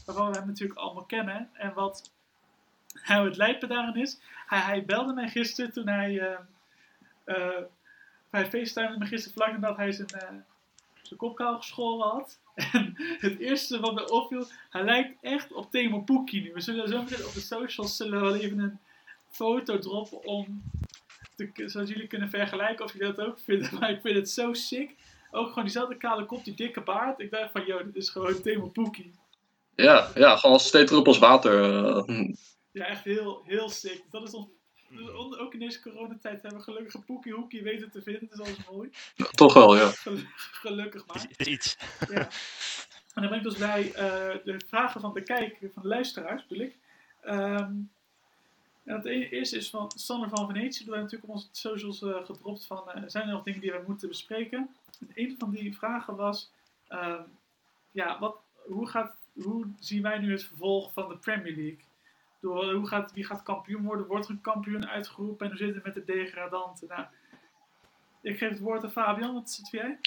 waarvan 0.07 0.31
we 0.31 0.39
hem 0.39 0.47
natuurlijk 0.47 0.79
allemaal 0.79 1.05
kennen. 1.05 1.51
En 1.53 1.73
wat 1.73 2.13
nou 3.07 3.27
het 3.27 3.37
lijpen 3.37 3.69
daarin 3.69 4.03
is, 4.03 4.21
hij, 4.47 4.61
hij 4.61 4.85
belde 4.85 5.13
mij 5.13 5.29
gisteren 5.29 5.73
toen 5.73 5.89
hij... 5.89 6.21
eh, 6.21 6.39
uh, 7.25 7.65
hij 8.31 8.49
me 8.99 9.07
gisteren 9.07 9.33
vlak 9.33 9.53
nadat 9.53 9.77
hij 9.77 9.93
zijn, 9.93 10.09
uh, 10.15 10.41
zijn 11.07 11.19
kop 11.19 11.37
kaal 11.37 11.57
geschoren 11.57 12.09
had. 12.09 12.39
En 12.73 12.95
het 13.19 13.39
eerste 13.39 13.81
wat 13.81 13.95
me 13.95 14.11
opviel, 14.11 14.47
hij 14.71 14.85
lijkt 14.85 15.17
echt 15.21 15.53
op 15.53 15.71
Temo 15.71 16.01
Poekie 16.01 16.43
nu. 16.43 16.53
We 16.53 16.61
zullen 16.61 16.89
zo 16.89 17.03
meteen 17.03 17.27
op 17.27 17.35
de 17.35 17.41
socials 17.41 17.97
zullen 17.97 18.21
we 18.21 18.25
wel 18.25 18.37
even 18.37 18.59
een 18.59 18.79
foto 19.31 19.79
droppen 19.79 20.25
om, 20.25 20.63
te, 21.37 21.69
zodat 21.69 21.89
jullie 21.89 22.07
kunnen 22.07 22.31
vergelijken 22.31 22.85
of 22.85 22.93
jullie 22.93 23.15
dat 23.15 23.27
ook 23.27 23.39
vinden. 23.39 23.69
Maar 23.79 23.91
ik 23.91 24.01
vind 24.01 24.17
het 24.17 24.31
zo 24.31 24.53
sick. 24.53 24.95
Ook 25.31 25.49
gewoon 25.49 25.65
diezelfde 25.65 25.97
kale 25.97 26.27
kop, 26.27 26.45
die 26.45 26.55
dikke 26.55 26.81
baard. 26.81 27.21
Ik 27.21 27.31
dacht 27.31 27.53
van, 27.53 27.65
joh, 27.65 27.85
dit 27.85 27.97
is 27.97 28.09
gewoon 28.09 28.43
Temo 28.43 28.67
Poekie. 28.67 29.15
Ja, 29.75 30.11
ja, 30.15 30.37
gewoon 30.37 30.57
als 30.57 30.69
twee 30.69 30.85
druppels 30.85 31.19
water. 31.19 31.71
Uh, 32.09 32.35
ja, 32.73 32.87
echt 32.87 33.05
heel, 33.05 33.43
heel 33.45 33.69
sick. 33.69 34.05
Dat 34.11 34.23
is 34.23 34.35
ons 34.35 34.47
ook 35.39 35.53
in 35.53 35.59
deze 35.59 35.81
coronatijd 35.81 36.43
hebben 36.43 36.59
we 36.59 36.65
gelukkig 36.65 36.95
een 36.95 37.05
poekie 37.05 37.33
hoekie 37.33 37.63
weten 37.63 37.91
te 37.91 38.03
vinden. 38.03 38.29
Dat 38.29 38.47
is 38.47 38.47
alles 38.47 38.71
mooi. 38.71 38.91
Toch 39.31 39.55
wel, 39.55 39.77
ja. 39.77 39.91
Gelukkig 40.37 41.07
maar. 41.07 41.27
Is 41.37 41.47
iets. 41.47 41.77
Ja. 42.09 42.29
En 43.15 43.23
dan 43.23 43.29
ben 43.29 43.39
ik 43.39 43.45
dus 43.45 43.57
bij 43.57 43.87
uh, 43.87 43.95
de 44.45 44.61
vragen 44.67 45.01
van 45.01 45.15
de 45.15 45.23
kijker, 45.23 45.71
van 45.73 45.83
de 45.83 45.89
luisteraars 45.89 46.47
bedoel 46.47 46.65
ik. 46.65 46.77
Um, 47.27 47.91
en 48.85 48.95
het 48.97 49.05
eerste 49.05 49.57
is 49.57 49.71
van 49.71 49.93
Sander 49.95 50.29
van 50.29 50.47
Venetië. 50.47 50.85
We 50.85 50.91
hebben 50.91 51.03
natuurlijk 51.03 51.31
op 51.31 51.35
onze 51.35 51.49
socials 51.53 52.03
uh, 52.03 52.25
gedropt 52.25 52.67
van, 52.67 52.91
uh, 52.95 53.03
zijn 53.07 53.27
er 53.27 53.33
nog 53.33 53.43
dingen 53.43 53.61
die 53.61 53.73
we 53.73 53.85
moeten 53.87 54.09
bespreken? 54.09 54.75
En 55.01 55.11
een 55.15 55.35
van 55.39 55.51
die 55.51 55.77
vragen 55.77 56.17
was, 56.17 56.51
uh, 56.89 57.21
ja, 57.91 58.19
wat, 58.19 58.37
hoe, 58.67 58.89
gaat, 58.89 59.17
hoe 59.33 59.67
zien 59.79 60.03
wij 60.03 60.19
nu 60.19 60.31
het 60.31 60.45
vervolg 60.45 60.93
van 60.93 61.09
de 61.09 61.17
Premier 61.17 61.57
League? 61.57 61.79
Door, 62.45 62.73
hoe 62.73 62.89
gaat, 62.89 63.13
wie 63.13 63.25
gaat 63.25 63.43
kampioen 63.43 63.85
worden? 63.85 64.07
Wordt 64.07 64.25
er 64.25 64.31
een 64.31 64.41
kampioen 64.41 64.89
uitgeroepen? 64.89 65.47
En 65.47 65.53
hoe 65.57 65.67
zit 65.67 65.75
het 65.75 65.85
met 65.85 65.95
de 65.95 66.05
degradanten? 66.05 66.89
Nou, 66.89 67.05
ik 68.23 68.39
geef 68.39 68.51
het 68.51 68.59
woord 68.59 68.85
aan 68.85 68.91
Fabian. 68.91 69.35
Wat 69.35 69.51
zit 69.51 69.69
jij? 69.71 69.99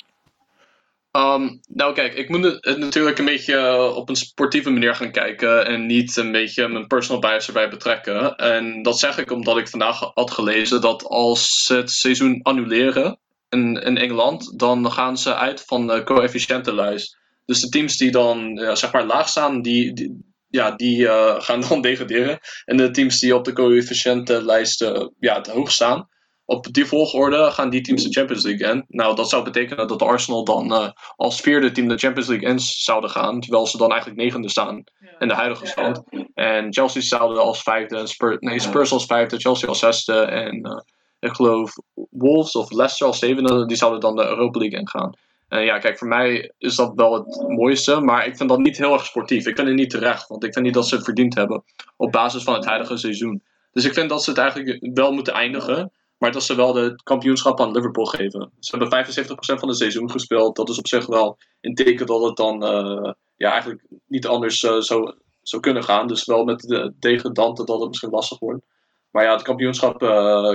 Um, 1.12 1.60
nou 1.68 1.94
kijk, 1.94 2.14
ik 2.14 2.30
moet 2.30 2.44
het 2.44 2.78
natuurlijk 2.78 3.18
een 3.18 3.26
beetje 3.26 3.54
uh, 3.54 3.96
op 3.96 4.10
een 4.10 4.16
sportieve 4.16 4.70
manier 4.70 4.96
gaan 4.96 5.12
kijken 5.12 5.66
en 5.66 5.86
niet 5.86 6.18
een 6.18 6.32
beetje 6.32 6.68
mijn 6.68 6.88
personal 6.88 7.22
bias 7.22 7.48
erbij 7.48 7.70
betrekken. 7.70 8.36
En 8.36 8.82
dat 8.82 9.00
zeg 9.00 9.18
ik 9.18 9.32
omdat 9.32 9.58
ik 9.58 9.68
vandaag 9.68 10.00
had 10.14 10.32
gelezen 10.32 10.82
dat 10.82 11.04
als 11.04 11.66
ze 11.66 11.76
het 11.76 11.92
seizoen 11.92 12.40
annuleren 12.42 13.20
in, 13.50 13.76
in 13.76 13.98
Engeland, 13.98 14.60
dan 14.60 14.92
gaan 14.92 15.18
ze 15.18 15.36
uit 15.36 15.62
van 15.66 15.88
de 15.88 16.04
coëfficiëntenlijst. 16.04 17.18
Dus 17.46 17.62
de 17.62 17.70
teams 17.70 17.98
die 17.98 18.12
dan 18.12 18.56
ja, 18.56 18.76
zeg 18.76 18.92
maar 18.92 19.06
laag 19.06 19.30
staan, 19.30 19.62
die, 19.62 19.94
die 19.94 20.36
ja, 20.50 20.72
die 20.72 20.98
uh, 21.00 21.42
gaan 21.42 21.62
dan 21.62 21.82
degraderen. 21.88 22.40
En 22.66 22.78
de 22.78 22.92
teams 22.92 23.20
die 23.20 23.36
op 23.36 23.46
de 23.46 23.54
coëfficiëntenlijst 23.54 24.82
uh, 24.82 25.06
ja, 25.20 25.36
het 25.36 25.48
hoog 25.48 25.72
staan, 25.72 26.08
op 26.46 26.74
die 26.74 26.86
volgorde 26.86 27.52
gaan 27.52 27.70
die 27.70 27.82
teams 27.82 28.04
de 28.04 28.12
Champions 28.12 28.44
League 28.44 28.72
in. 28.72 28.86
Nou, 28.88 29.16
dat 29.16 29.30
zou 29.30 29.44
betekenen 29.44 29.88
dat 29.88 30.00
de 30.00 30.06
Arsenal 30.06 30.44
dan 30.44 30.74
uh, 30.74 30.90
als 31.16 31.42
vierde 31.42 31.72
team 31.72 31.88
de 31.88 31.98
Champions 31.98 32.28
League 32.28 32.50
in 32.50 32.60
zouden 32.60 33.10
gaan. 33.10 33.40
Terwijl 33.40 33.68
ze 33.68 33.78
dan 33.78 33.90
eigenlijk 33.92 34.22
negende 34.22 34.50
staan 34.50 34.84
Ja. 35.00 35.20
in 35.20 35.28
de 35.28 35.34
huidige 35.34 35.66
stand. 35.66 36.04
En 36.34 36.74
Chelsea 36.74 37.02
zouden 37.02 37.42
als 37.42 37.62
vijfde, 37.62 37.98
en 37.98 38.08
Spurs, 38.08 38.38
nee, 38.40 38.60
Spurs 38.60 38.92
als 38.92 39.06
vijfde, 39.06 39.38
Chelsea 39.38 39.68
als 39.68 39.80
zesde. 39.80 40.14
En 40.22 40.68
uh, 40.68 40.80
ik 41.20 41.32
geloof 41.32 41.74
Wolves 42.10 42.56
of 42.56 42.72
Leicester 42.72 43.08
als 43.08 43.20
zevende, 43.20 43.66
die 43.66 43.78
zouden 43.78 44.00
dan 44.00 44.16
de 44.16 44.28
Europa 44.28 44.60
League 44.60 44.80
ingaan. 44.80 45.18
En 45.48 45.64
ja, 45.64 45.80
kijk, 45.80 45.98
voor 45.98 46.08
mij 46.08 46.52
is 46.58 46.76
dat 46.76 46.92
wel 46.96 47.14
het 47.14 47.48
mooiste, 47.48 48.00
maar 48.00 48.26
ik 48.26 48.38
vind 48.38 48.50
dat 48.50 48.60
niet 48.60 48.78
heel 48.78 48.94
erg 48.94 49.06
sportief. 49.06 49.46
Ik 49.46 49.56
vind 49.56 49.68
het 49.68 49.78
niet 49.78 49.90
terecht, 49.90 50.28
want 50.28 50.44
ik 50.44 50.54
vind 50.54 50.66
niet 50.66 50.74
dat 50.74 50.88
ze 50.88 50.96
het 50.96 51.04
verdiend 51.04 51.36
hebben 51.36 51.64
op 51.98 52.12
basis 52.12 52.44
van 52.44 52.54
het 52.54 52.66
huidige 52.66 52.98
seizoen. 52.98 53.44
Dus 53.72 53.86
ik 53.86 53.94
vind 53.94 54.10
dat 54.10 54.24
ze 54.24 54.30
het 54.30 54.40
eigenlijk 54.40 54.90
wel 54.94 55.12
moeten 55.12 55.34
eindigen, 55.34 55.92
maar 56.18 56.32
dat 56.32 56.44
ze 56.44 56.56
wel 56.56 56.74
de 56.74 57.00
kampioenschap 57.04 57.62
aan 57.62 57.72
Liverpool 57.72 58.06
geven. 58.06 58.52
Ze 58.60 58.78
hebben 58.78 59.06
75% 59.06 59.30
van 59.38 59.68
het 59.68 59.78
seizoen 59.78 60.12
gespeeld. 60.12 60.56
Dat 60.56 60.70
is 60.70 60.78
op 60.78 60.88
zich 60.88 61.06
wel 61.06 61.38
een 61.62 61.76
teken 61.76 62.06
dat 62.06 62.24
het 62.24 62.36
dan 62.36 62.64
uh, 62.64 63.12
ja, 63.36 63.52
eigenlijk 63.52 63.82
niet 64.08 64.28
anders 64.28 64.64
uh, 64.64 64.80
zou, 64.80 65.14
kunnen 65.60 65.84
gaan. 65.84 66.08
Dus 66.08 66.26
wel 66.26 66.44
met 66.44 66.60
de 66.60 66.94
degradanten 67.00 67.66
dat 67.66 67.80
het 67.80 67.88
misschien 67.88 68.10
lastig 68.10 68.40
wordt. 68.40 68.66
Maar 69.12 69.24
ja, 69.24 69.32
het 69.32 69.42
kampioenschap 69.42 70.00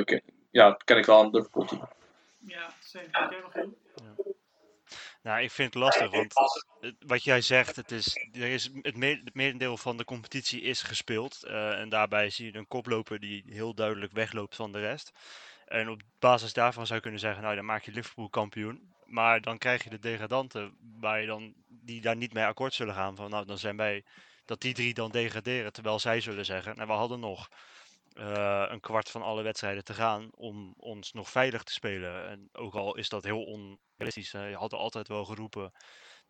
ken, 0.05 0.23
ja, 0.51 0.73
ken 0.85 0.99
ik 0.99 1.07
wel 1.07 1.19
aan 1.19 1.31
Liverpool. 1.31 1.67
Ja, 2.39 2.73
zeker. 2.81 3.81
Nou, 5.23 5.43
ik 5.43 5.51
vind 5.51 5.75
het 5.75 5.83
lastig, 5.83 6.11
want 6.11 6.35
wat 7.07 7.25
jij 7.25 7.41
zegt, 7.41 7.77
het, 7.77 7.91
is, 7.91 8.17
er 8.33 8.49
is 8.49 8.71
het 8.83 9.35
merendeel 9.35 9.77
van 9.77 9.97
de 9.97 10.05
competitie 10.05 10.61
is 10.61 10.83
gespeeld. 10.83 11.43
eh, 11.43 11.81
en 11.81 11.89
daarbij 11.89 12.31
zie 12.31 12.53
je 12.53 12.59
een 12.59 12.69
koploper 12.69 13.21
die 13.21 13.45
heel 13.47 13.75
duidelijk 13.75 14.13
wegloopt 14.13 14.57
van 14.57 14.73
de 14.73 14.81
rest. 14.81 15.13
En 15.67 15.89
op 15.89 16.03
basis 16.19 16.53
daarvan 16.53 16.85
zou 16.85 16.95
je 16.97 17.03
kunnen 17.03 17.21
zeggen, 17.21 17.43
nou 17.43 17.55
dan 17.55 17.65
maak 17.65 17.85
je 17.85 17.93
Liverpool 17.93 18.29
kampioen. 18.29 18.95
Maar 19.05 19.41
dan 19.41 19.59
krijg 19.59 19.85
je 19.85 19.91
de 19.91 19.99
degradanten 19.99 20.77
waar 21.01 21.21
je 21.21 21.27
dan, 21.27 21.55
die 21.69 22.01
daar 22.01 22.17
niet 22.17 22.33
mee 22.33 22.45
akkoord 22.45 22.75
zullen 22.75 22.95
gaan. 22.95 23.17
Van 23.17 23.31
nou, 23.31 23.47
dan 23.47 23.59
zijn 23.59 23.77
wij 23.77 24.05
dat 24.45 24.61
die 24.61 24.75
drie 24.75 24.95
dan 24.95 25.11
degraderen. 25.11 25.73
Terwijl 25.73 25.99
zij 25.99 26.21
zullen 26.21 26.45
zeggen, 26.45 26.77
nou 26.77 26.87
we 26.87 26.95
hadden 26.95 27.21
nog 27.21 27.49
eh, 28.15 28.65
een 28.69 28.81
kwart 28.81 29.11
van 29.11 29.23
alle 29.23 29.43
wedstrijden 29.43 29.85
te 29.85 29.95
gaan 29.95 30.29
om 30.35 30.75
ons 30.77 31.13
nog 31.13 31.31
veilig 31.31 31.63
te 31.63 31.73
spelen. 31.73 32.29
En 32.29 32.49
ook 32.53 32.75
al 32.75 32.97
is 32.97 33.09
dat 33.09 33.25
heel 33.25 33.45
onrealistisch, 33.45 34.31
je 34.31 34.57
had 34.57 34.73
altijd 34.73 35.09
wel 35.09 35.25
geroepen 35.25 35.73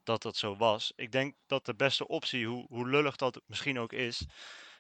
dat 0.03 0.23
dat 0.23 0.37
zo 0.37 0.57
was. 0.57 0.92
Ik 0.97 1.12
denk 1.12 1.35
dat 1.47 1.66
de 1.66 1.75
beste 1.75 2.09
optie, 2.09 2.47
hoe, 2.47 2.66
hoe 2.68 2.88
lullig 2.88 3.16
dat 3.16 3.40
misschien 3.47 3.79
ook 3.79 3.92
is, 3.92 4.27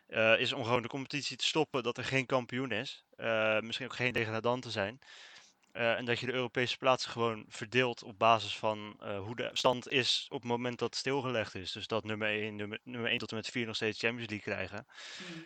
eh, 0.06 0.40
is 0.40 0.52
om 0.52 0.64
gewoon 0.64 0.82
de 0.82 0.88
competitie 0.88 1.36
te 1.36 1.46
stoppen, 1.46 1.82
dat 1.82 1.98
er 1.98 2.04
geen 2.04 2.26
kampioen 2.26 2.70
is. 2.70 3.04
Eh, 3.16 3.60
misschien 3.60 3.86
ook 3.86 3.94
geen 3.94 4.12
degradanten 4.12 4.70
zijn. 4.70 4.98
Eh, 5.72 5.96
en 5.96 6.04
dat 6.04 6.18
je 6.18 6.26
de 6.26 6.32
Europese 6.32 6.78
plaatsen 6.78 7.10
gewoon 7.10 7.44
verdeelt 7.48 8.02
op 8.02 8.18
basis 8.18 8.56
van 8.56 8.96
eh, 9.00 9.18
hoe 9.18 9.36
de 9.36 9.50
stand 9.52 9.88
is 9.88 10.26
op 10.28 10.40
het 10.40 10.50
moment 10.50 10.78
dat 10.78 10.88
het 10.88 10.98
stilgelegd 10.98 11.54
is. 11.54 11.72
Dus 11.72 11.86
dat 11.86 12.04
nummer 12.04 12.28
1, 12.28 12.56
nummer, 12.56 12.78
nummer 12.84 13.10
1 13.10 13.18
tot 13.18 13.30
en 13.30 13.36
met 13.36 13.48
4 13.48 13.66
nog 13.66 13.76
steeds 13.76 13.98
Champions 13.98 14.30
League 14.30 14.54
krijgen. 14.54 14.86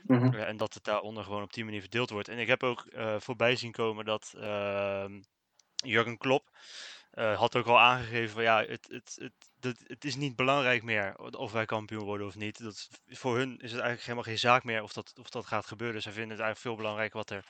Mm. 0.03 0.17
Mhm. 0.17 0.37
Ja, 0.37 0.45
en 0.45 0.57
dat 0.57 0.75
het 0.75 0.85
daaronder 0.85 1.25
gewoon 1.25 1.43
op 1.43 1.53
die 1.53 1.65
manier 1.65 1.81
verdeeld 1.81 2.11
wordt. 2.11 2.29
En 2.29 2.39
ik 2.39 2.47
heb 2.47 2.63
ook 2.63 2.87
eh, 2.87 3.17
voorbij 3.19 3.57
zien 3.57 3.73
komen 3.73 4.05
dat 4.05 4.35
ehm 4.37 5.21
Jurgen 5.85 6.19
Klopp 6.19 6.51
eh, 7.11 7.39
had 7.39 7.57
ook 7.57 7.67
al 7.67 7.81
aangegeven 7.81 8.31
van 8.35 8.43
ja, 8.43 8.65
het, 8.65 8.89
het, 8.91 9.17
het, 9.21 9.33
dat, 9.61 9.77
het 9.87 10.05
is 10.05 10.17
niet 10.17 10.37
belangrijk 10.37 10.83
meer 10.83 11.19
of 11.19 11.53
wij 11.53 11.65
kampioen 11.65 12.05
worden 12.05 12.27
of 12.27 12.35
niet. 12.35 12.63
Dat, 12.63 12.89
voor 13.09 13.37
hun 13.37 13.51
is 13.51 13.73
het 13.73 13.81
eigenlijk 13.81 14.01
helemaal 14.01 14.23
geen 14.23 14.39
zaak 14.39 14.65
meer 14.65 14.83
of 14.83 14.93
dat, 14.93 15.13
of 15.21 15.31
dat 15.31 15.47
gaat 15.47 15.67
gebeuren. 15.67 16.03
Zij 16.03 16.13
vinden 16.13 16.31
het 16.31 16.41
eigenlijk 16.41 16.67
veel 16.69 16.83
belangrijker 16.83 17.17
wat 17.17 17.31
er 17.31 17.45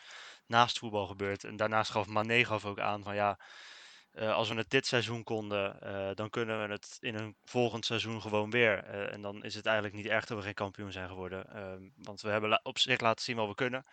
naast 0.46 0.78
voetbal 0.78 1.06
gebeurt. 1.06 1.44
En 1.44 1.56
daarnaast 1.56 1.90
gaf 1.90 2.06
Mané 2.06 2.44
gaf 2.44 2.64
ook 2.64 2.80
aan 2.80 3.02
van 3.02 3.14
ja, 3.14 3.38
eh, 4.12 4.34
als 4.34 4.48
we 4.48 4.54
het 4.54 4.70
dit 4.70 4.86
seizoen 4.86 5.24
konden, 5.24 5.80
eh, 5.80 6.10
dan 6.14 6.30
kunnen 6.30 6.66
we 6.66 6.72
het 6.72 6.96
in 7.00 7.14
een 7.14 7.36
volgend 7.44 7.84
seizoen 7.84 8.20
gewoon 8.20 8.50
weer. 8.50 8.84
Eh, 8.84 9.12
en 9.12 9.22
dan 9.22 9.44
is 9.44 9.54
het 9.54 9.66
eigenlijk 9.66 9.96
niet 9.96 10.06
erg 10.06 10.24
dat 10.24 10.38
we 10.38 10.44
geen 10.44 10.54
kampioen 10.54 10.92
zijn 10.92 11.08
geworden. 11.08 11.54
Ehm, 11.54 11.82
want 11.96 12.20
we 12.20 12.28
hebben 12.28 12.60
op 12.62 12.78
zich 12.78 13.00
laten 13.00 13.24
zien 13.24 13.36
wat 13.36 13.48
we 13.48 13.54
kunnen. 13.54 13.84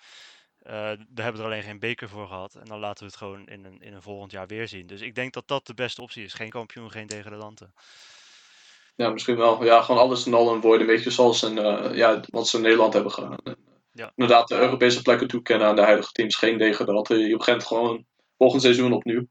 We 1.13 1.21
hebben 1.21 1.41
er 1.41 1.47
alleen 1.47 1.63
geen 1.63 1.79
beker 1.79 2.09
voor 2.09 2.27
gehad. 2.27 2.55
En 2.55 2.65
dan 2.65 2.79
laten 2.79 3.03
we 3.03 3.09
het 3.09 3.19
gewoon 3.19 3.47
in 3.47 3.65
een, 3.65 3.81
in 3.81 3.93
een 3.93 4.01
volgend 4.01 4.31
jaar 4.31 4.47
weer 4.47 4.67
zien. 4.67 4.87
Dus 4.87 5.01
ik 5.01 5.15
denk 5.15 5.33
dat 5.33 5.47
dat 5.47 5.67
de 5.67 5.73
beste 5.73 6.01
optie 6.01 6.23
is. 6.23 6.33
Geen 6.33 6.49
kampioen, 6.49 6.91
geen 6.91 7.07
degradanten. 7.07 7.73
Ja, 8.95 9.09
misschien 9.09 9.37
wel. 9.37 9.63
Ja, 9.63 9.81
gewoon 9.81 10.01
alles 10.01 10.25
en 10.25 10.61
worden, 10.61 10.87
weet 10.87 11.03
je, 11.03 11.11
zoals 11.11 11.43
eh, 11.43 11.95
ja, 11.95 12.19
wat 12.27 12.47
ze 12.47 12.57
in 12.57 12.63
Nederland 12.63 12.93
hebben 12.93 13.11
gedaan. 13.11 13.37
Ja. 13.93 14.11
Inderdaad, 14.15 14.47
de 14.47 14.59
Europese 14.59 15.01
plekken 15.01 15.27
toekennen 15.27 15.67
aan 15.67 15.75
de 15.75 15.81
huidige 15.81 16.11
teams, 16.11 16.35
geen 16.35 16.57
degradanten. 16.57 17.19
Je 17.19 17.37
begint 17.37 17.63
gewoon 17.63 18.05
volgend 18.37 18.61
seizoen 18.61 18.93
opnieuw. 18.93 19.27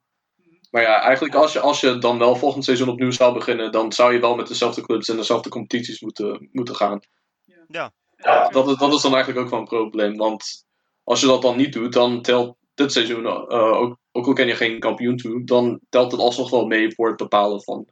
Maar 0.71 0.83
ja, 0.83 1.01
eigenlijk 1.01 1.35
als 1.35 1.53
je, 1.53 1.61
als 1.61 1.81
je 1.81 1.99
dan 1.99 2.19
wel 2.19 2.37
volgend 2.37 2.65
seizoen 2.65 2.89
opnieuw 2.89 3.11
zou 3.11 3.35
beginnen, 3.35 3.73
dan 3.73 3.93
zou 3.93 4.13
je 4.13 4.21
wel 4.21 4.35
met 4.35 4.49
dezelfde 4.49 4.83
clubs 4.83 5.09
en 5.09 5.17
dezelfde 5.17 5.49
competities 5.49 6.01
moeten, 6.01 6.49
moeten 6.53 6.77
gaan. 6.77 7.01
Ja, 7.45 7.93
Ja, 8.17 8.49
dat, 8.49 8.69
is, 8.69 8.77
dat 8.77 8.93
is 8.93 9.03
dan 9.03 9.15
eigenlijk 9.15 9.45
ook 9.45 9.51
wel 9.51 9.59
een 9.59 9.65
probleem. 9.65 10.17
Want 10.17 10.65
als 11.05 11.21
je 11.21 11.27
dat 11.27 11.43
dan 11.43 11.57
niet 11.57 11.73
doet, 11.73 11.93
dan 11.93 12.23
telt 12.23 12.57
dit 12.75 12.93
seizoen, 12.93 13.27
eh, 13.27 13.81
ook, 13.81 13.99
ook 14.13 14.27
al 14.27 14.33
ken 14.33 14.47
je 14.47 14.55
geen 14.55 14.79
kampioen 14.79 15.17
toe, 15.17 15.45
dan 15.45 15.81
telt 15.89 16.13
het 16.13 16.21
alsnog 16.21 16.51
wel 16.51 16.67
mee 16.67 16.95
voor 16.95 17.09
het 17.09 17.17
bepalen 17.17 17.63
van 17.63 17.89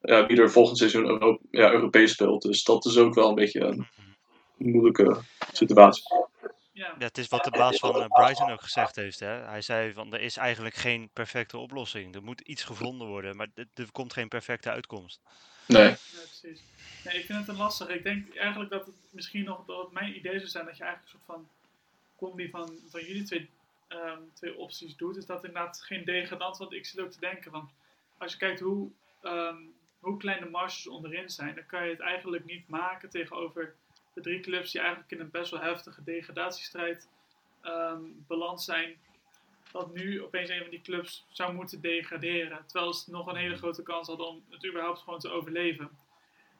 eh, 0.00 0.26
wie 0.26 0.40
er 0.40 0.50
volgend 0.50 0.78
seizoen 0.78 1.06
Euro 1.06 1.38
ja, 1.50 1.72
Europees 1.72 2.12
speelt. 2.12 2.42
Dus 2.42 2.62
dat 2.62 2.84
is 2.84 2.98
ook 2.98 3.14
wel 3.14 3.28
een 3.28 3.34
beetje 3.34 3.60
een 3.60 3.86
moeilijke 4.56 5.20
situatie. 5.52 6.02
Ja, 6.72 6.94
het 6.98 7.18
is 7.18 7.28
wat 7.28 7.44
de 7.44 7.50
baas 7.50 7.78
van 7.78 8.00
eh, 8.00 8.06
Brighton 8.06 8.50
ook 8.50 8.62
gezegd 8.62 8.96
heeft. 8.96 9.20
Hè? 9.20 9.26
Hij 9.26 9.60
zei 9.60 9.92
van 9.92 10.14
er 10.14 10.20
is 10.20 10.36
eigenlijk 10.36 10.74
geen 10.74 11.10
perfecte 11.12 11.58
oplossing. 11.58 12.14
Er 12.14 12.22
moet 12.22 12.40
iets 12.40 12.64
gevonden 12.64 13.08
worden, 13.08 13.36
maar 13.36 13.48
er, 13.54 13.90
komt 13.92 14.12
geen 14.12 14.28
perfecte 14.28 14.70
uitkomst. 14.70 15.20
Nee. 15.66 15.88
Ja, 15.88 15.96
precies. 16.12 16.62
Nee, 17.04 17.18
ik 17.18 17.24
vind 17.24 17.38
het 17.38 17.48
een 17.48 17.56
lastig. 17.56 17.88
Ik 17.88 18.02
denk 18.02 18.34
eigenlijk 18.34 18.70
dat 18.70 18.86
het 18.86 18.94
misschien 19.10 19.44
nog 19.44 19.64
dat 19.66 19.82
het 19.82 19.92
mijn 19.92 20.16
idee 20.16 20.38
zou 20.38 20.50
zijn 20.50 20.64
dat 20.64 20.76
je 20.76 20.82
eigenlijk 20.82 21.12
een 21.12 21.20
soort 21.20 21.38
van 21.38 21.48
combi 22.16 22.50
van, 22.50 22.78
van 22.90 23.04
jullie 23.04 23.22
twee, 23.22 23.50
ehm, 23.88 24.20
twee 24.34 24.56
opties 24.56 24.96
doet. 24.96 25.16
Is 25.16 25.26
dat 25.26 25.44
inderdaad 25.44 25.82
geen 25.82 26.04
degradant, 26.04 26.56
want 26.56 26.72
ik 26.72 26.86
zit 26.86 27.00
ook 27.00 27.10
te 27.10 27.20
denken 27.20 27.50
van 27.50 27.70
als 28.18 28.32
je 28.32 28.38
kijkt 28.38 28.60
hoe, 28.60 28.90
ehm, 29.22 29.56
hoe 30.00 30.16
klein 30.16 30.40
de 30.40 30.50
marges 30.50 30.86
onderin 30.86 31.30
zijn, 31.30 31.54
dan 31.54 31.66
kan 31.66 31.84
je 31.84 31.90
het 31.90 32.00
eigenlijk 32.00 32.44
niet 32.44 32.68
maken 32.68 33.10
tegenover 33.10 33.74
de 34.14 34.20
drie 34.20 34.40
clubs 34.40 34.72
die 34.72 34.80
eigenlijk 34.80 35.12
in 35.12 35.20
een 35.20 35.30
best 35.30 35.50
wel 35.50 35.60
heftige 35.60 36.04
degradatiestrijd 36.04 37.08
ehm 37.60 38.02
beland 38.26 38.62
zijn. 38.62 38.96
Dat 39.72 39.94
nu 39.94 40.22
opeens 40.22 40.50
een 40.50 40.60
van 40.60 40.70
die 40.70 40.82
clubs 40.82 41.26
zou 41.28 41.54
moeten 41.54 41.80
degraderen. 41.80 42.66
Terwijl 42.66 42.94
ze 42.94 43.10
nog 43.10 43.26
een 43.26 43.36
hele 43.36 43.56
grote 43.56 43.82
kans 43.82 44.08
hadden 44.08 44.26
om 44.26 44.44
het 44.50 44.66
überhaupt 44.66 45.00
gewoon 45.00 45.18
te 45.18 45.30
overleven. 45.30 45.90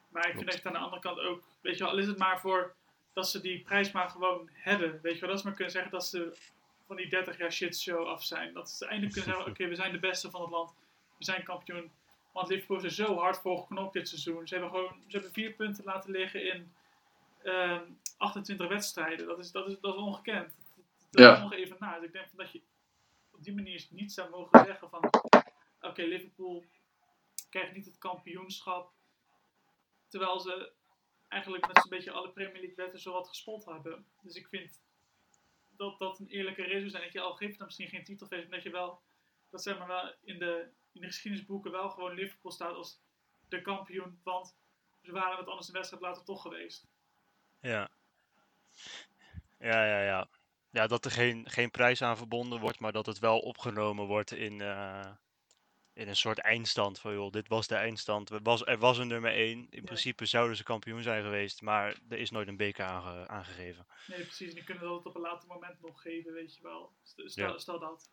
Maar 0.09 0.29
ik 0.29 0.35
vind 0.35 0.53
het 0.53 0.65
aan 0.65 0.73
de 0.73 0.79
andere 0.79 1.01
kant 1.01 1.19
ook, 1.19 1.43
weet 1.61 1.77
je 1.77 1.83
wel, 1.83 1.91
al 1.91 1.99
is 1.99 2.07
het 2.07 2.17
maar 2.17 2.39
voor 2.39 2.75
dat 3.13 3.29
ze 3.29 3.41
die 3.41 3.61
prijs 3.61 3.91
maar 3.91 4.09
gewoon 4.09 4.49
hebben. 4.53 4.99
Weet 5.01 5.13
je 5.13 5.19
wel, 5.19 5.29
dat 5.29 5.39
ze 5.39 5.45
maar 5.45 5.55
kunnen 5.55 5.73
zeggen 5.73 5.91
dat 5.91 6.05
ze 6.05 6.37
van 6.85 6.95
die 6.95 7.09
30 7.09 7.37
jaar 7.37 7.51
shitshow 7.51 8.07
af 8.07 8.23
zijn. 8.23 8.53
Dat 8.53 8.69
ze 8.69 8.85
eindelijk 8.85 9.13
kunnen 9.13 9.33
zeggen, 9.33 9.51
oké, 9.51 9.67
we 9.67 9.75
zijn 9.75 9.91
de 9.91 9.99
beste 9.99 10.29
van 10.29 10.41
het 10.41 10.49
land. 10.49 10.73
We 11.17 11.23
zijn 11.23 11.43
kampioen. 11.43 11.91
Want 12.31 12.49
Liverpool 12.49 12.77
is 12.77 12.83
er 12.83 12.91
zo 12.91 13.17
hard 13.17 13.37
voor 13.37 13.57
geknopt 13.57 13.93
dit 13.93 14.07
seizoen. 14.07 14.47
Ze 14.47 14.53
hebben 14.53 14.71
gewoon, 14.71 14.93
ze 15.07 15.11
hebben 15.11 15.31
vier 15.31 15.51
punten 15.51 15.83
laten 15.83 16.11
liggen 16.11 16.53
in 16.53 16.73
ehm 17.45 17.83
28 18.17 18.67
wedstrijden. 18.67 19.27
Dat 19.27 19.39
is, 19.39 19.51
dat 19.51 19.67
is, 19.67 19.79
dat 19.79 19.93
is 19.95 19.99
ongekend. 20.01 20.53
Dat 21.11 21.23
Ja. 21.23 21.43
is 21.45 21.51
even 21.51 21.75
na. 21.79 21.95
Dus 21.95 22.05
ik 22.07 22.13
denk 22.13 22.27
dat 22.35 22.51
je 22.51 22.61
op 23.31 23.43
die 23.43 23.53
manier 23.55 23.87
niet 23.89 24.13
zou 24.13 24.29
mogen 24.29 24.65
zeggen 24.65 24.89
van, 24.89 25.09
oké, 25.81 26.01
Liverpool 26.03 26.63
krijgt 27.49 27.73
niet 27.73 27.85
het 27.85 27.97
kampioenschap. 27.97 28.91
Terwijl 30.07 30.39
ze 30.39 30.71
eigenlijk 31.27 31.67
met 31.67 31.77
zo'n 31.77 31.89
beetje 31.89 32.11
alle 32.11 32.29
Premier 32.29 32.59
League 32.59 32.75
wetten 32.75 32.99
zo 32.99 33.11
wat 33.11 33.27
gespot 33.27 33.65
hebben. 33.65 34.05
Dus 34.21 34.35
ik 34.35 34.47
vind 34.47 34.79
dat 35.69 35.99
dat 35.99 36.19
een 36.19 36.27
eerlijke 36.29 36.61
race 36.67 36.89
zijn. 36.89 37.03
Dat 37.03 37.13
je 37.13 37.19
al 37.21 37.35
geeft 37.35 37.57
dan 37.57 37.65
misschien 37.67 37.87
geen 37.89 38.03
titelfeest, 38.03 38.43
maar 38.43 38.51
dat 38.55 38.63
je 38.63 38.69
wel, 38.71 39.01
dat 39.49 39.63
zeg 39.63 39.77
maar 39.77 39.87
wel 39.87 40.13
in 40.23 40.39
de, 40.39 40.67
in 40.91 41.01
de 41.01 41.07
geschiedenisboeken 41.07 41.71
wel 41.71 41.89
gewoon 41.89 42.13
Liverpool 42.13 42.51
staat 42.51 42.73
als 42.73 42.99
de 43.49 43.61
kampioen. 43.61 44.19
Want 44.23 44.55
ze 45.03 45.11
waren 45.11 45.37
het 45.37 45.47
anders 45.47 45.67
een 45.67 45.73
wedstrijd 45.73 46.03
later 46.03 46.23
toch 46.23 46.41
geweest. 46.41 46.85
Ja. 47.65 47.89
Ja, 49.59 49.85
ja, 49.85 50.01
ja. 50.03 50.27
Ja, 50.69 50.87
dat 50.87 51.05
er 51.05 51.11
geen, 51.11 51.49
geen 51.49 51.71
prijs 51.71 52.01
aan 52.01 52.17
verbonden 52.17 52.59
wordt, 52.59 52.79
maar 52.79 52.91
dat 52.91 53.05
het 53.05 53.19
wel 53.19 53.39
opgenomen 53.39 54.05
wordt 54.05 54.31
in, 54.33 54.61
eh, 54.61 55.05
in 55.93 56.07
een 56.07 56.15
soort 56.15 56.37
eindstand. 56.39 56.99
Van 56.99 57.13
joh, 57.13 57.31
dit 57.31 57.47
was 57.47 57.67
de 57.67 57.75
eindstand. 57.75 58.29
Er 58.29 58.39
was, 58.43 58.65
er 58.65 58.77
was 58.77 58.97
een 58.97 59.07
nummer 59.07 59.31
1. 59.31 59.49
In 59.51 59.67
Ja. 59.69 59.81
principe 59.81 60.25
zouden 60.25 60.57
ze 60.57 60.63
kampioen 60.63 61.01
zijn 61.01 61.23
geweest, 61.23 61.61
maar 61.61 61.95
er 62.09 62.17
is 62.17 62.31
nooit 62.31 62.47
een 62.47 62.57
beker 62.57 62.85
aange- 62.85 63.27
aangegeven. 63.27 63.85
Nee, 64.07 64.21
precies. 64.21 64.49
En 64.49 64.55
die 64.55 64.63
kunnen 64.63 64.83
dat 64.83 65.05
op 65.05 65.15
een 65.15 65.21
later 65.21 65.47
moment 65.47 65.81
nog 65.81 66.01
geven, 66.01 66.33
weet 66.33 66.55
je 66.55 66.61
wel. 66.63 66.91
Stel, 67.03 67.29
stel, 67.29 67.47
Ja. 67.47 67.57
stel 67.57 67.79
dat. 67.79 68.09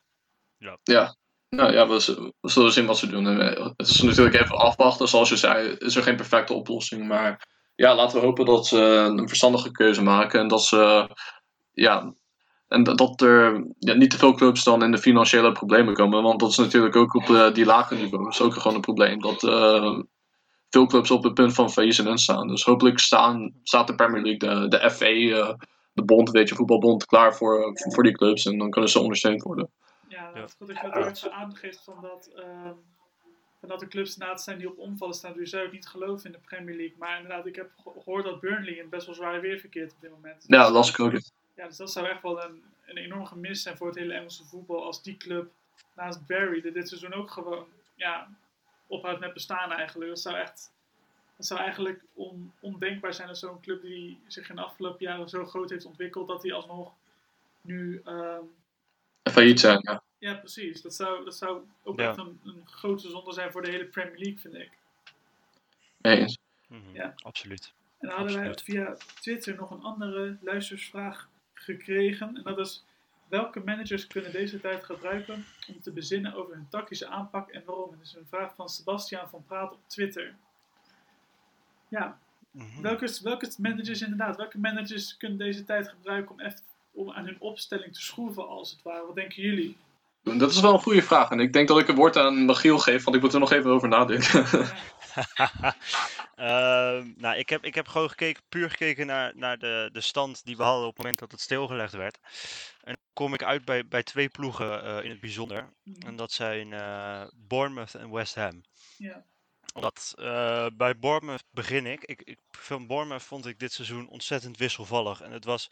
Ja. 0.85 1.17
Nou 1.49 1.73
ja, 1.73 1.89
we, 1.89 2.33
we 2.41 2.49
zullen 2.49 2.73
zien 2.73 2.87
wat 2.87 2.99
ze 2.99 3.07
doen. 3.07 3.27
En, 3.27 3.57
eh, 3.57 3.67
Het 3.77 3.89
is 3.89 4.01
natuurlijk 4.03 4.37
even 4.37 4.57
afwachten. 4.57 5.09
Zoals 5.09 5.29
je 5.29 5.37
zei, 5.37 5.69
is 5.69 5.97
er 5.97 6.03
geen 6.03 6.17
perfecte 6.17 6.53
oplossing. 6.53 7.07
Maar 7.09 7.49
ja, 7.83 7.95
laten 7.95 8.21
we 8.21 8.27
hopen 8.27 8.45
dat 8.45 8.67
ze 8.67 8.79
een 8.79 9.29
verstandige 9.29 9.71
keuze 9.71 10.03
maken. 10.03 10.41
En 10.41 10.49
dat 10.49 10.65
ze, 10.65 11.09
ja, 11.73 12.15
en 12.69 12.83
dat- 12.83 12.99
dat 12.99 13.21
er 13.21 13.67
ja, 13.79 13.95
niet 13.95 14.11
te 14.11 14.19
veel 14.19 14.35
clubs 14.35 14.65
dan 14.65 14.83
in 14.83 14.91
de 14.91 14.99
financiële 14.99 15.53
problemen 15.53 15.95
komen. 15.95 16.23
Want 16.23 16.41
dat 16.41 16.51
is 16.51 16.57
natuurlijk 16.57 16.97
ook 16.97 17.15
op 17.15 17.55
die 17.55 17.65
lage 17.65 17.95
niveau. 17.95 18.29
is 18.29 18.41
ook 18.41 18.55
gewoon 18.55 18.75
een 18.75 18.81
probleem. 18.81 19.21
Dat 19.21 19.43
eh, 19.43 19.99
veel 20.71 20.87
clubs 20.87 21.11
op 21.11 21.23
het 21.23 21.35
punt 21.35 21.55
van 21.55 21.71
faillissement 21.71 22.21
staan. 22.21 22.49
Dus 22.49 22.65
hopelijk 22.65 22.99
staan, 22.99 23.53
staat 23.63 23.87
de 23.87 23.95
Premier 23.95 24.23
League, 24.23 24.69
de, 24.69 24.69
de 24.69 24.91
FA, 24.91 25.07
eh, 25.07 25.55
de 25.93 26.05
bond, 26.05 26.31
weet 26.31 26.49
je, 26.49 26.55
voetbalbond, 26.55 27.07
klaar 27.07 27.35
voor, 27.35 27.71
voor, 27.75 28.03
die 28.03 28.13
clubs. 28.13 28.45
En 28.47 28.59
dan 28.59 28.71
kunnen 28.71 28.91
ze 28.91 29.01
ondersteund 29.01 29.43
worden. 29.43 29.71
Ja, 30.09 30.31
het 30.35 30.49
is 30.49 30.55
goed 30.59 30.67
dat 30.67 30.77
je 30.77 31.01
dat 31.01 31.17
even 31.17 31.33
aangeeft 31.33 31.85
van 31.85 31.97
dat, 32.01 32.31
ehm, 32.35 32.75
van 33.63 33.71
dat 33.71 33.83
er 33.83 33.89
clubs 33.89 34.13
inderdaad 34.13 34.43
zijn 34.43 34.59
die 34.59 34.69
op 34.69 34.79
omvallen 34.79 35.15
staan. 35.15 35.33
Dus 35.33 35.51
zou 35.51 35.67
ik 35.67 35.73
niet 35.73 35.87
geloven 35.87 36.27
in 36.27 36.33
de 36.33 36.39
Premier 36.39 36.77
League. 36.77 36.97
Maar 36.99 37.17
inderdaad, 37.17 37.47
ik 37.47 37.57
heb 37.57 37.71
ge- 37.83 38.01
gehoord 38.03 38.25
dat 38.25 38.41
Burnley 38.41 38.73
in 38.73 38.89
best 38.89 39.07
wel 39.07 39.15
zware 39.15 39.41
weer 39.41 39.59
verkeert 39.59 39.93
op 39.93 40.01
dit 40.01 40.11
moment. 40.11 40.45
Ja, 40.47 40.63
Dus, 40.63 40.73
las 40.73 40.91
ik 40.91 41.01
ook. 41.01 41.13
Ja, 41.55 41.67
dus 41.67 41.77
dat 41.77 41.93
zou 41.93 42.07
echt 42.07 42.23
wel 42.23 42.45
een, 42.45 42.63
een 42.87 42.97
enorm 42.97 43.27
gemis 43.27 43.63
zijn 43.63 43.77
voor 43.77 43.87
het 43.87 43.97
hele 43.97 44.15
Engelse 44.15 44.45
voetbal. 44.45 44.85
Als 44.85 45.03
die 45.03 45.17
club 45.17 45.51
naast 45.95 46.27
Barry 46.27 46.63
er 46.65 46.73
dit 46.73 46.89
seizoen 46.89 47.13
ook 47.13 47.31
gewoon 47.31 47.67
ja, 47.95 48.29
ophoudt 48.87 49.21
met 49.21 49.33
bestaan 49.33 49.73
eigenlijk. 49.73 50.11
Dat 50.11 50.21
zou 50.21 50.37
echt... 50.37 50.71
Het 51.37 51.47
zou 51.47 51.61
eigenlijk 51.61 52.03
on, 52.15 52.53
ondenkbaar 52.61 53.15
zijn 53.15 53.29
dat 53.29 53.39
zo'n 53.39 53.61
club 53.61 53.83
die 53.83 54.21
zich 54.27 54.49
in 54.49 54.57
de 54.57 54.63
afgelopen 54.63 55.05
jaren 55.07 55.29
zo 55.29 55.47
groot 55.47 55.71
heeft 55.71 55.85
ontwikkeld, 55.85 56.29
dat 56.29 56.43
die 56.43 56.55
alsnog 56.55 56.93
nu 57.61 58.01
ehm, 58.05 58.43
Failliet 59.31 59.61
zijn, 59.61 59.79
ja. 59.83 60.02
Ja, 60.23 60.35
precies. 60.35 60.83
Dat 60.83 60.95
zou, 60.95 61.25
dat 61.25 61.37
zou 61.37 61.63
ook 61.83 61.99
Ja. 62.01 62.09
echt 62.09 62.19
een, 62.19 62.41
een 62.45 62.63
grote 62.67 63.09
zonde 63.09 63.33
zijn 63.33 63.53
voor 63.53 63.63
de 63.63 63.71
hele 63.71 63.85
Premier 63.85 64.19
League, 64.19 64.39
vind 64.39 64.55
ik. 64.55 64.71
Eens. 66.01 66.39
Mhm, 66.67 66.81
Ja. 66.95 67.15
Absoluut. 67.23 67.73
En 67.99 68.09
dan 68.09 68.17
hadden 68.19 68.41
wij 68.41 68.55
via 68.65 68.97
Twitter 69.21 69.55
nog 69.55 69.71
een 69.71 69.83
andere 69.83 70.37
luistersvraag 70.41 71.29
gekregen. 71.55 72.37
En 72.37 72.43
dat 72.43 72.59
is, 72.59 72.85
welke 73.29 73.61
managers 73.61 74.07
kunnen 74.07 74.33
deze 74.33 74.61
tijd 74.61 74.85
gebruiken 74.85 75.45
om 75.69 75.81
te 75.81 75.91
bezinnen 75.91 76.35
over 76.35 76.55
hun 76.55 76.69
tactische 76.69 77.07
aanpak 77.07 77.51
en 77.51 77.63
waarom? 77.65 77.93
En 77.93 77.99
dat 77.99 78.07
is 78.07 78.15
een 78.15 78.27
vraag 78.29 78.55
van 78.55 78.69
Sebastiaan 78.69 79.29
van 79.29 79.45
Praat 79.45 79.73
op 79.73 79.81
Twitter. 79.87 80.35
Ja, 81.89 82.19
Mhm. 82.51 82.83
welke, 82.83 83.19
welke 83.23 83.53
managers 83.59 84.03
inderdaad, 84.03 84.37
welke 84.37 84.59
managers 84.59 85.17
kunnen 85.17 85.39
deze 85.39 85.65
tijd 85.65 85.89
gebruiken 85.89 86.33
om, 86.33 86.41
echt, 86.41 86.63
om 86.93 87.11
aan 87.13 87.25
hun 87.25 87.41
opstelling 87.41 87.95
te 87.95 88.03
schroeven 88.03 88.49
als 88.49 88.71
het 88.71 88.83
ware? 88.83 89.07
Wat 89.07 89.15
denken 89.15 89.43
jullie? 89.43 89.77
Dat 90.23 90.51
is 90.51 90.61
wel 90.61 90.73
een 90.73 90.83
goede 90.83 91.03
vraag. 91.03 91.31
En 91.31 91.41
ik 91.41 91.53
denk 91.53 91.69
dat 91.69 91.79
ik 91.79 91.87
het 91.87 91.97
woord 91.97 92.17
aan 92.17 92.45
Michiel 92.45 92.79
geef, 92.79 93.05
want 93.05 93.17
ik 93.17 93.23
moet 93.23 93.33
er 93.33 93.41
nog 93.41 93.53
even 93.53 93.71
over 93.71 93.89
nadenken. 93.89 94.47
Ehm, 96.37 97.13
nou, 97.17 97.37
ik 97.37 97.49
heb, 97.49 97.65
ik 97.65 97.75
heb 97.75 97.89
gewoon 97.89 98.09
gekeken, 98.09 98.43
puur 98.49 98.71
gekeken 98.71 99.07
naar, 99.07 99.33
naar 99.35 99.59
de, 99.59 99.89
de 99.93 100.01
stand 100.01 100.45
die 100.45 100.57
we 100.57 100.63
hadden 100.63 100.87
op 100.87 100.89
het 100.89 100.99
moment 100.99 101.19
dat 101.19 101.31
het 101.31 101.41
stilgelegd 101.41 101.93
werd. 101.93 102.19
En 102.81 102.95
dan 102.95 103.05
kom 103.13 103.35
ik 103.35 103.43
uit 103.43 103.65
bij, 103.65 103.87
bij 103.87 104.03
twee 104.03 104.29
ploegen 104.29 104.85
eh, 104.85 105.05
in 105.05 105.11
het 105.11 105.21
bijzonder. 105.21 105.73
En 105.99 106.17
dat 106.17 106.33
zijn 106.33 106.73
eh, 106.73 107.23
Bournemouth 107.35 107.95
en 107.95 108.11
West 108.11 108.35
Ham. 108.35 108.63
Ja, 108.97 109.25
Omdat 109.75 110.15
eh, 110.17 110.67
bij 110.77 110.99
Bournemouth 110.99 111.45
begin 111.51 111.87
ik. 111.87 112.05
ik, 112.05 112.23
ik. 112.23 112.39
Van 112.51 112.87
Bournemouth 112.87 113.23
vond 113.23 113.47
ik 113.47 113.59
dit 113.59 113.73
seizoen 113.73 114.09
ontzettend 114.09 114.57
wisselvallig. 114.57 115.21
En 115.21 115.33
het 115.33 115.45
was. 115.45 115.71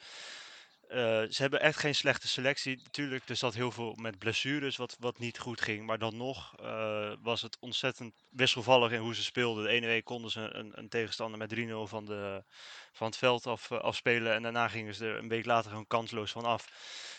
Eh, 0.91 0.99
ze 1.30 1.43
hebben 1.43 1.61
echt 1.61 1.78
geen 1.78 1.95
slechte 1.95 2.28
selectie. 2.28 2.76
Natuurlijk, 2.82 3.28
er 3.28 3.36
zat 3.36 3.55
heel 3.55 3.70
veel 3.70 3.95
met 3.95 4.18
blessures 4.18 4.76
wat, 4.76 4.97
wat 4.99 5.18
niet 5.18 5.38
goed 5.38 5.61
ging. 5.61 5.86
Maar 5.86 5.99
dan 5.99 6.16
nog 6.16 6.55
eh, 6.61 7.12
was 7.22 7.43
het 7.43 7.57
ontzettend 7.61 8.14
wisselvallig 8.30 8.93
in 8.93 9.01
hoe 9.01 9.14
ze 9.14 9.22
speelden. 9.22 9.64
De 9.64 9.70
ene 9.70 9.86
week 9.86 10.05
konden 10.05 10.30
ze 10.30 10.41
een, 10.41 10.72
een 10.78 10.88
tegenstander 10.88 11.38
met 11.38 11.55
3-0 11.55 11.88
van, 11.88 12.05
de, 12.05 12.45
van 12.93 13.07
het 13.07 13.16
veld 13.16 13.47
af, 13.47 13.70
eh, 13.70 13.78
afspelen. 13.78 14.34
En 14.34 14.43
daarna 14.43 14.68
gingen 14.68 14.95
ze 14.95 15.07
er 15.07 15.16
een 15.18 15.28
week 15.28 15.45
later 15.45 15.70
gewoon 15.70 15.86
kansloos 15.86 16.30
van 16.30 16.45
af. 16.45 16.68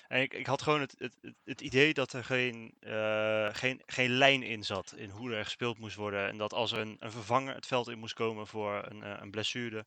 En 0.08 0.22
ik, 0.22 0.34
ik 0.34 0.46
had 0.46 0.62
gewoon 0.62 0.82
het, 0.82 0.96
het, 0.98 1.18
het- 1.44 1.62
idee 1.62 1.94
dat 1.94 2.14
er 2.14 2.24
geen, 2.24 2.74
geen, 3.52 3.82
geen 3.86 4.10
lijn 4.10 4.44
in 4.44 4.64
zat. 4.64 4.94
In 4.96 5.10
hoe 5.10 5.34
er 5.34 5.44
gespeeld 5.44 5.78
moest 5.80 5.96
worden. 5.96 6.28
En 6.28 6.38
dat 6.38 6.54
als 6.54 6.72
er 6.72 6.80
een, 6.80 6.96
een 7.00 7.12
vervanger 7.12 7.56
het 7.56 7.68
veld 7.68 7.90
in 7.90 8.00
moest 8.00 8.14
komen 8.14 8.48
voor 8.48 8.86
een, 8.90 9.22
een 9.22 9.32
blessure. 9.32 9.86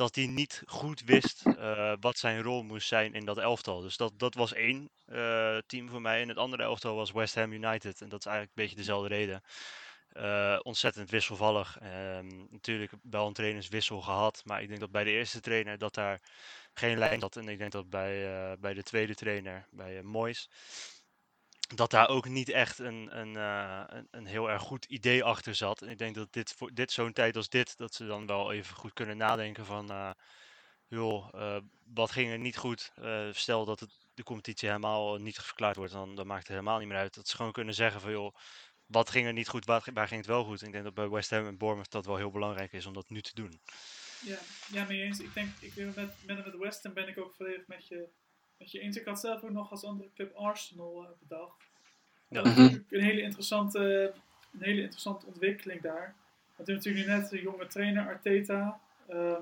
Dat 0.00 0.14
hij 0.14 0.26
niet 0.26 0.62
goed 0.66 1.02
wist 1.04 1.42
eh, 1.46 1.92
wat 2.00 2.18
zijn 2.18 2.42
rol 2.42 2.62
moest 2.62 2.88
zijn 2.88 3.14
in 3.14 3.24
dat 3.24 3.38
elftal. 3.38 3.80
Dus 3.80 3.96
dat, 3.96 4.12
dat 4.18 4.34
was 4.34 4.52
één 4.52 4.90
eh, 5.06 5.58
team 5.66 5.88
voor 5.88 6.00
mij. 6.00 6.22
En 6.22 6.28
het 6.28 6.36
andere 6.36 6.62
elftal 6.62 6.94
was 6.94 7.12
West 7.12 7.34
Ham 7.34 7.52
United. 7.52 8.00
En 8.00 8.08
dat 8.08 8.18
is 8.18 8.26
eigenlijk 8.26 8.56
een 8.56 8.62
beetje 8.62 8.76
dezelfde 8.76 9.08
reden. 9.08 9.42
Eh, 10.08 10.58
ontzettend 10.62 11.10
wisselvallig. 11.10 11.78
Ehm, 11.80 12.26
natuurlijk 12.50 12.92
wel 13.02 13.26
een 13.26 13.32
trainerswissel 13.32 14.00
gehad. 14.00 14.42
Maar 14.44 14.62
ik 14.62 14.68
denk 14.68 14.80
dat 14.80 14.90
bij 14.90 15.04
de 15.04 15.10
eerste 15.10 15.40
trainer 15.40 15.78
dat 15.78 15.94
daar 15.94 16.20
geen 16.74 16.98
lijn 16.98 17.20
zat. 17.20 17.36
En 17.36 17.48
ik 17.48 17.58
denk 17.58 17.72
dat 17.72 17.90
bij, 17.90 18.56
bij 18.58 18.74
de 18.74 18.82
tweede 18.82 19.14
trainer, 19.14 19.66
bij 19.70 20.02
Moyes, 20.02 20.48
dat 21.74 21.90
daar 21.90 22.08
ook 22.08 22.28
niet 22.28 22.48
echt 22.48 22.78
een, 22.78 23.18
een, 23.18 23.36
eh, 23.36 23.82
een, 23.86 24.08
een 24.10 24.26
heel 24.26 24.50
erg 24.50 24.62
goed 24.62 24.84
idee 24.84 25.24
achter 25.24 25.54
zat. 25.54 25.82
En 25.82 25.88
ik 25.88 25.98
denk 25.98 26.14
dat 26.14 26.32
dit, 26.32 26.52
voor 26.52 26.74
dit 26.74 26.92
zo'n 26.92 27.12
tijd 27.12 27.36
als 27.36 27.48
dit, 27.48 27.76
dat 27.76 27.94
ze 27.94 28.06
dan 28.06 28.26
wel 28.26 28.52
even 28.52 28.76
goed 28.76 28.92
kunnen 28.92 29.16
nadenken 29.16 29.64
van, 29.64 29.90
eh, 29.90 30.10
joh, 30.86 31.28
eh, 31.34 31.60
wat 31.94 32.10
ging 32.10 32.30
er 32.30 32.38
niet 32.38 32.56
goed? 32.56 32.92
Stel 33.32 33.64
dat 33.64 33.80
het, 33.80 33.90
de 34.14 34.22
competitie 34.22 34.68
helemaal 34.68 35.16
niet 35.16 35.38
verklaard 35.38 35.76
wordt, 35.76 35.92
dan, 35.92 36.14
dan 36.14 36.26
maakt 36.26 36.42
het 36.42 36.48
helemaal 36.48 36.78
niet 36.78 36.88
meer 36.88 36.96
uit. 36.96 37.14
Dat 37.14 37.28
ze 37.28 37.36
gewoon 37.36 37.52
kunnen 37.52 37.74
zeggen 37.74 38.00
van, 38.00 38.10
joh, 38.10 38.34
wat 38.86 39.10
ging 39.10 39.26
er 39.26 39.32
niet 39.32 39.48
goed, 39.48 39.64
waar, 39.64 39.82
ging 39.82 40.10
het 40.10 40.26
wel 40.26 40.44
goed? 40.44 40.62
Ik 40.62 40.72
denk 40.72 40.84
dat 40.84 40.94
bij 40.94 41.08
West 41.08 41.30
Ham 41.30 41.46
en 41.46 41.58
Bournemouth 41.58 41.90
dat 41.90 42.06
wel 42.06 42.16
heel 42.16 42.30
belangrijk 42.30 42.72
is 42.72 42.86
om 42.86 42.92
dat 42.92 43.10
nu 43.10 43.20
te 43.20 43.34
doen. 43.34 43.60
ja, 44.20 44.38
ja 44.72 44.84
mee 44.84 45.02
eens. 45.02 45.20
Ik 45.20 45.34
denk, 45.34 45.48
ik 45.60 45.76
met, 45.76 45.96
met, 45.96 46.44
met 46.44 46.56
West 46.56 46.82
Ham 46.82 46.94
ben 46.94 47.08
ik 47.08 47.18
ook 47.18 47.34
volledig 47.34 47.66
met 47.66 47.88
je, 47.88 48.08
met 48.60 48.70
je 48.70 48.80
eens. 48.80 48.96
Ik 48.96 49.06
had 49.06 49.20
zelf 49.20 49.42
ook 49.42 49.50
nog 49.50 49.70
als 49.70 49.84
andere 49.84 50.08
club 50.14 50.34
Arsenal 50.36 51.02
eh, 51.02 51.08
bedacht. 51.28 51.68
Ja. 52.28 52.42
Dat 52.42 52.46
is 52.46 52.56
natuurlijk 52.58 52.90
een 52.90 53.02
hele 53.02 53.20
interessante, 53.20 54.12
een 54.52 54.62
hele 54.62 54.80
interessante 54.80 55.26
ontwikkeling 55.26 55.80
daar. 55.82 56.14
Want 56.56 56.68
we 56.68 56.72
hebben 56.72 56.74
natuurlijk 56.74 57.06
nu 57.06 57.12
net 57.22 57.32
een 57.32 57.42
jonge 57.42 57.66
trainer, 57.66 58.06
Arteta. 58.06 58.80
Ehm, 59.08 59.40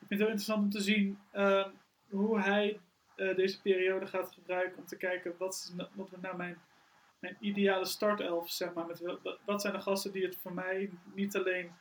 ik 0.00 0.06
vind 0.06 0.10
het 0.10 0.18
heel 0.18 0.28
interessant 0.28 0.62
om 0.62 0.70
te 0.70 0.80
zien 0.80 1.18
ehm, 1.30 1.68
hoe 2.08 2.40
hij 2.40 2.80
eh, 3.16 3.36
deze 3.36 3.60
periode 3.60 4.06
gaat 4.06 4.32
gebruiken 4.32 4.78
om 4.78 4.86
te 4.86 4.96
kijken 4.96 5.34
wat 5.38 5.54
is 5.54 5.72
na- 5.76 5.88
wat 5.94 6.08
wordt 6.08 6.24
nou 6.24 6.36
mijn, 6.36 6.58
mijn 7.18 7.36
ideale 7.40 7.84
startelf, 7.84 8.50
zeg 8.50 8.72
maar. 8.72 8.86
Met, 8.86 9.02
wat, 9.44 9.60
zijn 9.60 9.72
de 9.74 9.80
gasten 9.80 10.12
die 10.12 10.24
het 10.24 10.36
voor 10.36 10.52
mij 10.52 10.90
niet 11.14 11.36
alleen 11.36 11.72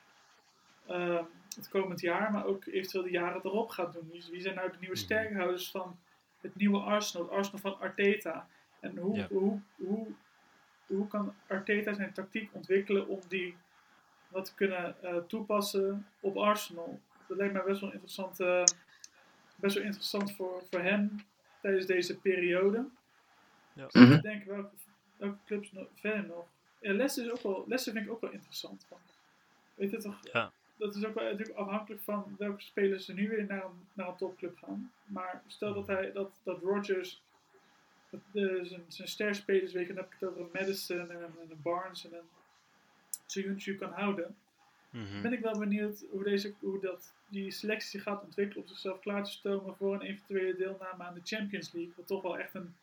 ehm, 0.87 1.23
het 1.55 1.69
komend 1.69 2.01
jaar, 2.01 2.31
maar 2.31 2.45
ook 2.45 2.65
eventueel 2.65 3.03
de 3.03 3.09
jaren 3.09 3.41
erop 3.45 3.69
gaat 3.69 3.93
doen. 3.93 4.09
Wie, 4.11 4.25
wie 4.31 4.41
zijn 4.41 4.55
nou 4.55 4.71
de 4.71 4.77
nieuwe 4.79 4.95
Mhm. 4.95 5.03
sterkhouders 5.03 5.71
van 5.71 5.99
het 6.41 6.55
nieuwe 6.55 6.79
Arsenal, 6.79 7.25
het 7.27 7.35
Arsenal 7.35 7.59
van 7.59 7.79
Arteta? 7.79 8.47
En 8.79 8.97
hoe, 8.97 9.15
Ja. 9.15 9.27
hoe, 9.27 9.59
hoe, 9.75 10.07
hoe 10.87 11.07
kan 11.07 11.35
Arteta 11.47 11.93
zijn 11.93 12.13
tactiek 12.13 12.49
ontwikkelen 12.53 13.07
om 13.07 13.19
die 13.27 13.55
wat 14.27 14.45
te 14.45 14.55
kunnen 14.55 15.03
eh, 15.03 15.17
toepassen 15.17 16.07
op 16.19 16.37
Arsenal? 16.37 16.99
Dat 17.27 17.37
lijkt 17.37 17.53
mij 17.53 17.63
best 17.63 17.81
wel 17.81 17.91
interessant, 17.91 18.39
eh, 18.39 18.63
best 19.55 19.75
wel 19.75 19.83
interessant 19.83 20.35
voor, 20.35 20.63
voor 20.69 20.79
hem 20.81 21.25
tijdens 21.61 21.85
deze 21.85 22.17
periode. 22.17 22.85
Mhm. 23.73 24.11
Ik 24.11 24.21
denk 24.21 24.43
welke, 24.43 24.69
welke 25.17 25.37
clubs 25.45 25.71
nog, 25.71 25.87
verder 25.95 26.25
nog. 26.25 26.45
Ja, 26.79 26.93
Leicester, 26.93 27.25
is 27.25 27.31
ook 27.31 27.41
wel, 27.43 27.63
Leicester 27.67 27.93
vind 27.93 28.05
ik 28.05 28.11
ook 28.11 28.21
wel 28.21 28.31
interessant. 28.31 28.87
Weet 29.75 29.91
je 29.91 29.97
toch? 29.97 30.19
Ja. 30.33 30.51
Dat 30.79 30.95
is 30.95 31.05
ook 31.05 31.13
wel 31.13 31.23
natuurlijk 31.23 31.57
afhankelijk 31.57 32.01
van 32.01 32.35
welke 32.37 32.61
spelers 32.61 33.07
er 33.07 33.13
nu 33.13 33.29
weer 33.29 33.45
naar 33.45 33.65
een, 33.65 33.87
naar 33.93 34.07
een 34.07 34.15
topclub 34.15 34.57
gaan. 34.57 34.91
Maar 35.05 35.43
stel 35.47 35.73
dat, 35.73 35.87
hij, 35.87 36.11
dat, 36.11 36.31
dat 36.43 36.61
Rodgers 36.61 37.21
dat, 38.09 38.21
eh, 38.33 38.63
zijn, 38.63 38.83
zijn 38.87 39.07
sterspelers, 39.07 39.73
weet 39.73 39.87
je, 39.87 39.93
dan 39.93 40.03
heb 40.03 40.13
ik 40.13 40.19
het 40.19 40.29
over 40.29 40.41
een 40.41 40.49
Madison 40.53 40.99
en 40.99 41.09
een, 41.09 41.23
en 41.23 41.49
een 41.49 41.61
Barnes 41.61 42.05
en 42.05 42.13
een 42.13 42.29
Soyuncu 43.25 43.75
kan 43.75 43.91
houden. 43.91 44.35
Mhm. 44.89 45.21
Ben 45.21 45.33
ik 45.33 45.39
wel 45.39 45.57
benieuwd 45.57 46.05
hoe, 46.11 46.23
deze, 46.23 46.53
hoe 46.59 46.79
dat, 46.79 47.13
die 47.27 47.51
selectie 47.51 47.99
gaat 47.99 48.23
ontwikkelen 48.23 48.63
om 48.63 48.69
zichzelf 48.69 48.99
klaar 48.99 49.23
te 49.23 49.31
stomen 49.31 49.75
voor 49.75 49.93
een 49.93 50.01
eventuele 50.01 50.55
deelname 50.55 51.03
aan 51.03 51.13
de 51.13 51.21
Champions 51.23 51.71
League. 51.71 51.93
Wat 51.95 52.07
toch 52.07 52.21
wel 52.21 52.37
echt 52.37 52.53
een 52.53 52.75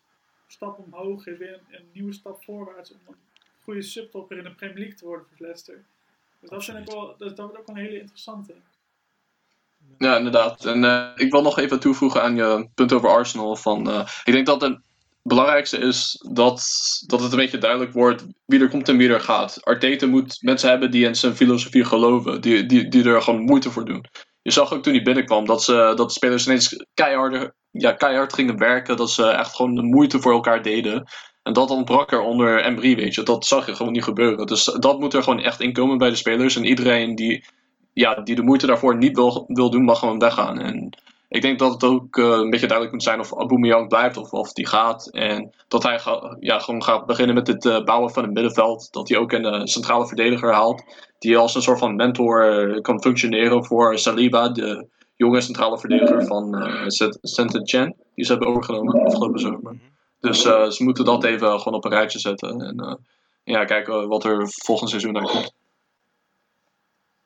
stap 0.46 0.78
omhoog 0.78 1.26
is, 1.26 1.38
weer 1.38 1.54
een, 1.54 1.78
een 1.78 1.86
nieuwe 1.92 2.12
stap 2.12 2.44
voorwaarts 2.44 2.92
om 2.92 3.00
een 3.06 3.16
goede 3.62 3.82
subtopper 3.82 4.38
in 4.38 4.44
de 4.44 4.54
Premier 4.54 4.78
League 4.78 4.96
te 4.96 5.04
worden 5.04 5.26
voor 5.26 5.36
Leicester. 5.46 5.84
Dat, 6.48 6.64
vind 6.64 6.78
ik 6.78 6.86
wel, 6.86 7.14
dat, 7.18 7.38
een 7.66 7.76
hele 7.76 8.00
interessante. 8.00 8.54
Ja, 9.98 10.16
inderdaad. 10.16 10.64
En 10.64 10.84
eh, 10.84 11.08
ik 11.14 11.30
wil 11.30 11.42
nog 11.42 11.58
even 11.58 11.80
toevoegen 11.80 12.22
aan 12.22 12.36
je 12.36 12.68
punt 12.74 12.92
over 12.92 13.08
Arsenal. 13.08 13.56
Van, 13.56 13.90
eh, 13.90 14.08
ik 14.24 14.32
denk 14.32 14.46
dat 14.46 14.60
het 14.60 14.80
belangrijkste 15.22 15.78
is 15.78 16.24
dat, 16.30 16.68
dat 17.06 17.20
het 17.20 17.32
een 17.32 17.38
beetje 17.38 17.58
duidelijk 17.58 17.92
wordt 17.92 18.26
wie 18.44 18.60
er 18.60 18.68
komt 18.68 18.88
en 18.88 18.96
wie 18.96 19.08
er 19.08 19.20
gaat. 19.20 19.64
Arteta 19.64 20.06
moet 20.06 20.38
mensen 20.40 20.68
hebben 20.68 20.90
die 20.90 21.06
in 21.06 21.14
zijn 21.14 21.36
filosofie 21.36 21.84
geloven, 21.84 22.40
die, 22.40 22.66
die, 22.66 22.88
die 22.88 23.04
er 23.04 23.22
gewoon 23.22 23.42
moeite 23.42 23.70
voor 23.70 23.84
doen. 23.84 24.04
Je 24.42 24.50
zag 24.50 24.72
ook 24.72 24.82
toen 24.82 24.94
hij 24.94 25.02
binnenkwam 25.02 25.46
dat, 25.46 25.62
ze, 25.62 25.72
dat 25.72 26.08
de 26.08 26.14
spelers 26.14 26.46
ineens 26.46 26.84
keihard, 26.94 27.52
ja, 27.70 27.92
keihard 27.92 28.32
gingen 28.32 28.58
werken, 28.58 28.96
dat 28.96 29.10
ze 29.10 29.28
echt 29.28 29.54
gewoon 29.54 29.74
de 29.74 29.82
moeite 29.82 30.20
voor 30.20 30.32
elkaar 30.32 30.62
deden. 30.62 31.06
En 31.46 31.52
dat 31.52 31.70
ontbrak 31.70 32.12
er 32.12 32.20
onder 32.20 32.60
Embry, 32.60 32.96
weet 32.96 33.14
je. 33.14 33.22
Dat 33.22 33.46
zag 33.46 33.66
je 33.66 33.74
gewoon 33.74 33.92
niet 33.92 34.04
gebeuren. 34.04 34.46
Dus 34.46 34.64
dat 34.64 34.98
moet 35.00 35.14
er 35.14 35.22
gewoon 35.22 35.40
echt 35.40 35.60
inkomen 35.60 35.98
bij 35.98 36.10
de 36.10 36.16
spelers. 36.16 36.56
En 36.56 36.64
iedereen 36.64 37.14
die, 37.14 37.44
ja, 37.92 38.14
die 38.14 38.34
de 38.34 38.42
moeite 38.42 38.66
daarvoor 38.66 38.96
niet 38.96 39.16
wil, 39.16 39.44
wil 39.48 39.70
doen, 39.70 39.84
mag 39.84 39.98
gewoon 39.98 40.18
weggaan. 40.18 40.60
En 40.60 40.96
ik 41.28 41.42
denk 41.42 41.58
dat 41.58 41.72
het 41.72 41.84
ook 41.84 42.16
eh, 42.16 42.24
een 42.24 42.50
beetje 42.50 42.66
duidelijk 42.66 42.92
moet 42.92 43.02
zijn 43.02 43.20
of 43.20 43.32
Aubameyang 43.32 43.88
blijft 43.88 44.16
of, 44.16 44.32
of 44.32 44.52
die 44.52 44.66
gaat. 44.66 45.08
En 45.10 45.52
dat 45.68 45.82
hij 45.82 46.00
ja, 46.40 46.58
gewoon 46.58 46.82
gaat 46.82 47.06
beginnen 47.06 47.34
met 47.34 47.46
het 47.46 47.66
eh, 47.66 47.84
bouwen 47.84 48.10
van 48.10 48.22
het 48.22 48.32
middenveld. 48.32 48.88
Dat 48.92 49.08
hij 49.08 49.18
ook 49.18 49.32
een 49.32 49.44
eh, 49.44 49.64
centrale 49.64 50.06
verdediger 50.06 50.52
haalt. 50.52 50.82
Die 51.18 51.36
als 51.36 51.54
een 51.54 51.62
soort 51.62 51.78
van 51.78 51.96
mentor 51.96 52.80
kan 52.80 53.02
functioneren 53.02 53.64
voor 53.64 53.98
Saliba, 53.98 54.48
de 54.48 54.86
jonge 55.16 55.40
centrale 55.40 55.78
verdediger 55.78 56.26
van 56.26 56.54
eh 56.54 56.84
Saint-Etienne. 57.22 57.94
Die 58.14 58.24
ze 58.24 58.30
hebben 58.30 58.48
overgenomen 58.48 59.04
afgelopen 59.04 59.40
zomer. 59.40 59.76
Dus 60.26 60.44
eh, 60.44 60.70
ze 60.70 60.84
moeten 60.84 61.04
dat 61.04 61.24
even 61.24 61.60
gewoon 61.60 61.74
op 61.78 61.84
een 61.84 61.90
rijtje 61.90 62.18
zetten. 62.18 62.60
En 62.60 62.78
eh, 62.80 62.94
ja, 63.44 63.64
kijken 63.64 64.08
wat 64.08 64.24
er 64.24 64.48
volgend 64.48 64.90
seizoen 64.90 65.16
uitkomt. 65.18 65.52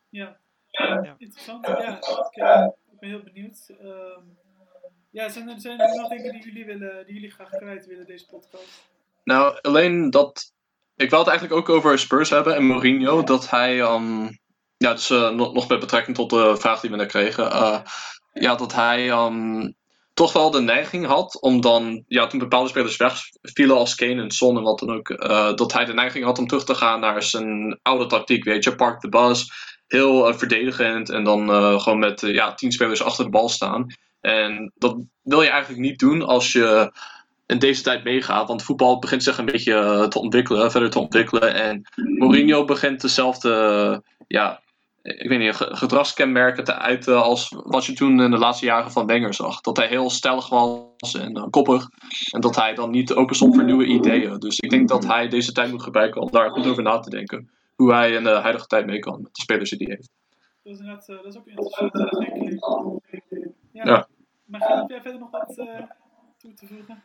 Ja, 0.09 0.37
Ja. 0.71 1.15
interessant. 1.19 1.67
Ja, 1.67 1.99
ik, 1.99 2.37
eh, 2.43 2.67
ik 2.93 2.99
ben 3.01 3.09
heel 3.09 3.23
benieuwd. 3.23 3.71
Ehm, 3.81 4.21
ja, 5.11 5.29
zijn 5.29 5.49
er, 5.49 5.61
zijn 5.61 5.81
er 5.81 5.97
nog 5.97 6.09
dingen 6.09 6.33
die 6.33 6.43
jullie, 6.45 6.65
willen, 6.65 7.05
die 7.07 7.15
jullie 7.15 7.31
graag 7.31 7.51
kwijt 7.51 7.87
willen 7.87 8.07
deze 8.07 8.27
podcast? 8.27 8.89
Nou, 9.25 9.59
alleen 9.61 10.11
dat. 10.11 10.53
Ik 10.97 11.11
wil 11.11 11.19
het 11.19 11.29
eigenlijk 11.29 11.59
ook 11.61 11.69
over 11.77 11.99
Spurs 11.99 12.31
hebben 12.31 12.55
en 12.57 12.65
Mourinho. 12.67 13.23
Dat 13.23 13.51
hij. 13.51 13.81
ehm, 13.81 14.29
ja, 14.77 14.93
dus 14.93 15.11
eh, 15.11 15.31
nog, 15.31 15.53
nog 15.53 15.69
met 15.69 15.81
betrekking 15.81 16.17
tot 16.17 16.31
de 16.31 16.57
vraag 16.57 16.81
die 16.81 16.91
we 16.91 16.97
net 16.97 17.09
kregen. 17.09 17.51
eh, 17.53 17.81
ja, 18.33 18.55
dat 18.55 18.73
hij. 18.75 19.11
ehm, 19.11 19.71
toch 20.15 20.33
wel 20.33 20.51
de 20.51 20.61
neiging 20.61 21.07
had 21.07 21.41
om 21.41 21.61
dan, 21.61 22.05
ja, 22.09 22.27
toen 22.27 22.39
bepaalde 22.39 22.69
spelers 22.69 22.97
wegvielen 22.97 23.77
als 23.77 23.95
Kane 23.95 24.23
en 24.23 24.31
Son 24.31 24.57
en 24.57 24.63
wat 24.63 24.79
dan 24.79 24.91
ook, 24.91 25.11
eh, 25.11 25.55
dat 25.55 25.73
hij 25.73 25.85
de 25.85 25.95
neiging 25.95 26.25
had 26.25 26.39
om 26.39 26.47
terug 26.47 26.65
te 26.65 26.75
gaan 26.75 27.01
naar 27.01 27.23
zijn 27.23 27.79
oude 27.83 28.07
tactiek, 28.07 28.45
weet 28.45 28.65
je, 28.65 28.75
park 28.75 29.01
de 29.01 29.09
bus, 29.09 29.53
heel 29.87 30.29
eh, 30.29 30.35
verdedigend 30.35 31.11
en 31.11 31.25
dan 31.25 31.51
eh, 31.51 31.81
gewoon 31.81 31.99
met 31.99 32.21
ja, 32.21 32.55
tien 32.55 32.73
spelers 32.73 33.03
achter 33.03 33.25
de 33.25 33.31
bal 33.31 33.49
staan. 33.49 33.87
En 34.21 34.73
dat 34.75 34.97
wil 35.23 35.43
je 35.43 35.49
eigenlijk 35.49 35.83
niet 35.83 35.99
doen 35.99 36.23
als 36.23 36.53
je 36.53 36.93
in 37.47 37.59
deze 37.59 37.83
tijd 37.83 38.05
meegaat, 38.05 38.49
want 38.49 38.63
voetbal 38.63 38.99
begint 38.99 39.23
zich 39.23 39.39
een 39.39 39.45
beetje 39.45 40.07
te 40.09 40.19
ontwikkelen, 40.19 40.71
verder 40.71 40.91
te 40.91 40.99
ontwikkelen. 40.99 41.55
En 41.55 41.89
Mourinho 41.95 42.65
begint 42.65 43.01
dezelfde, 43.01 44.03
ja, 44.27 44.61
ik 45.03 45.29
weet 45.29 45.39
niet, 45.39 45.55
ge- 45.55 45.77
gedragskenmerken 45.77 46.65
te 46.65 46.75
uiten 46.75 47.23
als 47.23 47.55
wat 47.65 47.85
je 47.85 47.93
toen 47.93 48.21
in 48.21 48.31
de 48.31 48.39
laatste 48.39 48.65
jaren 48.65 48.91
van 48.91 49.07
Wenger 49.07 49.35
zag. 49.35 49.61
Dat 49.61 49.77
hij 49.77 49.87
heel 49.89 50.11
stellig 50.11 50.49
was 50.49 51.15
en 51.15 51.35
eh, 51.35 51.47
koppig. 51.51 51.89
En 52.31 52.41
dat 52.41 52.57
hij 52.57 52.75
dan 52.75 52.91
niet 52.91 53.15
open 53.15 53.37
stond 53.37 53.55
voor 53.55 53.65
nieuwe 53.65 53.87
ideeën. 53.87 54.39
Dus 54.39 54.59
ik 54.59 54.71
denk 54.71 54.89
dat 54.89 55.07
hij 55.07 55.29
deze 55.29 55.53
tijd 55.53 55.71
moet 55.71 55.83
gebruiken 55.83 56.21
om 56.21 56.31
daar 56.31 56.51
goed 56.51 56.67
over 56.67 56.83
na 56.83 56.99
te 56.99 57.11
denken. 57.11 57.51
Hoe 57.77 57.93
hij 57.93 58.13
in 58.13 58.23
de 58.25 58.31
huidige 58.31 58.67
tijd 58.67 58.87
mee 58.87 58.99
kan 58.99 59.23
met 59.23 59.35
de 59.35 59.41
spelers 59.41 59.71
die 59.71 59.87
hij 59.87 59.97
heeft. 59.97 60.11
Dat 60.63 60.73
is, 60.73 60.79
inderdaad, 60.79 61.09
eh, 61.09 61.17
dat 61.17 61.27
is 61.27 61.37
ook 61.37 61.47
een 61.47 61.51
interessante 61.51 62.09
ontwikkeling. 62.85 63.53
Ja. 63.73 63.85
Ja. 63.85 64.09
Maar 64.45 64.61
heb 64.79 64.89
jij 64.89 65.01
verder 65.01 65.21
nog 65.21 65.31
wat 65.31 65.59
eh, 65.59 65.83
toe 66.39 66.55
te 66.55 66.67
voegen? 66.67 67.03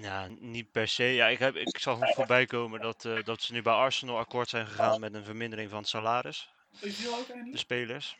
Ja, 0.00 0.26
niet 0.38 0.70
per 0.72 0.88
se. 0.88 1.04
Ja, 1.04 1.26
ik, 1.26 1.38
heb, 1.38 1.54
ik 1.56 1.78
zag 1.78 1.98
nog 1.98 2.14
voorbij 2.14 2.46
komen 2.46 2.80
dat, 2.80 3.04
eh, 3.04 3.24
dat 3.24 3.42
ze 3.42 3.52
nu 3.52 3.62
bij 3.62 3.72
Arsenal 3.72 4.18
akkoord 4.18 4.48
zijn 4.48 4.66
gegaan 4.66 5.00
met 5.00 5.14
een 5.14 5.24
vermindering 5.24 5.70
van 5.70 5.78
het 5.78 5.88
salaris. 5.88 6.50
Eugil 6.80 7.14
ook 7.14 7.26
De 7.52 7.58
spelers. 7.58 8.16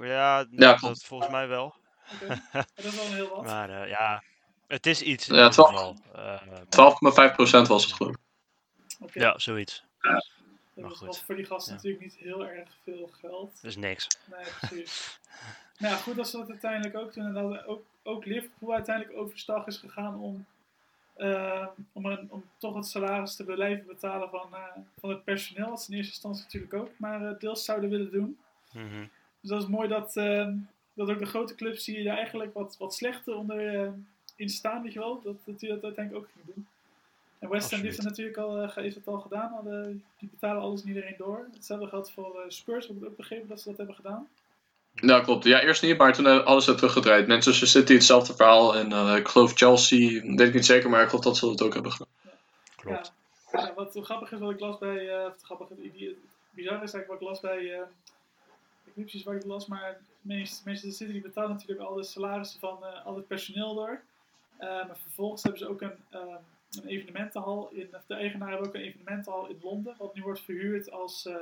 Ja, 0.00 0.46
Ja, 0.50 0.74
dat 0.76 1.04
volgens 1.04 1.30
mij 1.30 1.48
wel. 1.48 1.74
Dat 2.52 2.84
is 2.84 2.94
wel 2.94 3.04
een 3.06 3.12
heel 3.12 3.28
wat. 3.28 3.44
Maar 3.44 3.82
eh, 3.82 3.88
ja, 3.88 4.22
het 4.66 4.86
is 4.86 5.02
iets 5.02 5.26
Ja, 5.26 5.32
ieder 5.34 5.50
twaalf- 5.50 5.70
geval. 5.70 5.96
Eh, 6.14 7.62
12,5% 7.64 7.68
was 7.68 7.84
het 7.84 7.92
geloof 7.92 8.14
ja, 9.12 9.38
zoiets. 9.38 9.84
Dat 10.00 10.12
maar 10.74 10.90
is 10.90 10.96
goed. 10.96 11.06
wel 11.06 11.14
voor 11.14 11.34
die 11.36 11.44
gasten 11.44 11.72
Ja. 11.72 11.76
natuurlijk 11.76 12.04
niet 12.04 12.14
heel 12.14 12.46
erg 12.46 12.68
veel 12.84 13.10
geld. 13.20 13.52
Dat 13.54 13.70
is 13.70 13.76
niks. 13.76 14.06
Nee, 14.24 14.44
precies. 14.60 15.18
nou 15.78 15.94
ja, 15.94 16.00
goed 16.00 16.18
als 16.18 16.30
ze 16.30 16.36
dat 16.36 16.48
uiteindelijk 16.48 16.96
ook 16.96 17.14
doen. 17.14 17.24
En 17.26 17.32
dat 17.32 17.66
ook, 17.66 17.84
ook 18.02 18.24
Liverpool 18.24 18.74
uiteindelijk 18.74 19.16
overstag 19.18 19.66
is 19.66 19.76
gegaan 19.76 20.18
om, 20.20 20.46
eh, 21.16 21.66
om, 21.92 22.06
een, 22.06 22.30
om 22.30 22.44
toch 22.56 22.74
het 22.74 22.86
salaris 22.86 23.36
te 23.36 23.44
blijven 23.44 23.86
betalen 23.86 24.28
van, 24.28 24.54
eh, 24.54 24.76
van 24.98 25.10
het 25.10 25.24
personeel. 25.24 25.68
Wat 25.68 25.82
ze 25.82 25.90
in 25.90 25.96
eerste 25.96 26.12
instantie 26.12 26.44
natuurlijk 26.44 26.74
ook 26.74 26.90
maar 26.96 27.26
eh, 27.26 27.38
deels 27.38 27.64
zouden 27.64 27.90
willen 27.90 28.10
doen. 28.10 28.38
Mhm. 28.72 29.06
Dus 29.40 29.50
dat 29.50 29.62
is 29.62 29.68
mooi 29.68 29.88
dat, 29.88 30.12
dat 30.94 31.10
ook 31.10 31.18
de 31.18 31.26
grote 31.26 31.54
clubs 31.54 31.84
die 31.84 32.08
er 32.08 32.16
eigenlijk 32.16 32.54
wat, 32.54 32.76
wat 32.78 32.94
slechter 32.94 33.34
onder 33.34 33.92
in 34.36 34.48
staan, 34.48 34.82
weet 34.82 34.92
je 34.92 34.98
wel, 34.98 35.22
dat, 35.22 35.36
dat 35.44 35.60
die 35.60 35.68
dat 35.68 35.84
uiteindelijk 35.84 36.24
ook 36.24 36.30
gingen 36.32 36.52
doen. 36.54 36.66
En 37.38 37.48
West 37.48 37.70
Ham 37.70 37.80
heeft 37.80 37.96
het 37.96 38.06
natuurlijk 38.06 38.36
al, 38.36 38.68
heeft 38.74 38.94
het 38.94 39.06
al 39.06 39.20
gedaan, 39.20 39.52
al 39.52 39.62
die 40.18 40.28
betalen 40.30 40.62
alles 40.62 40.82
en 40.82 40.88
iedereen 40.88 41.14
door. 41.18 41.48
Hetzelfde 41.54 41.86
geldt 41.86 42.10
voor 42.10 42.44
Spurs, 42.48 42.86
heb 42.86 42.96
ik 42.96 43.04
ook 43.04 43.16
begrepen 43.16 43.48
dat 43.48 43.60
ze 43.60 43.68
dat 43.68 43.76
hebben 43.76 43.96
gedaan. 43.96 44.28
Ja, 44.94 45.20
klopt. 45.20 45.44
Ja, 45.44 45.60
eerst 45.60 45.82
niet, 45.82 45.98
maar 45.98 46.12
toen 46.14 46.24
hebben 46.24 46.44
alles 46.46 46.66
het 46.66 46.76
teruggedraaid. 46.76 47.26
Manchester 47.26 47.66
City 47.68 47.92
hetzelfde 47.92 48.34
verhaal. 48.34 48.76
En 48.76 48.92
eh, 48.92 49.16
ik 49.16 49.28
geloof 49.28 49.52
Chelsea, 49.54 50.22
weet 50.22 50.40
ik 50.48 50.54
niet 50.54 50.66
zeker, 50.66 50.90
maar 50.90 51.02
ik 51.02 51.08
geloof 51.08 51.24
dat 51.24 51.36
ze 51.36 51.46
dat 51.46 51.62
ook 51.62 51.74
hebben 51.74 51.92
gedaan. 51.92 52.08
Klopt. 52.76 53.12
Ja, 53.52 53.60
ja, 53.60 53.74
wat 53.74 53.98
grappig 54.02 54.32
is, 54.32 54.38
wat 54.38 54.50
ik 54.50 54.60
las 54.60 54.78
bij, 54.78 55.08
eh, 55.08 55.26
of 55.26 55.42
grappig, 55.42 55.68
het 55.68 55.78
idee- 55.78 56.16
bizar 56.50 56.82
is 56.82 56.92
eigenlijk 56.92 57.08
wat 57.08 57.20
ik 57.20 57.26
las 57.28 57.40
bij, 57.40 57.58
eh, 57.58 57.78
ik 57.78 58.84
weet 58.84 58.96
niet 58.96 59.06
precies 59.06 59.22
waar 59.22 59.34
ik 59.34 59.40
het 59.42 59.50
las, 59.50 59.66
maar 59.66 60.00
Manchester 60.20 60.62
Manchester 60.64 60.92
City 60.92 61.12
die 61.12 61.20
betaalt 61.22 61.48
natuurlijk 61.48 61.80
al 61.80 61.94
de 61.94 62.04
salarissen 62.04 62.60
van 62.60 62.78
eh, 62.84 63.06
al 63.06 63.16
het 63.16 63.26
personeel 63.26 63.74
door. 63.74 64.00
Eh, 64.56 64.68
maar 64.68 64.98
vervolgens 65.02 65.42
hebben 65.42 65.60
ze 65.60 65.68
ook 65.68 65.80
een, 65.82 65.94
eh, 66.10 66.20
een 66.82 66.86
evenementenhal, 66.88 67.68
in, 67.72 67.88
of 67.94 68.02
de 68.06 68.14
eigenaar 68.14 68.48
hebben 68.48 68.66
ook 68.66 68.74
een 68.74 68.80
evenementenhal 68.80 69.46
in 69.46 69.58
Londen, 69.62 69.94
wat 69.98 70.14
nu 70.14 70.22
wordt 70.22 70.40
verhuurd 70.40 70.90
als, 70.90 71.26
eh, 71.26 71.34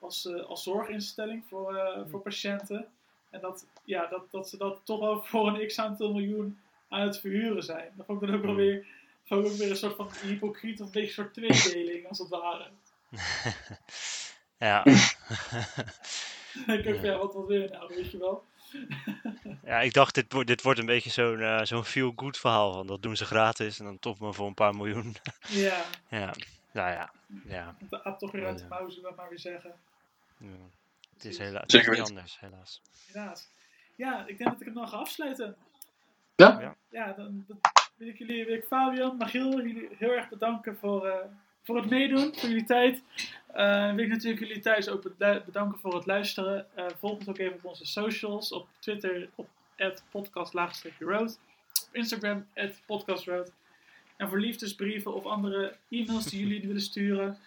als, 0.00 0.26
eh, 0.26 0.44
als 0.44 0.62
zorginstelling 0.62 1.44
voor, 1.48 1.76
eh, 1.76 2.00
voor 2.10 2.20
patiënten. 2.20 2.86
En 3.30 3.40
dat, 3.40 3.66
ja, 3.84 4.06
dat, 4.06 4.30
dat 4.30 4.48
ze 4.48 4.56
dat 4.56 4.80
toch 4.84 5.00
wel 5.00 5.22
voor 5.30 5.46
een 5.48 5.66
x-aantal 5.66 6.12
miljoen 6.12 6.58
aan 6.88 7.00
het 7.00 7.18
verhuren 7.20 7.62
zijn. 7.62 7.92
Dat 7.96 8.06
vond 8.06 8.22
ik 8.22 8.28
dan 8.28 8.36
ook 8.36 8.44
wel 8.44 8.54
Hmm. 8.54 8.64
weer, 8.64 8.86
ook 9.28 9.46
weer 9.46 9.70
een 9.70 9.76
soort 9.76 9.96
van 9.96 10.10
hypocriet 10.22 10.80
of 10.80 10.86
een 10.86 10.92
beetje 10.92 11.12
soort 11.12 11.34
tweedeling, 11.34 12.08
als 12.08 12.18
het 12.18 12.28
ware. 12.28 12.66
Ja. 14.58 14.82
Dan 16.66 16.78
ik 16.78 16.86
ook, 16.94 17.02
ja, 17.02 17.18
wat, 17.18 17.34
wat 17.34 17.46
wil 17.46 17.60
je 17.60 17.68
nou, 17.68 17.94
weet 17.94 18.10
je 18.10 18.18
wel? 18.18 18.44
ja, 19.64 19.80
ik 19.80 19.92
dacht, 19.92 20.14
dit, 20.14 20.32
wordt 20.32 20.48
dit 20.48 20.62
wordt 20.62 20.78
een 20.78 20.86
beetje 20.86 21.10
zo'n 21.10 21.40
eh, 21.40 21.60
zo'n 21.64 21.84
feel-good 21.84 22.38
verhaal. 22.38 22.72
Van 22.72 22.86
dat 22.86 23.02
doen 23.02 23.16
ze 23.16 23.24
gratis 23.24 23.78
en 23.78 23.84
dan 23.84 23.98
toch 23.98 24.18
maar 24.18 24.34
voor 24.34 24.46
een 24.46 24.54
paar 24.54 24.74
miljoen. 24.76 25.16
Ja, 25.48 25.84
ja, 26.10 26.34
nou 26.78 26.90
ja. 26.90 27.10
ja. 27.44 27.74
de 27.90 28.04
aap 28.04 28.18
toch 28.18 28.32
weer 28.32 28.46
uit 28.46 28.56
de 28.58 28.62
Ja. 28.62 28.68
mouw, 28.68 28.88
zullen 28.88 29.10
we 29.10 29.16
maar 29.16 29.28
weer 29.28 29.38
zeggen. 29.38 29.72
ja. 30.38 30.46
Het 31.14 31.24
is, 31.24 31.38
hela 31.38 31.60
het 31.60 31.72
is 31.72 31.80
Zeker 31.80 31.98
niet 31.98 32.08
anders, 32.08 32.40
helaas. 32.40 32.82
Helaas. 33.12 33.48
Ja, 33.94 34.26
ik 34.26 34.38
denk 34.38 34.50
dat 34.50 34.60
ik 34.60 34.66
hem 34.66 34.74
dan 34.74 34.88
ga 34.88 34.96
afsluiten. 34.96 35.56
Ja? 36.36 36.76
Ja. 36.90 37.12
Dan, 37.12 37.44
dan 37.48 37.60
wil 37.96 38.08
ik 38.08 38.18
jullie, 38.18 38.44
wil 38.44 38.54
ik 38.54 38.64
Fabian, 38.64 39.16
Magiel, 39.16 39.56
jullie 39.56 39.88
heel 39.98 40.10
erg 40.10 40.28
bedanken 40.28 40.76
voor, 40.76 41.06
eh, 41.06 41.24
voor 41.62 41.76
het 41.76 41.90
meedoen, 41.90 42.34
voor 42.36 42.48
jullie 42.48 42.64
tijd. 42.64 43.02
Eh 43.46 43.94
wil 43.94 44.04
ik 44.04 44.08
natuurlijk 44.10 44.38
jullie 44.46 44.62
thuis 44.62 44.88
ook 44.88 45.02
beda- 45.02 45.40
bedanken 45.44 45.78
voor 45.80 45.94
het 45.94 46.06
luisteren. 46.06 46.66
Eh 46.76 46.86
volg 46.98 47.18
ons 47.18 47.28
ook 47.28 47.38
even 47.38 47.54
op 47.54 47.64
onze 47.64 47.86
socials, 47.86 48.52
op 48.52 48.68
Twitter 48.78 49.28
op 49.34 49.48
podcast-road, 50.10 51.40
op 51.88 51.94
Instagram 51.94 52.46
podcastroad. 52.86 53.52
En 54.18 54.28
voor 54.28 54.40
liefdesbrieven 54.40 55.14
of 55.14 55.24
andere 55.24 55.76
e-mails 55.90 56.24
die 56.24 56.40
jullie 56.40 56.66
willen 56.66 56.82
sturen, 56.82 57.38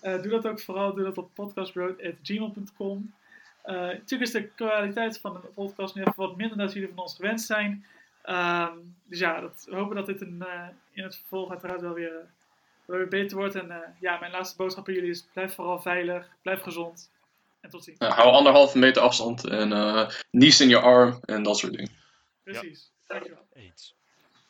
eh, 0.00 0.22
doe 0.22 0.30
dat 0.30 0.46
ook 0.46 0.60
vooral. 0.60 0.94
Doe 0.94 1.04
dat 1.04 1.18
op 1.18 1.30
podcastroad.gmail.com. 1.34 3.14
Eh, 3.62 3.74
natuurlijk 3.74 4.22
is 4.22 4.30
de 4.30 4.48
kwaliteit 4.48 5.18
van 5.18 5.32
de 5.32 5.48
podcast 5.54 5.94
nu 5.94 6.00
even 6.00 6.14
wat 6.16 6.36
minder 6.36 6.56
dan 6.56 6.68
jullie 6.68 6.88
van 6.88 6.98
ons 6.98 7.14
gewend 7.16 7.40
zijn. 7.40 7.84
Ehm, 8.24 8.76
dus 9.04 9.18
ja, 9.18 9.40
dat, 9.40 9.66
we 9.68 9.76
hopen 9.76 9.96
dat 9.96 10.06
dit 10.06 10.20
een, 10.20 10.42
eh, 10.42 10.68
in 10.92 11.02
het 11.02 11.16
vervolg 11.16 11.50
uiteraard 11.50 11.80
wel 11.80 11.92
weer, 11.92 12.16
eh, 12.16 12.26
wel 12.84 12.98
weer 12.98 13.08
beter 13.08 13.36
wordt. 13.36 13.54
En 13.54 13.70
eh, 13.70 13.88
ja, 14.00 14.18
mijn 14.18 14.32
laatste 14.32 14.56
boodschap 14.56 14.88
aan 14.88 14.94
jullie 14.94 15.10
is: 15.10 15.26
blijf 15.32 15.54
vooral 15.54 15.80
veilig, 15.80 16.28
blijf 16.42 16.60
gezond 16.60 17.10
en 17.60 17.70
tot 17.70 17.84
ziens. 17.84 17.98
Ja, 17.98 18.08
hou 18.08 18.32
anderhalve 18.32 18.78
meter 18.78 19.02
afstand 19.02 19.44
en 19.48 19.72
eh 19.72 20.08
nies 20.30 20.60
in 20.60 20.68
je 20.68 20.80
arm 20.80 21.18
en 21.20 21.42
dat 21.42 21.58
soort 21.58 21.72
dingen. 21.72 21.90
Precies. 22.42 22.90
Dankjewel. 23.06 23.46
Eens. 23.52 23.94